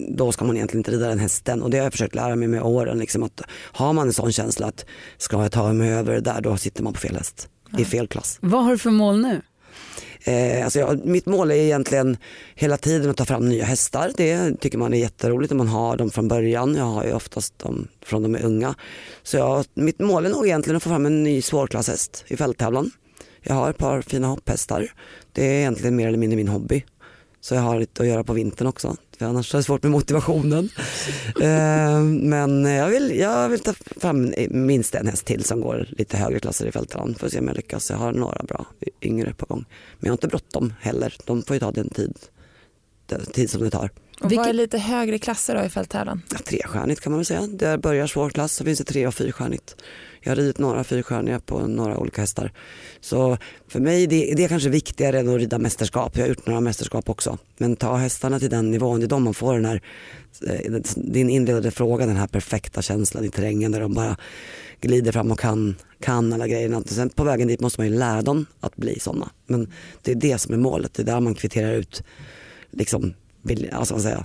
då 0.09 0.33
ska 0.33 0.44
man 0.44 0.56
egentligen 0.56 0.80
inte 0.80 0.90
rida 0.90 1.09
den 1.09 1.18
hästen. 1.18 1.62
Och 1.62 1.70
det 1.70 1.76
har 1.76 1.85
jag 1.85 1.92
försökt 1.92 2.14
lära 2.14 2.37
mig 2.37 2.48
med 2.48 2.62
åren. 2.62 2.98
Liksom 2.98 3.22
att 3.22 3.40
har 3.52 3.92
man 3.92 4.06
en 4.06 4.12
sån 4.12 4.33
känsla 4.33 4.66
att 4.66 4.87
ska 5.18 5.42
jag 5.42 5.52
ta 5.52 5.72
mig 5.72 5.92
över 5.92 6.14
det 6.14 6.20
där, 6.20 6.40
då 6.40 6.56
sitter 6.56 6.83
man 6.83 6.92
på 6.92 7.00
fel 7.00 7.16
häst. 7.16 7.48
I 7.78 7.85
fel 7.85 8.09
klass. 8.09 8.38
Vad 8.40 8.64
har 8.64 8.70
du 8.70 8.78
för 8.78 8.90
mål 8.90 9.20
nu? 9.20 9.42
Eh, 10.24 10.64
alltså 10.64 10.78
jag, 10.78 11.06
mitt 11.06 11.26
mål 11.26 11.50
är 11.50 11.54
egentligen 11.54 12.16
hela 12.54 12.76
tiden 12.76 13.11
att 13.11 13.16
ta 13.16 13.24
fram 13.24 13.48
nya 13.48 13.64
hästar. 13.64 14.12
Det 14.16 14.61
tycker 14.61 14.78
man 14.78 14.94
är 14.94 14.98
jätteroligt 14.98 15.52
om 15.52 15.59
man 15.59 15.68
har 15.68 15.96
dem 15.96 16.11
från 16.11 16.28
början. 16.28 16.74
Jag 16.74 16.85
har 16.85 17.04
ju 17.04 17.12
oftast 17.12 17.59
dem 17.59 17.88
från 18.02 18.22
de 18.22 18.35
är 18.35 18.44
unga. 18.44 18.74
Så 19.22 19.37
jag, 19.37 19.64
mitt 19.74 19.98
mål 19.98 20.26
är 20.26 20.30
nog 20.30 20.46
egentligen 20.46 20.76
att 20.76 20.83
få 20.83 20.88
fram 20.88 21.06
en 21.06 21.22
ny 21.22 21.42
svårklasshäst 21.42 22.24
i 22.28 22.37
fälttävlan. 22.37 22.90
Jag 23.42 23.54
har 23.54 23.70
ett 23.70 23.78
par 23.78 24.02
fina 24.02 24.26
hopphästar. 24.26 24.92
Det 25.33 25.44
är 25.44 25.59
egentligen 25.59 25.96
mer 25.96 26.09
eller 26.09 26.18
mindre 26.18 26.37
min 26.37 26.48
hobby. 26.48 26.85
Så 27.40 27.54
jag 27.54 27.62
har 27.62 27.78
lite 27.80 28.02
att 28.02 28.09
göra 28.09 28.24
på 28.24 28.33
vintern 28.33 28.66
också. 28.66 28.96
För 29.20 29.26
annars 29.26 29.54
är 29.54 29.59
det 29.59 29.62
svårt 29.62 29.83
med 29.83 29.92
motivationen. 29.92 30.68
eh, 31.40 32.00
men 32.04 32.64
jag 32.64 32.88
vill, 32.88 33.18
jag 33.18 33.48
vill 33.48 33.61
ta 33.61 33.72
fram 33.72 34.35
minst 34.50 34.94
en 34.94 35.06
häst 35.06 35.26
till 35.26 35.44
som 35.44 35.61
går 35.61 35.88
lite 35.90 36.16
högre 36.16 36.40
klasser 36.40 36.66
i 36.66 36.72
fälttävlan. 36.72 37.14
Får 37.14 37.28
se 37.28 37.38
om 37.38 37.48
jag 37.48 37.56
lyckas. 37.56 37.90
Jag 37.90 37.96
har 37.96 38.12
några 38.12 38.42
bra 38.42 38.66
yngre 39.02 39.35
på 39.35 39.46
gång. 39.46 39.64
Men 39.98 40.06
jag 40.06 40.11
har 40.11 40.16
inte 40.16 40.28
bråttom 40.28 40.72
heller. 40.80 41.14
De 41.24 41.42
får 41.42 41.56
ju 41.56 41.61
ta 41.61 41.70
den 41.70 41.88
tid, 41.88 42.18
den 43.06 43.26
tid 43.26 43.50
som 43.50 43.62
det 43.62 43.70
tar. 43.70 43.90
Och 44.20 44.33
vad 44.33 44.48
är 44.48 44.52
lite 44.52 44.78
högre 44.78 45.18
klasser 45.18 45.54
då 45.54 45.64
i 45.64 45.68
fälttävlan? 45.68 46.22
Ja, 46.33 46.38
trestjärnigt 46.38 47.00
kan 47.00 47.12
man 47.12 47.18
väl 47.18 47.26
säga. 47.26 47.46
Där 47.46 47.78
börjar 47.78 48.06
svår 48.06 48.30
klass 48.30 48.52
så 48.52 48.64
finns 48.64 48.78
det 48.78 48.85
tre 48.85 49.06
och 49.06 49.14
fyrstjärnigt. 49.14 49.76
Jag 50.20 50.30
har 50.30 50.37
ridit 50.37 50.59
några 50.59 50.85
fyrstjärniga 50.85 51.40
på 51.40 51.66
några 51.66 51.98
olika 51.98 52.20
hästar. 52.20 52.52
Så 53.00 53.38
för 53.68 53.80
mig 53.80 54.06
det, 54.06 54.35
det 54.37 54.44
är 54.44 54.48
kanske 54.48 54.68
viktigare 54.68 55.20
än 55.20 55.28
att 55.28 55.40
rida 55.40 55.59
mästerskap. 55.59 56.16
Jag 56.16 56.22
har 56.22 56.28
gjort 56.28 56.46
några 56.46 56.61
mästerskap 56.61 57.09
också. 57.09 57.38
Men 57.59 57.76
ta 57.76 57.96
hästarna 57.96 58.38
till 58.38 58.50
den 58.50 58.70
nivån, 58.70 59.00
det 59.00 59.06
är 59.06 59.09
då 59.09 59.18
man 59.18 59.35
får 59.35 59.54
den 59.54 59.64
här, 59.64 59.83
eh, 60.46 60.72
din 60.96 61.30
inledande 61.30 61.70
fråga, 61.70 62.06
den 62.06 62.16
här 62.16 62.26
perfekta 62.26 62.83
känslan 62.83 63.24
i 63.24 63.30
terrängen 63.30 63.72
där 63.72 63.80
de 63.80 63.94
bara 63.94 64.16
glider 64.80 65.12
fram 65.12 65.30
och 65.33 65.40
kan, 65.40 65.76
kan 66.00 66.33
alla 66.33 66.48
grejerna. 66.48 66.83
Sen 66.87 67.11
på 67.11 67.24
vägen 67.24 67.48
dit 67.48 67.61
måste 67.61 67.80
man 67.80 67.88
ju 67.88 67.98
lära 67.98 68.22
dem 68.22 68.46
att 68.61 68.76
bli 68.76 69.00
sådana. 69.00 69.30
Men 69.46 69.72
det 70.02 70.11
är 70.11 70.14
det 70.14 70.38
som 70.38 70.54
är 70.54 70.59
målet, 70.59 70.94
det 70.94 71.02
är 71.02 71.06
där 71.06 71.20
man 71.20 71.35
kvitterar 71.35 71.72
ut, 71.72 72.02
liksom, 72.70 73.14
alltså 73.72 73.94
vad 73.94 74.03
säga, 74.03 74.24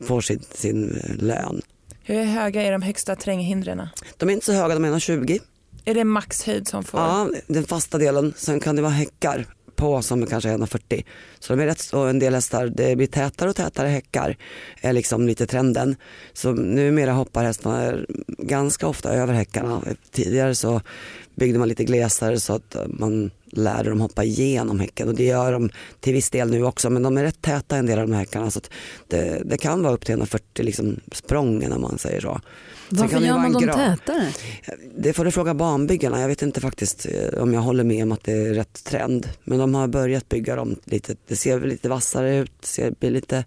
får 0.00 0.20
sin, 0.20 0.42
sin 0.54 1.00
lön. 1.18 1.62
Hur 2.02 2.24
höga 2.24 2.62
är 2.62 2.72
de 2.72 2.82
högsta 2.82 3.16
terränghindren? 3.16 3.88
De 4.16 4.28
är 4.28 4.32
inte 4.32 4.46
så 4.46 4.52
höga, 4.52 4.74
de 4.74 4.84
är 4.84 4.90
1,20. 4.90 5.40
Är 5.84 5.94
det 5.94 6.04
maxhöjd 6.04 6.68
som 6.68 6.84
får? 6.84 7.00
Ja, 7.00 7.28
den 7.46 7.64
fasta 7.64 7.98
delen. 7.98 8.34
Sen 8.36 8.60
kan 8.60 8.76
det 8.76 8.82
vara 8.82 8.92
häckar 8.92 9.46
på 9.76 10.02
som 10.02 10.26
kanske 10.26 10.50
är 10.50 10.58
1,40. 10.58 11.04
Så 11.38 11.56
de 11.56 11.62
är 11.62 11.66
rätt, 11.66 11.92
och 11.92 12.10
en 12.10 12.18
del 12.18 12.34
hästar, 12.34 12.66
det 12.66 12.96
blir 12.96 13.06
tätare 13.06 13.50
och 13.50 13.56
tätare 13.56 13.88
häckar, 13.88 14.36
är 14.80 14.92
liksom 14.92 15.26
lite 15.26 15.46
trenden. 15.46 15.96
Så 16.32 16.52
numera 16.52 17.12
hoppar 17.12 17.44
hästarna 17.44 17.96
ganska 18.28 18.86
ofta 18.86 19.12
över 19.12 19.34
häckarna. 19.34 19.82
Tidigare 20.10 20.54
så 20.54 20.80
byggde 21.34 21.58
man 21.58 21.68
lite 21.68 21.84
glesare 21.84 22.40
så 22.40 22.52
att 22.52 22.76
man 22.88 23.30
lärde 23.46 23.88
dem 23.88 24.00
hoppa 24.00 24.24
igenom 24.24 24.80
häcken 24.80 25.08
och 25.08 25.14
det 25.14 25.24
gör 25.24 25.52
de 25.52 25.70
till 26.00 26.12
viss 26.12 26.30
del 26.30 26.50
nu 26.50 26.64
också 26.64 26.90
men 26.90 27.02
de 27.02 27.18
är 27.18 27.22
rätt 27.22 27.42
täta 27.42 27.76
en 27.76 27.86
del 27.86 27.98
av 27.98 28.08
de 28.08 28.14
häckarna 28.14 28.50
så 28.50 28.60
det, 29.08 29.42
det, 29.44 29.58
kan 29.58 29.82
vara 29.82 29.94
upp 29.94 30.04
till 30.04 30.12
140 30.12 30.64
liksom 30.64 31.00
sprången 31.12 31.72
om 31.72 31.80
man 31.80 31.98
säger 31.98 32.20
så. 32.20 32.40
Varför 32.88 33.20
gör 33.20 33.38
man 33.38 33.52
dem 33.52 33.62
tätare? 33.62 34.26
Det 34.96 35.12
får 35.12 35.24
du 35.24 35.30
fråga 35.30 35.54
banbyggarna. 35.54 36.20
Jag 36.20 36.28
vet 36.28 36.42
inte 36.42 36.60
faktiskt 36.60 37.06
eh, 37.06 37.42
om 37.42 37.54
jag 37.54 37.60
håller 37.60 37.84
med 37.84 38.02
om 38.02 38.12
att 38.12 38.24
det 38.24 38.32
är 38.32 38.54
rätt 38.54 38.84
trend. 38.84 39.28
Men 39.44 39.58
de 39.58 39.74
har 39.74 39.88
börjat 39.88 40.28
bygga 40.28 40.56
dem 40.56 40.76
lite. 40.84 41.16
Det 41.26 41.36
ser 41.36 41.60
lite 41.60 41.88
vassare 41.88 42.36
ut. 42.36 42.52
Det 42.60 42.66
ser, 42.66 42.90
blir 43.00 43.10
lite... 43.10 43.44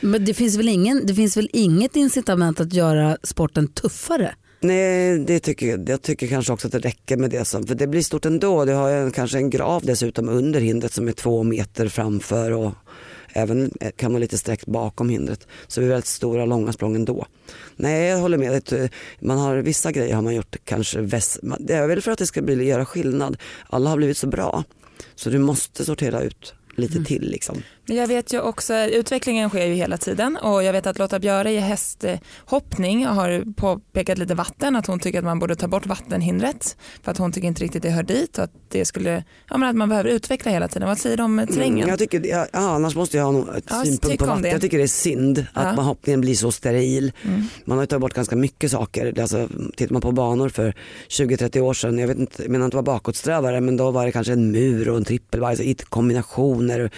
Men 0.00 0.24
det 0.24 0.34
finns, 0.34 0.56
väl 0.56 0.68
ingen, 0.68 1.06
det 1.06 1.14
finns 1.14 1.36
väl 1.36 1.48
inget 1.52 1.96
incitament 1.96 2.60
att 2.60 2.72
göra 2.72 3.16
sporten 3.22 3.68
tuffare? 3.68 4.34
Nej, 4.60 5.18
det 5.18 5.38
tycker 5.38 5.66
jag. 5.66 5.88
Jag 5.88 6.02
tycker 6.02 6.26
kanske 6.26 6.52
också 6.52 6.66
att 6.66 6.72
det 6.72 6.78
räcker 6.78 7.16
med 7.16 7.30
det. 7.30 7.44
Som, 7.44 7.66
för 7.66 7.74
det 7.74 7.86
blir 7.86 8.02
stort 8.02 8.24
ändå. 8.24 8.64
Det 8.64 8.72
har 8.72 8.90
en, 8.90 9.10
kanske 9.10 9.38
en 9.38 9.50
grav 9.50 9.82
dessutom 9.84 10.28
under 10.28 10.60
hindret 10.60 10.92
som 10.92 11.08
är 11.08 11.12
två 11.12 11.42
meter 11.42 11.88
framför 11.88 12.52
och 12.52 12.72
även 13.36 13.70
kan 13.96 14.12
vara 14.12 14.20
lite 14.20 14.38
sträckt 14.38 14.66
bakom 14.66 15.08
hindret. 15.08 15.46
Så 15.66 15.80
det 15.80 15.86
är 15.86 15.88
väldigt 15.88 16.06
stora 16.06 16.46
långa 16.46 16.72
språng 16.72 16.94
ändå. 16.94 17.26
Nej 17.76 18.08
jag 18.08 18.18
håller 18.18 18.38
med, 18.38 18.90
man 19.20 19.38
har, 19.38 19.56
vissa 19.56 19.92
grejer 19.92 20.14
har 20.14 20.22
man 20.22 20.34
gjort 20.34 20.56
kanske 20.64 21.00
väst, 21.00 21.38
det 21.58 21.74
är 21.74 21.86
väl 21.86 22.02
för 22.02 22.12
att 22.12 22.18
det 22.18 22.26
ska 22.26 22.42
bli, 22.42 22.64
göra 22.64 22.84
skillnad. 22.84 23.36
Alla 23.70 23.90
har 23.90 23.96
blivit 23.96 24.16
så 24.16 24.26
bra 24.26 24.64
så 25.14 25.30
du 25.30 25.38
måste 25.38 25.84
sortera 25.84 26.22
ut 26.22 26.54
lite 26.76 26.94
mm. 26.94 27.04
till. 27.04 27.30
Liksom. 27.30 27.62
Jag 27.88 28.06
vet 28.06 28.32
ju 28.32 28.40
också, 28.40 28.74
utvecklingen 28.74 29.48
sker 29.48 29.66
ju 29.66 29.74
hela 29.74 29.96
tiden 29.96 30.36
och 30.36 30.62
jag 30.62 30.72
vet 30.72 30.86
att 30.86 30.98
Lotta 30.98 31.18
Björe 31.18 31.52
i 31.52 31.58
hästhoppning 31.58 33.06
har 33.06 33.52
påpekat 33.54 34.18
lite 34.18 34.34
vatten, 34.34 34.76
att 34.76 34.86
hon 34.86 35.00
tycker 35.00 35.18
att 35.18 35.24
man 35.24 35.38
borde 35.38 35.56
ta 35.56 35.68
bort 35.68 35.86
vattenhindret 35.86 36.76
för 37.02 37.10
att 37.10 37.18
hon 37.18 37.32
tycker 37.32 37.48
inte 37.48 37.64
riktigt 37.64 37.82
det 37.82 37.90
hör 37.90 38.02
dit 38.02 38.38
och 38.38 38.44
att 38.44 38.50
det 38.68 38.84
skulle, 38.84 39.24
ja 39.50 39.56
men 39.56 39.68
att 39.68 39.76
man 39.76 39.88
behöver 39.88 40.10
utveckla 40.10 40.52
hela 40.52 40.68
tiden. 40.68 40.88
Vad 40.88 40.98
säger 40.98 41.16
du 41.16 41.22
om 41.22 41.46
terrängen? 41.48 41.78
Mm, 41.78 41.88
jag 41.88 41.98
tycker, 41.98 42.26
ja, 42.26 42.46
annars 42.52 42.96
måste 42.96 43.16
jag 43.16 43.32
ha 43.32 43.56
ett 43.56 43.64
ja, 43.68 43.84
synpunkt 43.84 44.18
på 44.18 44.26
vatten. 44.26 44.42
Det. 44.42 44.48
Jag 44.48 44.60
tycker 44.60 44.78
det 44.78 44.84
är 44.84 44.88
synd 44.88 45.46
att 45.52 45.76
ja. 45.76 45.82
hoppningen 45.82 46.20
blir 46.20 46.34
så 46.34 46.52
steril. 46.52 47.12
Mm. 47.22 47.42
Man 47.64 47.78
har 47.78 47.82
ju 47.82 47.86
tagit 47.86 48.00
bort 48.00 48.14
ganska 48.14 48.36
mycket 48.36 48.70
saker. 48.70 49.20
Alltså, 49.20 49.48
tittar 49.76 49.92
man 49.92 50.02
på 50.02 50.12
banor 50.12 50.48
för 50.48 50.74
20-30 51.08 51.60
år 51.60 51.74
sedan, 51.74 51.98
jag 51.98 52.08
vet 52.08 52.18
inte, 52.18 52.42
jag 52.42 52.50
menar 52.50 52.64
inte 52.64 52.76
vara 52.76 52.82
bakåtsträvare 52.82 53.60
men 53.60 53.76
då 53.76 53.90
var 53.90 54.06
det 54.06 54.12
kanske 54.12 54.32
en 54.32 54.50
mur 54.50 54.88
och 54.88 54.96
en 54.96 55.04
trippelvarg, 55.04 55.50
alltså, 55.50 55.86
kombinationer 55.88 56.90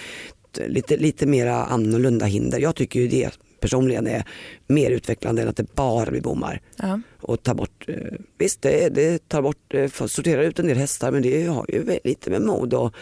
lite, 0.56 0.96
lite 0.96 1.26
mera 1.26 1.64
annorlunda 1.64 2.26
hinder. 2.26 2.58
Jag 2.58 2.76
tycker 2.76 3.00
ju 3.00 3.08
det 3.08 3.38
personligen 3.60 4.06
är 4.06 4.24
mer 4.66 4.90
utvecklande 4.90 5.42
än 5.42 5.48
att 5.48 5.56
det 5.56 5.74
bara 5.74 6.10
blir 6.10 6.20
bommar. 6.20 6.60
Ja. 6.76 7.00
Och 7.20 7.42
ta 7.42 7.54
bort, 7.54 7.84
eh, 7.88 7.96
visst 8.38 8.62
det, 8.62 8.88
det 8.88 9.28
tar 9.28 9.42
bort, 9.42 9.74
eh, 9.74 9.90
sorterar 9.90 10.42
ut 10.42 10.58
en 10.58 10.66
del 10.66 10.76
hästar 10.76 11.10
men 11.10 11.22
det 11.22 11.46
har 11.46 11.66
ju 11.68 11.98
lite 12.04 12.30
med 12.30 12.42
mod 12.42 12.74
och 12.74 12.94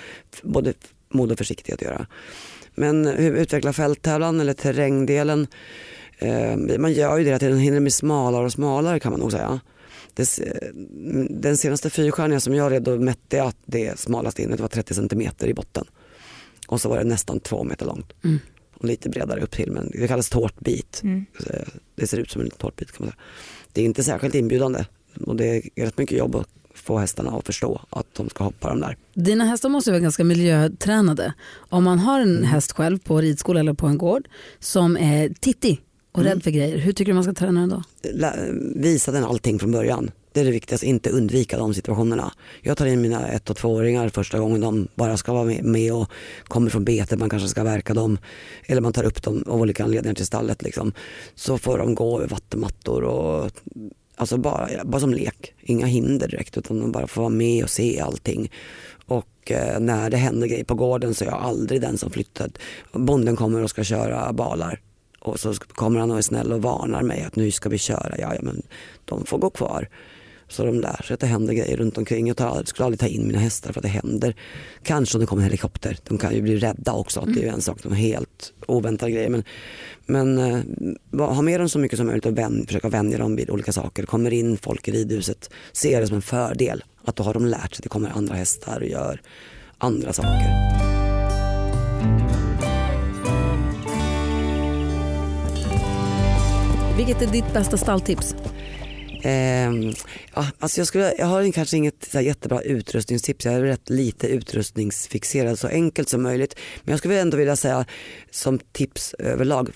både 0.42 0.72
mod 1.08 1.32
och 1.32 1.38
försiktighet 1.38 1.82
att 1.82 1.86
göra. 1.86 2.06
Men 2.74 3.06
hur 3.06 3.36
utveckla 3.36 3.72
fälttävlan 3.72 4.40
eller 4.40 4.52
terrängdelen, 4.52 5.46
eh, 6.18 6.56
man 6.78 6.92
gör 6.92 7.18
ju 7.18 7.24
det 7.24 7.32
att 7.32 7.40
den 7.40 7.58
hinner 7.58 7.80
bli 7.80 7.90
smalare 7.90 8.44
och 8.44 8.52
smalare 8.52 9.00
kan 9.00 9.12
man 9.12 9.20
nog 9.20 9.32
säga. 9.32 9.60
Den 11.30 11.56
senaste 11.56 11.90
fyrstjärniga 11.90 12.40
som 12.40 12.54
jag 12.54 12.72
red 12.72 12.82
då 12.82 12.96
mätte 12.96 13.36
jag 13.36 13.46
att 13.46 13.56
det 13.66 13.98
smalaste 13.98 14.42
hindret 14.42 14.60
var 14.60 14.68
30 14.68 14.94
cm 14.94 15.22
i 15.40 15.54
botten. 15.54 15.84
Och 16.66 16.80
så 16.80 16.88
var 16.88 16.98
det 16.98 17.04
nästan 17.04 17.40
två 17.40 17.64
meter 17.64 17.86
långt. 17.86 18.12
Mm. 18.24 18.38
Och 18.74 18.84
lite 18.84 19.08
bredare 19.08 19.40
upp 19.40 19.50
till 19.50 19.72
men 19.72 19.90
det 19.90 20.08
kallas 20.08 20.28
tårtbit. 20.28 21.00
Mm. 21.04 21.26
Det 21.94 22.06
ser 22.06 22.18
ut 22.18 22.30
som 22.30 22.42
en 22.42 22.50
tårtbit 22.50 22.92
kan 22.92 23.06
man 23.06 23.12
säga. 23.12 23.22
Det 23.72 23.80
är 23.80 23.84
inte 23.84 24.04
särskilt 24.04 24.34
inbjudande 24.34 24.84
och 25.26 25.36
det 25.36 25.56
är 25.74 25.84
rätt 25.84 25.98
mycket 25.98 26.18
jobb 26.18 26.36
att 26.36 26.48
få 26.74 26.98
hästarna 26.98 27.30
att 27.30 27.46
förstå 27.46 27.80
att 27.90 28.06
de 28.14 28.28
ska 28.28 28.44
hoppa 28.44 28.68
de 28.68 28.80
där. 28.80 28.96
Dina 29.14 29.44
hästar 29.44 29.68
måste 29.68 29.90
vara 29.90 30.00
ganska 30.00 30.24
miljötränade. 30.24 31.32
Om 31.54 31.84
man 31.84 31.98
har 31.98 32.20
en 32.20 32.36
mm. 32.36 32.44
häst 32.44 32.72
själv 32.72 32.98
på 32.98 33.20
ridskola 33.20 33.60
eller 33.60 33.74
på 33.74 33.86
en 33.86 33.98
gård 33.98 34.28
som 34.58 34.96
är 34.96 35.28
tittig 35.28 35.82
och 36.12 36.20
mm. 36.20 36.32
rädd 36.32 36.42
för 36.42 36.50
grejer, 36.50 36.78
hur 36.78 36.92
tycker 36.92 37.12
du 37.12 37.14
man 37.14 37.24
ska 37.24 37.34
träna 37.34 37.60
den 37.60 37.68
då? 37.68 37.82
Visa 38.80 39.12
den 39.12 39.24
allting 39.24 39.58
från 39.58 39.72
början. 39.72 40.10
Det 40.36 40.40
är 40.40 40.44
det 40.44 40.50
viktigaste, 40.50 40.86
inte 40.86 41.10
undvika 41.10 41.58
de 41.58 41.74
situationerna. 41.74 42.32
Jag 42.60 42.76
tar 42.76 42.86
in 42.86 43.00
mina 43.00 43.28
ett 43.28 43.50
och 43.50 43.56
tvååringar 43.56 44.08
första 44.08 44.38
gången 44.38 44.60
de 44.60 44.88
bara 44.94 45.16
ska 45.16 45.32
vara 45.32 45.52
med 45.62 45.92
och 45.92 46.10
kommer 46.44 46.70
från 46.70 46.84
betet, 46.84 47.18
man 47.18 47.30
kanske 47.30 47.48
ska 47.48 47.64
verka 47.64 47.94
dem. 47.94 48.18
Eller 48.66 48.80
man 48.80 48.92
tar 48.92 49.04
upp 49.04 49.22
dem 49.22 49.44
av 49.46 49.60
olika 49.60 49.84
anledningar 49.84 50.14
till 50.14 50.26
stallet. 50.26 50.62
Liksom. 50.62 50.92
Så 51.34 51.58
får 51.58 51.78
de 51.78 51.94
gå 51.94 52.18
över 52.18 52.28
vattenmattor 52.28 53.04
och 53.04 53.50
alltså 54.16 54.36
bara, 54.36 54.68
bara 54.84 55.00
som 55.00 55.14
lek. 55.14 55.54
Inga 55.60 55.86
hinder 55.86 56.28
direkt 56.28 56.58
utan 56.58 56.80
de 56.80 56.92
bara 56.92 57.06
får 57.06 57.22
vara 57.22 57.30
med 57.30 57.64
och 57.64 57.70
se 57.70 58.00
allting. 58.00 58.50
Och 59.06 59.50
eh, 59.50 59.80
när 59.80 60.10
det 60.10 60.16
händer 60.16 60.46
grejer 60.46 60.64
på 60.64 60.74
gården 60.74 61.14
så 61.14 61.24
är 61.24 61.28
jag 61.28 61.38
aldrig 61.38 61.80
den 61.80 61.98
som 61.98 62.10
flyttar. 62.10 62.50
Bonden 62.92 63.36
kommer 63.36 63.62
och 63.62 63.70
ska 63.70 63.84
köra 63.84 64.32
balar 64.32 64.80
och 65.20 65.40
så 65.40 65.54
kommer 65.54 66.00
han 66.00 66.10
och 66.10 66.18
är 66.18 66.22
snäll 66.22 66.52
och 66.52 66.62
varnar 66.62 67.02
mig 67.02 67.22
att 67.22 67.36
nu 67.36 67.50
ska 67.50 67.68
vi 67.68 67.78
köra. 67.78 68.14
Ja, 68.18 68.34
ja 68.34 68.40
men 68.42 68.62
de 69.04 69.26
får 69.26 69.38
gå 69.38 69.50
kvar. 69.50 69.88
Så 70.48 70.64
de 70.64 70.80
lär 70.80 71.02
sig 71.02 71.14
att 71.14 71.20
det 71.20 71.26
händer 71.26 71.54
grejer 71.54 71.76
runt 71.76 71.98
omkring. 71.98 72.28
Jag 72.28 72.36
tar, 72.36 72.62
skulle 72.64 72.84
aldrig 72.84 73.00
ta 73.00 73.06
in 73.06 73.26
mina 73.26 73.38
hästar 73.38 73.72
för 73.72 73.80
att 73.80 73.82
det 73.82 73.88
händer. 73.88 74.34
Kanske 74.82 75.16
om 75.16 75.20
det 75.20 75.26
kommer 75.26 75.42
en 75.42 75.48
helikopter. 75.48 75.98
De 76.08 76.18
kan 76.18 76.34
ju 76.34 76.42
bli 76.42 76.56
rädda 76.56 76.92
också. 76.92 77.20
Det 77.20 77.40
är 77.40 77.42
ju 77.42 77.48
en 77.48 77.60
sak, 77.60 77.78
de 77.82 77.92
är 77.92 77.96
helt 77.96 78.52
oväntade 78.66 79.12
grejer. 79.12 79.28
Men, 79.28 79.44
men 80.06 80.38
eh, 80.38 81.34
ha 81.34 81.42
med 81.42 81.60
dem 81.60 81.68
så 81.68 81.78
mycket 81.78 81.98
som 81.98 82.06
möjligt 82.06 82.26
och 82.26 82.38
vän, 82.38 82.64
försöka 82.66 82.88
vänja 82.88 83.18
dem 83.18 83.36
vid 83.36 83.50
olika 83.50 83.72
saker. 83.72 84.06
Kommer 84.06 84.32
in 84.32 84.56
folk 84.56 84.88
i 84.88 84.90
ridhuset, 84.90 85.50
se 85.72 86.00
det 86.00 86.06
som 86.06 86.16
en 86.16 86.22
fördel. 86.22 86.84
Att 87.04 87.16
då 87.16 87.22
har 87.22 87.34
de 87.34 87.46
lärt 87.46 87.74
sig 87.74 87.78
att 87.78 87.82
det 87.82 87.88
kommer 87.88 88.10
andra 88.10 88.34
hästar 88.34 88.80
och 88.80 88.88
gör 88.88 89.20
andra 89.78 90.12
saker. 90.12 90.76
Vilket 96.96 97.22
är 97.22 97.26
ditt 97.26 97.52
bästa 97.52 97.76
stalltips? 97.76 98.34
Eh, 99.22 99.70
ja, 100.34 100.46
alltså 100.58 100.80
jag, 100.80 100.86
skulle, 100.86 101.14
jag 101.18 101.26
har 101.26 101.52
kanske 101.52 101.76
inget 101.76 102.08
så 102.10 102.18
här 102.18 102.24
jättebra 102.24 102.60
utrustningstips, 102.60 103.44
jag 103.44 103.54
är 103.54 103.60
rätt 103.60 103.90
lite 103.90 104.28
utrustningsfixerad, 104.28 105.58
så 105.58 105.68
enkelt 105.68 106.08
som 106.08 106.22
möjligt. 106.22 106.58
Men 106.82 106.92
jag 106.92 106.98
skulle 106.98 107.20
ändå 107.20 107.36
vilja 107.36 107.56
säga 107.56 107.84
som 108.30 108.58
tips 108.58 109.14
överlag, 109.18 109.70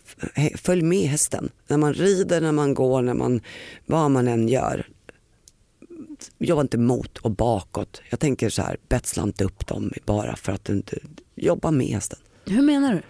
följ 0.55 0.83
med 0.83 1.09
hästen. 1.09 1.49
När 1.67 1.77
man 1.77 1.95
rider, 1.95 2.41
när 2.41 2.53
man 2.53 2.75
går, 2.75 3.03
när 3.03 3.15
man, 3.15 3.41
vad 3.87 4.11
man 4.11 4.29
än 4.29 4.49
gör. 4.49 4.87
Jobba 6.39 6.61
inte 6.61 6.79
mot 6.79 7.19
och 7.19 7.31
bakåt. 7.31 8.03
Jag 8.11 8.21
tänker 8.21 8.51
så 8.51 8.63
här, 8.63 8.77
betsla 8.89 9.23
inte 9.23 9.45
upp 9.45 9.67
dem 9.67 9.93
bara 10.07 10.37
för 10.37 10.53
att 10.53 10.69
inte 10.69 10.99
jobba 11.35 11.71
med 11.71 11.87
hästen. 11.87 12.19
Hur 12.51 12.63
menar 12.63 12.95
du? 12.95 13.03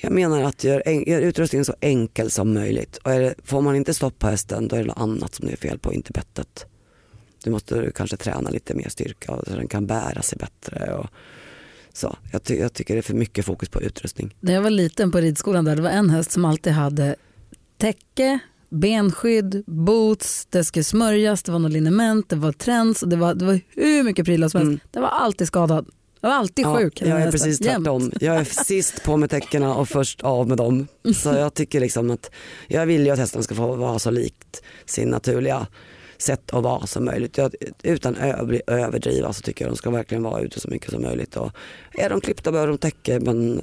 Jag 0.00 0.12
menar 0.12 0.42
att 0.42 0.64
gör, 0.64 0.82
gör 1.08 1.20
utrustningen 1.20 1.64
så 1.64 1.74
enkel 1.80 2.30
som 2.30 2.54
möjligt. 2.54 2.96
Och 2.96 3.10
det, 3.10 3.34
får 3.44 3.60
man 3.62 3.76
inte 3.76 3.94
stopp 3.94 4.18
på 4.18 4.26
hästen 4.26 4.68
då 4.68 4.76
är 4.76 4.80
det 4.80 4.86
något 4.86 4.98
annat 4.98 5.34
som 5.34 5.46
det 5.46 5.52
är 5.52 5.56
fel 5.56 5.78
på, 5.78 5.92
inte 5.92 6.12
bettet. 6.12 6.66
Du 7.44 7.50
måste 7.50 7.92
kanske 7.94 8.16
träna 8.16 8.50
lite 8.50 8.74
mer 8.74 8.88
styrka 8.88 9.40
så 9.46 9.56
den 9.56 9.68
kan 9.68 9.86
bära 9.86 10.22
sig 10.22 10.38
bättre. 10.38 10.94
Och, 10.94 11.06
så. 11.92 12.16
Jag, 12.32 12.42
ty 12.42 12.54
jag 12.56 12.72
tycker 12.72 12.94
det 12.94 13.00
är 13.00 13.02
för 13.02 13.14
mycket 13.14 13.44
fokus 13.44 13.68
på 13.68 13.82
utrustning. 13.82 14.36
När 14.40 14.52
jag 14.54 14.62
var 14.62 14.70
liten 14.70 15.10
på 15.12 15.18
ridskolan 15.18 15.64
där 15.64 15.76
det 15.76 15.82
var 15.82 15.90
en 15.90 16.10
häst 16.10 16.30
som 16.30 16.44
alltid 16.44 16.72
hade 16.72 17.16
täcke, 17.76 18.38
benskydd, 18.68 19.64
boots, 19.66 20.46
det 20.50 20.64
skulle 20.64 20.84
smörjas, 20.84 21.42
det 21.42 21.52
var 21.52 21.58
något 21.58 21.72
liniment, 21.72 22.28
det 22.28 22.36
var 22.36 22.52
trends, 22.52 23.00
det 23.00 23.16
var, 23.16 23.34
det 23.34 23.44
var 23.44 23.60
hur 23.68 24.02
mycket 24.02 24.24
prylar 24.24 24.48
som 24.48 24.58
helst. 24.58 24.68
Mm. 24.68 24.80
Den 24.90 25.02
var 25.02 25.08
alltid 25.08 25.46
skadad. 25.46 25.86
Jag 26.20 26.28
var 26.28 26.36
alltid 26.36 26.64
ja, 26.64 26.76
sjuk. 26.76 27.02
Jag 27.02 27.22
är 27.22 27.30
precis 27.30 27.58
tvärtom. 27.58 28.12
Jag 28.20 28.36
är 28.36 28.44
sist 28.44 29.04
på 29.04 29.16
med 29.16 29.30
täckena 29.30 29.74
och 29.74 29.88
först 29.88 30.22
av 30.22 30.48
med 30.48 30.56
dem. 30.56 30.86
Så 31.14 31.28
jag 31.28 31.54
tycker 31.54 31.80
liksom 31.80 32.10
att 32.10 32.30
jag 32.66 32.86
vill 32.86 33.06
ju 33.06 33.10
att 33.10 33.18
hästen 33.18 33.42
ska 33.42 33.54
få 33.54 33.76
vara 33.76 33.98
så 33.98 34.10
likt 34.10 34.62
sin 34.86 35.08
naturliga 35.08 35.66
sätt 36.18 36.54
att 36.54 36.62
vara 36.62 36.86
som 36.86 37.04
möjligt. 37.04 37.38
Jag, 37.38 37.54
utan 37.82 38.16
att 38.16 38.50
överdriva 38.66 39.32
så 39.32 39.42
tycker 39.42 39.64
jag 39.64 39.70
att 39.70 39.76
de 39.76 39.78
ska 39.78 39.90
verkligen 39.90 40.22
vara 40.22 40.40
ute 40.40 40.60
så 40.60 40.68
mycket 40.68 40.90
som 40.90 41.02
möjligt. 41.02 41.36
Och 41.36 41.52
är 41.98 42.10
de 42.10 42.20
klippta 42.20 42.52
behöver 42.52 42.72
de 42.72 42.78
täcke 42.78 43.20
men 43.20 43.62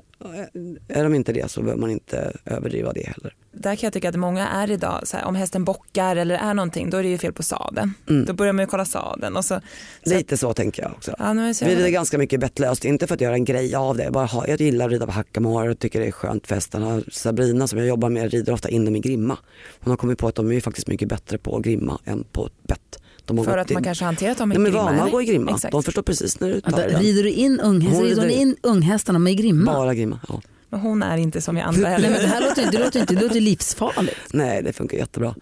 är 0.88 1.04
de 1.04 1.15
inte 1.15 1.34
det 1.34 1.52
så 1.52 1.62
behöver 1.62 1.82
man 1.82 1.91
inte 1.91 2.38
överdriva 2.45 2.93
det 2.93 3.08
heller 3.08 3.36
där 3.58 3.76
kan 3.76 3.88
jag 3.88 3.93
tycka 3.93 4.10
att 4.10 4.15
många 4.15 4.48
är 4.48 4.71
idag, 4.71 5.08
så 5.08 5.17
här, 5.17 5.26
om 5.26 5.36
hästen 5.36 5.63
bockar 5.63 6.15
eller 6.15 6.36
är 6.36 6.54
någonting, 6.54 6.89
då 6.89 6.98
är 6.98 7.04
det 7.04 7.10
ju 7.10 7.17
fel 7.17 7.34
på 7.34 7.43
sadeln. 7.43 7.93
Mm. 8.10 8.26
Då 8.26 8.34
börjar 8.34 8.54
man 8.54 8.63
ju 8.63 8.67
kolla 8.67 8.86
sadeln. 8.86 9.36
Och 9.36 9.45
så, 9.45 9.62
så 10.04 10.10
Lite 10.10 10.38
så 10.38 10.54
tänker 10.54 10.84
jag 10.84 10.91
också. 10.91 11.15
Ja, 11.19 11.34
vi 11.34 11.76
rider 11.76 11.89
ganska 11.89 12.17
mycket 12.17 12.39
bettlöst, 12.39 12.86
inte 12.86 13.08
för 13.08 13.15
att 13.15 13.21
göra 13.21 13.34
en 13.34 13.45
grej 13.45 13.76
av 13.76 13.98
det. 13.98 14.12
Bara 14.12 14.26
ha, 14.26 14.48
jag 14.48 14.62
gillar 14.62 14.86
att 14.86 14.91
rida 14.91 15.06
på 15.06 15.12
hackamore 15.12 15.69
och 15.69 15.80
tycker 15.80 16.00
det 16.00 16.08
är 16.08 16.12
skönt 16.12 16.48
för 16.48 16.56
hästarna. 16.56 17.02
Sabrina 17.12 17.67
som 17.67 17.80
jag 17.80 17.88
jobbar 17.88 18.10
med 18.10 18.32
rider 18.32 18.54
ofta 18.54 18.69
in 18.69 18.86
dem 18.86 18.95
i 18.95 19.00
grimma. 19.00 19.38
Hon 19.80 19.89
har 19.91 19.98
kommit 19.98 20.17
på 20.17 20.28
att 20.28 20.36
de 20.36 20.52
är 20.52 20.62
faktiskt 20.62 20.88
mycket 20.88 21.10
bättre 21.10 21.38
på 21.38 21.60
grimma 21.60 22.00
än 22.06 22.24
på 22.32 22.50
bett. 22.63 23.00
För 23.27 23.57
att 23.57 23.69
man 23.69 23.83
kanske 23.83 24.05
hanterat 24.05 24.38
dem 24.38 24.51
i 24.51 24.55
grimma? 24.55 24.69
De 24.69 24.77
är 24.77 24.83
vana 24.83 25.03
att 25.03 25.11
gå 25.11 25.21
i 25.21 25.25
grimma. 25.25 25.51
Exakt. 25.51 25.71
De 25.71 25.83
förstår 25.83 26.01
precis 26.01 26.39
när 26.39 26.49
du 26.49 26.61
tar 26.61 26.89
ja, 26.89 26.99
Rider 26.99 27.23
du 27.23 27.29
in, 27.29 27.59
unghäst, 27.59 28.01
rider 28.01 28.21
du 28.21 28.31
in 28.31 28.55
unghästarna 28.61 29.19
med 29.19 29.38
grimma? 29.38 29.73
Bara 29.73 29.93
grimma, 29.93 30.19
ja. 30.29 30.41
Men 30.69 30.79
hon 30.79 31.03
är 31.03 31.17
inte 31.17 31.41
som 31.41 31.55
vi 31.55 31.61
andra 31.61 31.88
heller. 31.88 32.09
Nej, 32.09 32.19
men 32.19 32.29
det 32.29 32.35
här 32.35 32.41
låter, 32.41 32.71
det 32.71 32.77
låter, 32.77 33.05
det 33.05 33.21
låter 33.21 33.41
livsfarligt. 33.41 34.17
Nej 34.33 34.63
det 34.63 34.73
funkar 34.73 34.97
jättebra. 34.97 35.35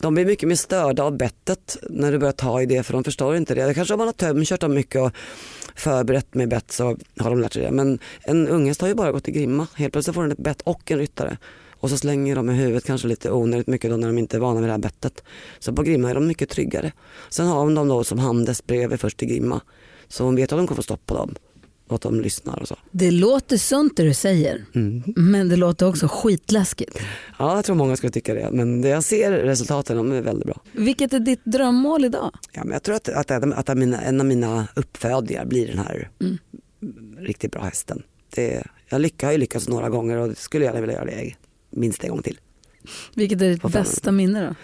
De 0.00 0.14
blir 0.14 0.26
mycket 0.26 0.48
mer 0.48 0.56
störda 0.56 1.02
av 1.02 1.16
bettet 1.16 1.76
när 1.90 2.12
du 2.12 2.18
börjar 2.18 2.32
ta 2.32 2.62
i 2.62 2.66
det 2.66 2.82
för 2.82 2.92
de 2.92 3.04
förstår 3.04 3.36
inte 3.36 3.54
det. 3.54 3.74
Kanske 3.74 3.94
om 3.94 3.98
man 3.98 4.08
har 4.08 4.12
tömkört 4.12 4.60
dem 4.60 4.74
mycket 4.74 5.00
och 5.00 5.12
förberett 5.74 6.34
med 6.34 6.48
bett 6.48 6.72
så 6.72 6.96
har 7.18 7.30
de 7.30 7.40
lärt 7.40 7.52
sig 7.52 7.62
det. 7.62 7.70
Men 7.70 7.98
en 8.20 8.48
unghäst 8.48 8.80
har 8.80 8.88
ju 8.88 8.94
bara 8.94 9.12
gått 9.12 9.28
i 9.28 9.32
grimma. 9.32 9.66
Helt 9.74 9.92
plötsligt 9.92 10.14
får 10.14 10.22
den 10.22 10.32
ett 10.32 10.38
bett 10.38 10.60
och 10.60 10.90
en 10.90 10.98
ryttare. 10.98 11.38
Och 11.80 11.90
så 11.90 11.98
slänger 11.98 12.36
de 12.36 12.50
i 12.50 12.54
huvudet 12.54 12.84
kanske 12.84 13.08
lite 13.08 13.30
onödigt 13.30 13.66
mycket 13.66 13.90
då 13.90 13.96
när 13.96 14.06
de 14.06 14.18
inte 14.18 14.36
är 14.36 14.40
vana 14.40 14.60
vid 14.60 14.68
det 14.68 14.72
här 14.72 14.78
bettet. 14.78 15.22
Så 15.58 15.72
på 15.72 15.82
grimma 15.82 16.10
är 16.10 16.14
de 16.14 16.26
mycket 16.26 16.48
tryggare. 16.48 16.92
Sen 17.28 17.46
har 17.46 17.70
de 17.70 17.88
då 17.88 18.04
som 18.04 18.18
Handes 18.18 18.66
bredvid 18.66 19.00
först 19.00 19.22
i 19.22 19.26
grimma. 19.26 19.60
Så 20.08 20.24
hon 20.24 20.36
vet 20.36 20.52
att 20.52 20.58
de 20.58 20.66
kommer 20.66 20.76
få 20.76 20.82
stopp 20.82 21.06
på 21.06 21.14
dem 21.14 21.34
och 21.88 21.94
att 21.94 22.00
de 22.00 22.20
lyssnar 22.20 22.58
och 22.58 22.68
så. 22.68 22.76
Det 22.90 23.10
låter 23.10 23.56
sunt 23.56 23.96
det 23.96 24.02
du 24.02 24.14
säger, 24.14 24.64
mm. 24.74 25.02
men 25.16 25.48
det 25.48 25.56
låter 25.56 25.88
också 25.88 26.08
skitläskigt. 26.08 26.98
Ja, 27.38 27.56
jag 27.56 27.64
tror 27.64 27.76
många 27.76 27.96
skulle 27.96 28.12
tycka 28.12 28.34
det, 28.34 28.50
men 28.52 28.82
det 28.82 28.88
jag 28.88 29.04
ser 29.04 29.32
resultaten 29.32 29.96
de 29.96 30.12
är 30.12 30.20
väldigt 30.20 30.46
bra. 30.46 30.60
Vilket 30.72 31.12
är 31.12 31.20
ditt 31.20 31.44
drömmål 31.44 32.04
idag? 32.04 32.30
Ja, 32.52 32.64
men 32.64 32.72
jag 32.72 32.82
tror 32.82 32.94
att, 32.94 33.08
att, 33.08 33.30
att, 33.30 33.68
en 33.68 34.20
av 34.20 34.26
mina 34.26 34.68
uppfödningar 34.76 35.44
blir 35.44 35.66
den 35.66 35.78
här 35.78 36.10
mm. 36.20 36.38
riktigt 37.18 37.52
bra 37.52 37.62
hästen. 37.62 38.02
Det, 38.30 38.62
jag 38.88 39.00
lyck, 39.00 39.22
har 39.22 39.32
ju 39.32 39.38
lyckats 39.38 39.68
några 39.68 39.88
gånger 39.88 40.16
och 40.16 40.36
skulle 40.36 40.64
gärna 40.64 40.80
vilja 40.80 40.94
göra 40.94 41.04
det 41.04 41.34
minst 41.78 42.04
en 42.04 42.10
gång 42.10 42.22
till. 42.22 42.38
Vilket 43.14 43.42
är 43.42 43.50
ditt 43.50 43.62
bästa 43.62 44.12
minne 44.12 44.46
då? 44.46 44.54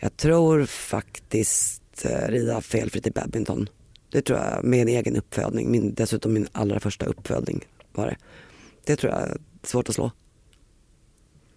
Jag 0.00 0.16
tror 0.16 0.64
faktiskt 0.64 2.04
eh, 2.04 2.28
rida 2.28 2.60
felfritt 2.60 3.06
i 3.06 3.10
badminton. 3.10 3.68
Det 4.10 4.22
tror 4.22 4.38
jag, 4.38 4.64
med 4.64 4.82
en 4.82 4.88
egen 4.88 5.16
uppfödning. 5.16 5.70
Min, 5.70 5.94
dessutom 5.94 6.32
min 6.32 6.48
allra 6.52 6.80
första 6.80 7.06
uppfödning 7.06 7.64
var 7.92 8.06
det. 8.06 8.16
Det 8.84 8.96
tror 8.96 9.12
jag 9.12 9.22
är 9.22 9.36
svårt 9.62 9.88
att 9.88 9.94
slå. 9.94 10.10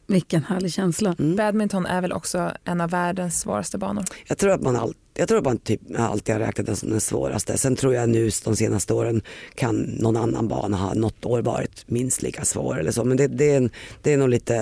Vilken 0.07 0.43
härlig 0.43 0.73
känsla. 0.73 1.15
Mm. 1.19 1.35
Badminton 1.35 1.85
är 1.85 2.01
väl 2.01 2.11
också 2.13 2.51
en 2.63 2.81
av 2.81 2.89
världens 2.89 3.39
svåraste 3.39 3.77
banor? 3.77 4.05
Jag 4.27 4.37
tror 4.37 4.51
att 4.51 4.61
man, 4.61 4.75
all, 4.75 4.93
jag 5.17 5.27
tror 5.27 5.37
att 5.37 5.45
man 5.45 5.57
typ 5.57 5.81
alltid 5.97 6.35
har 6.35 6.39
räknat 6.39 6.65
den 6.65 6.75
som 6.75 6.89
den 6.89 7.01
svåraste. 7.01 7.57
Sen 7.57 7.75
tror 7.75 7.93
jag 7.93 8.09
nu 8.09 8.29
de 8.43 8.55
senaste 8.55 8.93
åren 8.93 9.21
kan 9.55 9.75
någon 9.75 10.17
annan 10.17 10.47
bana 10.47 10.77
ha 10.77 10.93
något 10.93 11.25
år 11.25 11.41
varit 11.41 11.83
minst 11.87 12.21
lika 12.21 12.45
svår 12.45 12.79
eller 12.79 12.91
så. 12.91 13.03
Men 13.03 13.17
det, 13.17 13.27
det, 13.27 13.51
är, 13.51 13.57
en, 13.57 13.69
det 14.01 14.13
är 14.13 14.17
nog 14.17 14.29
lite... 14.29 14.53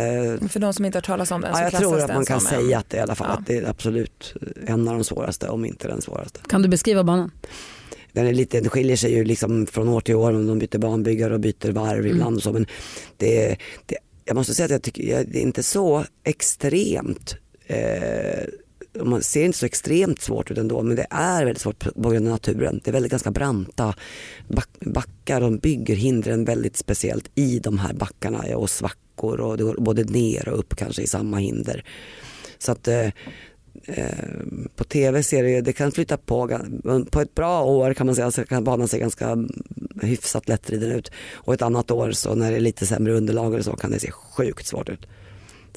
För 0.50 0.60
de 0.60 0.74
som 0.74 0.86
inte 0.86 0.98
har 0.98 1.02
talat 1.02 1.32
om 1.32 1.42
den 1.42 1.52
ja, 1.52 1.58
så 1.58 1.76
Jag 1.76 1.82
tror 1.82 2.00
att 2.00 2.13
man 2.13 2.26
kan 2.26 2.42
säga 2.42 2.78
att 2.78 2.89
det, 2.89 2.98
i 2.98 3.00
alla 3.00 3.16
fall, 3.16 3.28
ja. 3.30 3.39
att 3.39 3.48
det 3.48 3.58
är 3.58 3.70
absolut 3.70 4.34
en 4.66 4.88
av 4.88 4.94
de 4.94 5.04
svåraste 5.04 5.50
om 5.50 5.66
inte 5.66 5.88
den 5.88 6.02
svåraste. 6.02 6.39
Kan 6.48 6.62
du 6.62 6.68
beskriva 6.68 7.04
banan? 7.04 7.32
den, 8.13 8.28
är 8.28 8.34
lite, 8.34 8.60
den 8.60 8.70
skiljer 8.70 8.96
sig 8.96 9.13
ju 9.13 9.24
liksom 9.24 9.66
från 9.66 9.88
år 9.88 10.02
till 10.02 10.16
år 10.16 10.34
om 10.34 10.48
de 10.48 10.60
byter 10.60 10.78
banbyggare 10.78 11.34
och 11.34 11.39
byter 11.39 11.72
varv 11.72 12.00
mm. 12.00 12.12
ibland. 12.12 12.38
Och 12.38 12.44
så, 12.44 12.54
men 12.54 12.66
det, 13.18 13.58
det, 13.86 13.98
jag 14.26 14.36
måste 14.36 14.54
säga 14.54 14.66
att 14.66 14.72
jag 14.72 14.82
tycker 14.82 15.24
det 15.24 15.39
är 15.39 15.42
inte 15.42 15.63
så 15.63 16.06
extremt 16.24 17.36
eh, 17.68 18.44
man 19.01 19.23
ser 19.23 19.45
inte 19.45 19.58
så 19.58 19.65
extremt 19.65 20.21
svårt 20.21 20.51
ut 20.51 20.58
ändå 20.58 20.82
men 20.82 20.95
det 20.95 21.08
är 21.10 21.45
väldigt 21.45 21.62
svårt 21.62 21.79
på 21.79 22.10
grund 22.10 22.27
av 22.27 22.32
naturen. 22.32 22.82
Det 22.84 22.91
är 22.91 22.93
väldigt 22.93 23.12
ganska 23.12 23.32
branta 23.32 23.95
backar, 24.79 25.41
de 25.41 25.58
bygger 25.58 25.95
hindren 25.95 26.45
väldigt 26.45 26.77
speciellt 26.77 27.32
i 27.36 27.60
de 27.60 27.77
här 27.77 27.93
backarna 27.93 28.58
och 28.58 28.69
svackor 28.69 29.39
och 29.39 29.58
det 29.58 29.63
går 29.63 29.75
både 29.77 30.03
ner 30.03 30.49
och 30.49 30.60
upp 30.60 30.75
kanske 30.75 31.01
i 31.01 31.08
samma 31.08 31.38
hinder. 31.38 31.86
Så 32.58 32.71
att 32.71 32.88
Eh, 32.88 33.08
eh 33.86 34.27
på 34.75 34.84
tv 34.84 35.23
ser 35.23 35.43
det, 35.43 35.62
det 35.62 35.73
kan 35.73 35.91
flytta 35.91 36.17
på, 36.17 36.60
på 37.12 37.21
ett 37.21 37.36
bra 37.36 37.63
år 37.63 37.93
kan 37.93 38.06
man 38.06 38.15
säga 38.15 38.32
så 38.32 38.45
kan 38.45 38.63
banan 38.63 38.88
se 38.88 38.99
ganska 38.99 39.38
hyfsat 40.01 40.49
lättriden 40.49 40.91
ut 40.91 41.12
och 41.34 41.53
ett 41.53 41.62
annat 41.62 41.91
år 41.91 42.12
så 42.12 42.36
när 42.36 42.51
det 42.51 42.58
är 42.58 42.62
lite 42.62 42.86
sämre 42.86 43.13
underlag 43.13 43.53
eller 43.53 43.63
så 43.63 43.75
kan 43.75 43.91
det 43.91 43.99
se 43.99 44.12
sjukt 44.12 44.65
svårt 44.65 44.89
ut. 44.89 45.08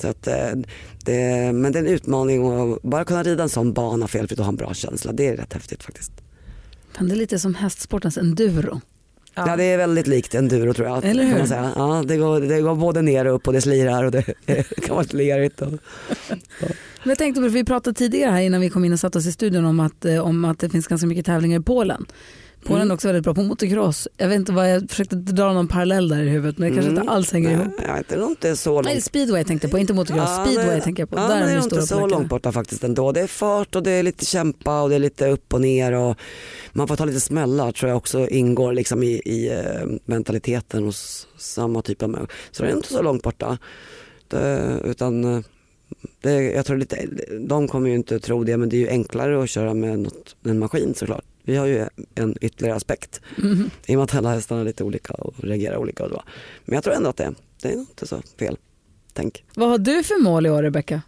Så 0.01 0.09
att, 0.09 0.27
eh, 0.27 0.51
det, 1.05 1.53
men 1.53 1.73
det 1.73 1.79
är 1.79 1.83
en 1.83 1.89
utmaning 1.89 2.47
att 2.47 2.83
bara 2.83 3.05
kunna 3.05 3.23
rida 3.23 3.43
en 3.43 3.49
sån 3.49 3.73
bana 3.73 4.09
felfritt 4.09 4.39
och 4.39 4.45
ha 4.45 4.53
en 4.53 4.57
bra 4.57 4.75
känsla, 4.75 5.13
det 5.13 5.29
är 5.29 5.37
rätt 5.37 5.53
häftigt 5.53 5.83
faktiskt. 5.83 6.13
Men 6.99 7.09
det 7.09 7.15
är 7.15 7.17
lite 7.17 7.39
som 7.39 7.55
hästsportens 7.55 8.19
enduro. 8.19 8.81
Ja. 9.35 9.49
ja. 9.49 9.57
det 9.57 9.65
är 9.65 9.79
väldigt 9.79 10.07
likt 10.07 10.35
enduro 10.35 10.75
tror 10.75 10.89
jag. 10.89 11.05
Eller 11.05 11.23
hur? 11.25 11.31
Kan 11.31 11.39
man 11.39 11.49
säga. 11.49 11.73
Ja, 11.77 12.05
det, 12.07 12.17
går, 12.17 12.41
det 12.41 12.61
går 12.61 12.75
både 12.75 13.03
ner 13.03 13.25
och 13.25 13.35
upp 13.35 13.47
och 13.47 13.53
det 13.53 13.61
slirar 13.61 14.05
och 14.05 14.11
det 14.11 14.23
kan 14.83 14.95
vara 14.95 15.03
lite 15.03 15.17
lerigt. 15.17 15.63
Och, 15.63 15.73
Men 17.07 17.09
jag 17.09 17.19
tänkte 17.19 17.41
vi 17.41 17.65
pratade 17.65 17.99
tidigare 17.99 18.31
här 18.31 18.41
innan 18.41 18.61
vi 18.61 18.71
kom 18.71 18.85
in 18.85 18.93
och 18.93 19.01
satte 19.01 19.19
oss 19.19 19.27
i 19.27 19.33
studion 19.33 19.65
om 19.65 19.81
att, 19.81 20.05
eh, 20.05 20.19
om 20.19 20.45
att 20.45 20.59
det 20.59 20.69
finns 20.69 20.87
ganska 20.87 21.07
mycket 21.07 21.27
tävlingar 21.27 21.61
i 21.61 21.63
Polen. 21.63 22.07
Polen 22.67 22.83
mm. 22.83 22.91
är 22.91 22.95
också 22.95 23.09
väldigt 23.09 23.25
bra 23.25 23.35
på 23.35 23.43
motocross. 23.43 24.09
Jag 24.17 24.29
vet 24.29 24.37
inte 24.37 24.53
vad 24.53 24.71
jag 24.71 24.91
försökte 24.91 25.17
dra 25.17 25.53
någon 25.53 25.69
parallell 25.69 26.09
där 26.09 26.23
i 26.23 26.29
huvudet 26.29 26.59
men 26.59 26.69
det 26.69 26.75
kanske 26.75 26.91
mm. 26.91 27.03
inte 27.03 27.13
alls 27.13 27.33
hänger 27.33 27.51
ihop. 27.51 27.75
Jag 27.87 27.95
vet 27.95 28.31
inte, 28.31 28.57
så 28.57 28.73
långt. 28.75 28.87
Nej, 28.87 29.01
speedway 29.01 29.45
tänkte 29.45 29.67
jag 29.67 29.73
på, 29.73 29.79
inte 29.79 29.95
motocross. 29.95 30.31
Ja, 30.37 30.45
speedway 30.47 30.75
det, 30.75 30.81
tänker 30.81 31.03
jag 31.03 31.11
på. 31.11 31.17
Ja, 31.19 31.29
där 31.29 31.47
det 31.47 31.53
är 31.53 31.63
inte 31.63 31.83
så 31.83 32.07
långt 32.07 32.29
borta 32.29 32.53
faktiskt 32.53 32.85
ändå. 32.85 33.13
Det 33.13 33.21
är 33.21 33.27
fart 33.27 33.77
och 33.77 33.83
det 33.83 33.91
är 33.91 34.03
lite 34.03 34.25
kämpa 34.25 34.83
och 34.83 34.89
det 34.89 34.95
är 34.95 34.99
lite 34.99 35.29
upp 35.29 35.55
och 35.55 35.61
ner 35.61 35.93
och 35.93 36.17
man 36.73 36.89
får 36.89 36.97
ta 36.97 37.05
lite 37.05 37.21
smällar 37.21 37.73
tror 37.73 37.89
jag 37.89 37.97
också 37.97 38.29
ingår 38.29 38.73
liksom 38.73 39.03
i, 39.03 39.23
i 39.25 39.51
uh, 39.51 39.97
mentaliteten 40.05 40.85
hos 40.85 41.29
samma 41.39 41.83
typ 41.83 42.03
av 42.03 42.11
människor. 42.11 42.33
Så 42.51 42.63
det 42.63 42.69
är 42.69 42.77
inte 42.77 42.93
så 42.93 43.03
långt 43.03 43.23
borta. 43.23 43.59
Det, 44.29 44.81
utan 44.85 45.25
uh, 45.25 45.41
Det, 46.21 46.33
jag 46.33 46.67
tror 46.67 46.77
lite, 46.77 47.07
de 47.49 47.69
kommer 47.69 47.89
ju 47.89 47.95
inte 47.95 48.21
tro 48.21 48.45
det 48.45 48.57
men 48.57 48.69
det 48.69 48.77
är 48.77 48.81
ju 48.81 48.89
enklare 48.89 49.43
att 49.43 49.51
köra 49.51 49.75
med 49.75 49.99
något, 49.99 50.37
en 50.45 50.59
maskin 50.59 50.95
såklart. 50.95 51.25
Vi 51.47 51.57
har 51.57 51.67
ju 51.67 51.87
en 52.15 52.37
ytterligare 52.41 52.77
aspekt 52.77 53.21
Mhm. 53.37 53.71
i 53.87 53.93
och 53.95 53.97
med 53.99 54.05
att 54.05 54.15
alla 54.15 54.31
hästarna 54.33 54.61
är 54.61 54.65
lite 54.65 54.85
olika 54.85 55.13
och 55.13 55.35
reagerar 55.45 55.77
olika. 55.77 56.05
Och 56.05 56.11
så. 56.11 56.23
Men 56.65 56.75
jag 56.75 56.85
tror 56.85 56.95
ändå 56.95 57.11
att 57.11 57.17
det, 57.17 57.35
det 57.63 57.69
är 57.69 57.73
inte 57.73 58.07
så 58.07 58.23
fel 58.39 58.57
tänk. 59.13 59.45
Vad 59.55 59.69
har 59.69 59.79
du 59.79 60.03
för 60.03 60.23
mål 60.23 60.47
i 60.47 60.51
år 60.51 60.63
Rebecka? 60.63 61.03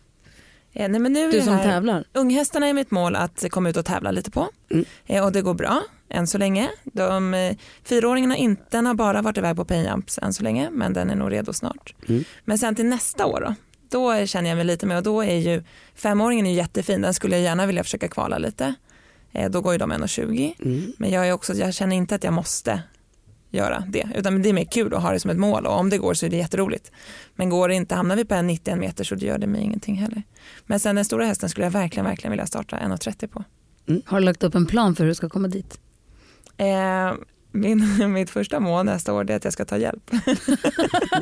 Eh, 0.72 0.89
nej, 0.89 1.01
men 1.01 1.12
nu 1.12 1.30
Du 1.30 1.41
som 1.41 1.53
här, 1.55 1.62
tävlar. 1.64 2.05
Unghästarna 2.12 2.66
är 2.66 2.72
mitt 2.74 2.91
mål 2.91 3.16
att 3.16 3.45
komma 3.51 3.68
ut 3.70 3.76
och 3.76 3.84
tävla 3.84 4.11
lite 4.11 4.30
på. 4.30 4.49
Mm. 4.70 4.84
Eh, 5.07 5.24
och 5.24 5.32
det 5.32 5.43
går 5.43 5.55
bra 5.55 5.82
än 6.11 6.26
så 6.26 6.39
länge. 6.39 6.68
De, 6.84 7.34
eh, 7.34 7.57
fyraåringarna 7.84 8.36
inte, 8.36 8.62
den 8.70 8.86
har 8.86 8.95
bara 8.95 9.22
varit 9.22 9.39
iväg 9.39 9.57
på 9.57 9.64
painjumps 9.64 10.18
än 10.22 10.32
så 10.34 10.43
länge 10.43 10.70
men 10.70 10.93
den 10.93 11.11
är 11.11 11.14
nog 11.16 11.32
redo 11.32 11.53
snart. 11.53 11.95
Mm. 12.09 12.24
Men 12.45 12.59
sen 12.59 12.74
till 12.74 12.86
nästa 12.86 13.26
år 13.26 13.41
då, 13.41 13.55
då 13.89 14.26
känner 14.26 14.49
jag 14.51 14.57
mig 14.57 14.64
lite 14.64 14.86
med 14.86 14.97
och 14.97 15.03
då 15.03 15.22
är 15.22 15.36
ju 15.36 15.62
femåringen 15.95 16.47
är 16.47 16.51
ju 16.51 16.57
jättefin, 16.57 17.03
den 17.03 17.14
skulle 17.14 17.36
jag 17.36 17.43
gärna 17.43 17.66
vilja 17.66 17.84
försöka 17.84 18.09
kvala 18.09 18.39
lite. 18.39 18.74
Eh, 19.33 19.51
då 19.51 19.61
går 19.61 19.72
ju 19.72 19.79
de 19.79 19.93
1,20 19.93 20.55
Mm. 20.64 20.93
men 20.99 21.11
jag, 21.11 21.29
är 21.29 21.33
också, 21.33 21.55
jag 21.55 21.74
känner 21.74 21.97
inte 21.97 22.14
att 22.14 22.24
jag 22.24 22.33
måste 22.33 22.83
göra 23.51 23.85
det 23.89 24.09
utan 24.14 24.43
det 24.43 24.49
är 24.49 24.53
mer 24.53 24.64
kul 24.64 24.95
att 24.95 25.03
ha 25.03 25.12
det 25.12 25.20
som 25.20 25.31
ett 25.31 25.37
mål 25.39 25.66
och 25.66 25.79
om 25.79 25.91
det 25.91 25.99
går 25.99 26.14
så 26.14 26.26
är 26.26 26.31
det 26.31 26.37
jätteroligt. 26.37 26.91
Men 27.37 27.49
går 27.51 27.68
det 27.68 27.74
inte, 27.74 27.95
hamnar 27.95 28.16
vi 28.16 28.24
på 28.24 28.35
en 28.35 28.47
91 28.47 28.79
meter 28.79 29.05
så 29.05 29.14
gör 29.14 29.39
det 29.39 29.47
mig 29.47 29.61
ingenting 29.62 29.97
heller. 29.97 30.22
Men 30.66 30.81
sen 30.81 30.97
den 30.97 31.05
stora 31.05 31.24
hästen 31.24 31.49
skulle 31.49 31.66
jag 31.66 31.70
verkligen, 31.70 32.07
verkligen 32.07 32.31
vilja 32.31 32.47
starta 32.47 32.76
1,30 32.76 33.26
på. 33.26 33.45
Har 34.07 34.20
du 34.20 34.24
lagt 34.26 34.43
upp 34.43 34.55
en 34.55 34.66
plan 34.66 34.97
för 34.97 35.05
hur 35.05 35.09
du 35.09 35.14
ska 35.14 35.29
komma 35.29 35.49
dit? 35.49 35.81
Eh, 36.57 37.12
min, 37.53 38.12
mitt 38.12 38.31
första 38.31 38.61
mål 38.61 38.87
nästa 38.87 39.12
år 39.12 39.31
är 39.31 39.37
att 39.37 39.45
jag 39.45 39.53
ska 39.53 39.64
ta 39.64 39.76
hjälp. 39.79 40.11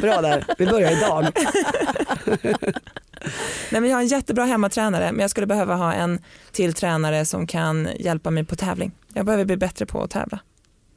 Bra 0.00 0.20
där, 0.20 0.44
vi 0.58 0.66
börjar 0.66 0.92
idag. 0.92 1.26
Nej, 3.72 3.80
men 3.80 3.90
jag 3.90 3.96
har 3.96 4.02
en 4.02 4.08
jättebra 4.08 4.44
hemmatränare 4.44 5.12
men 5.12 5.20
jag 5.20 5.30
skulle 5.30 5.46
behöva 5.46 5.74
ha 5.74 5.92
en 5.92 6.18
till 6.52 6.74
tränare 6.74 7.24
som 7.24 7.46
kan 7.46 7.88
hjälpa 7.98 8.30
mig 8.30 8.44
på 8.44 8.56
tävling. 8.56 8.92
Jag 9.14 9.26
behöver 9.26 9.44
bli 9.44 9.56
bättre 9.56 9.86
på 9.86 10.02
att 10.02 10.10
tävla 10.10 10.38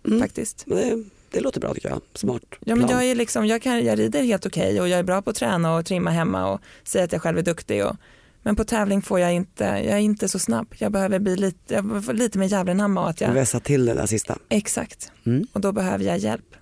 Mm. 0.07 0.19
faktiskt. 0.19 0.63
Det, 0.67 1.03
det 1.31 1.39
låter 1.39 1.59
bra 1.59 1.73
tycker 1.73 1.89
jag, 1.89 2.01
smart 2.13 2.41
Ja, 2.49 2.75
men 2.75 2.87
plan. 2.87 2.99
jag, 2.99 3.11
är 3.11 3.15
liksom, 3.15 3.45
jag, 3.47 3.61
kan, 3.61 3.83
jag 3.85 3.99
rider 3.99 4.23
helt 4.23 4.45
okej 4.45 4.81
och 4.81 4.87
jag 4.89 4.99
är 4.99 5.03
bra 5.03 5.21
på 5.21 5.29
att 5.29 5.35
träna 5.35 5.75
och 5.75 5.85
trimma 5.85 6.09
hemma 6.09 6.47
och 6.51 6.61
säga 6.83 7.03
att 7.03 7.11
jag 7.11 7.21
själv 7.21 7.37
är 7.37 7.41
duktig. 7.41 7.85
Och, 7.85 7.95
men 8.41 8.55
på 8.55 8.63
tävling 8.63 9.01
får 9.01 9.19
jag 9.19 9.33
inte, 9.33 9.63
jag 9.63 9.85
är 9.85 9.97
inte 9.97 10.29
så 10.29 10.39
snabb. 10.39 10.67
Jag 10.77 10.91
behöver 10.91 11.19
bli 11.19 11.35
lite, 11.35 11.73
jag 11.73 11.85
behöver 11.85 12.13
lite 12.13 12.37
mer 12.37 12.47
jävlinhamma 12.47 13.01
och 13.03 13.09
att 13.09 13.21
jag, 13.21 13.31
Vässa 13.33 13.59
till 13.59 13.85
det 13.85 13.93
där 13.93 14.05
sista. 14.05 14.37
exakt. 14.49 15.11
Mm. 15.25 15.47
Och 15.53 15.61
då 15.61 15.71
behöver 15.71 16.05
jag 16.05 16.17
hjälp. 16.17 16.55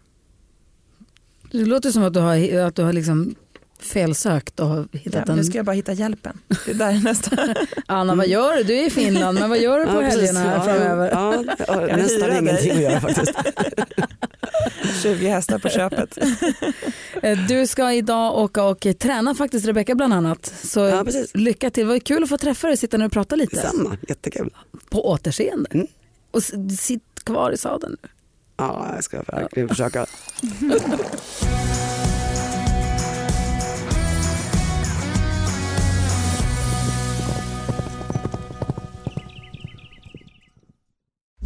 Det 1.51 1.66
låter 1.66 1.91
som 1.91 2.03
att 2.03 2.14
du 2.14 2.20
har, 2.20 2.60
att 2.60 2.76
du 2.76 2.84
har 2.84 2.93
liksom 2.93 3.36
felsökt 3.80 4.59
och 4.59 4.67
har 4.67 4.78
Ja, 4.91 4.99
hittat 4.99 5.28
nu 5.28 5.34
en... 5.34 5.43
ska 5.45 5.57
jag 5.57 5.65
bara 5.65 5.71
hitta 5.71 5.93
hjälpen. 5.93 6.38
Det 6.65 6.71
är 6.71 6.75
där 6.75 7.03
nästa. 7.03 7.55
Anna 7.86 8.15
vad 8.15 8.28
gör 8.28 8.55
du? 8.57 8.63
Du 8.63 8.73
är 8.78 8.88
i 8.88 8.89
Finland 8.89 9.39
men 9.39 9.49
vad 9.49 9.59
gör 9.59 9.80
du 9.80 9.86
på 9.86 9.91
precis. 9.91 10.13
helgerna 10.15 10.39
här 10.39 10.55
Ja, 10.57 10.63
framöver? 10.63 11.09
Ja, 11.11 11.43
jag 11.67 11.73
har 11.73 11.88
Jag 11.88 11.97
nästan 11.97 12.32
ingenting 12.38 12.71
att 12.71 12.82
göra 12.82 13.01
faktiskt. 13.01 13.32
20 15.03 15.28
hästar 15.28 15.59
på 15.59 15.69
köpet. 15.69 16.17
Eh, 17.21 17.38
Du 17.47 17.67
ska 17.67 17.93
idag 17.93 18.38
åka 18.38 18.63
och 18.63 18.88
träna 18.99 19.36
faktiskt 19.36 19.65
Rebecka 19.65 19.95
bland 19.95 20.13
annat. 20.13 20.45
Så 20.63 20.80
Ja, 20.80 21.03
precis. 21.03 21.36
lycka 21.36 21.69
till. 21.69 21.86
Vad 21.86 22.03
kul 22.03 22.23
att 22.23 22.30
få 22.30 22.38
träffa 22.38 22.67
dig 22.67 22.78
sitta 22.78 22.97
ner 22.97 23.05
och 23.05 23.11
prata 23.11 23.36
lite. 23.36 23.55
Detsamma, 23.55 23.97
jättekul. 24.07 24.53
På 24.89 25.09
återseende. 25.09 25.69
Mm. 25.73 25.88
Och 26.32 26.43
sitt 26.80 27.03
kvar 27.23 27.51
i 27.51 27.57
sadeln 27.57 27.97
nu. 28.03 28.09
Ja, 28.57 28.91
jag 28.95 29.03
ska 29.03 29.21
verkligen 29.21 29.69
försöka. 29.69 30.05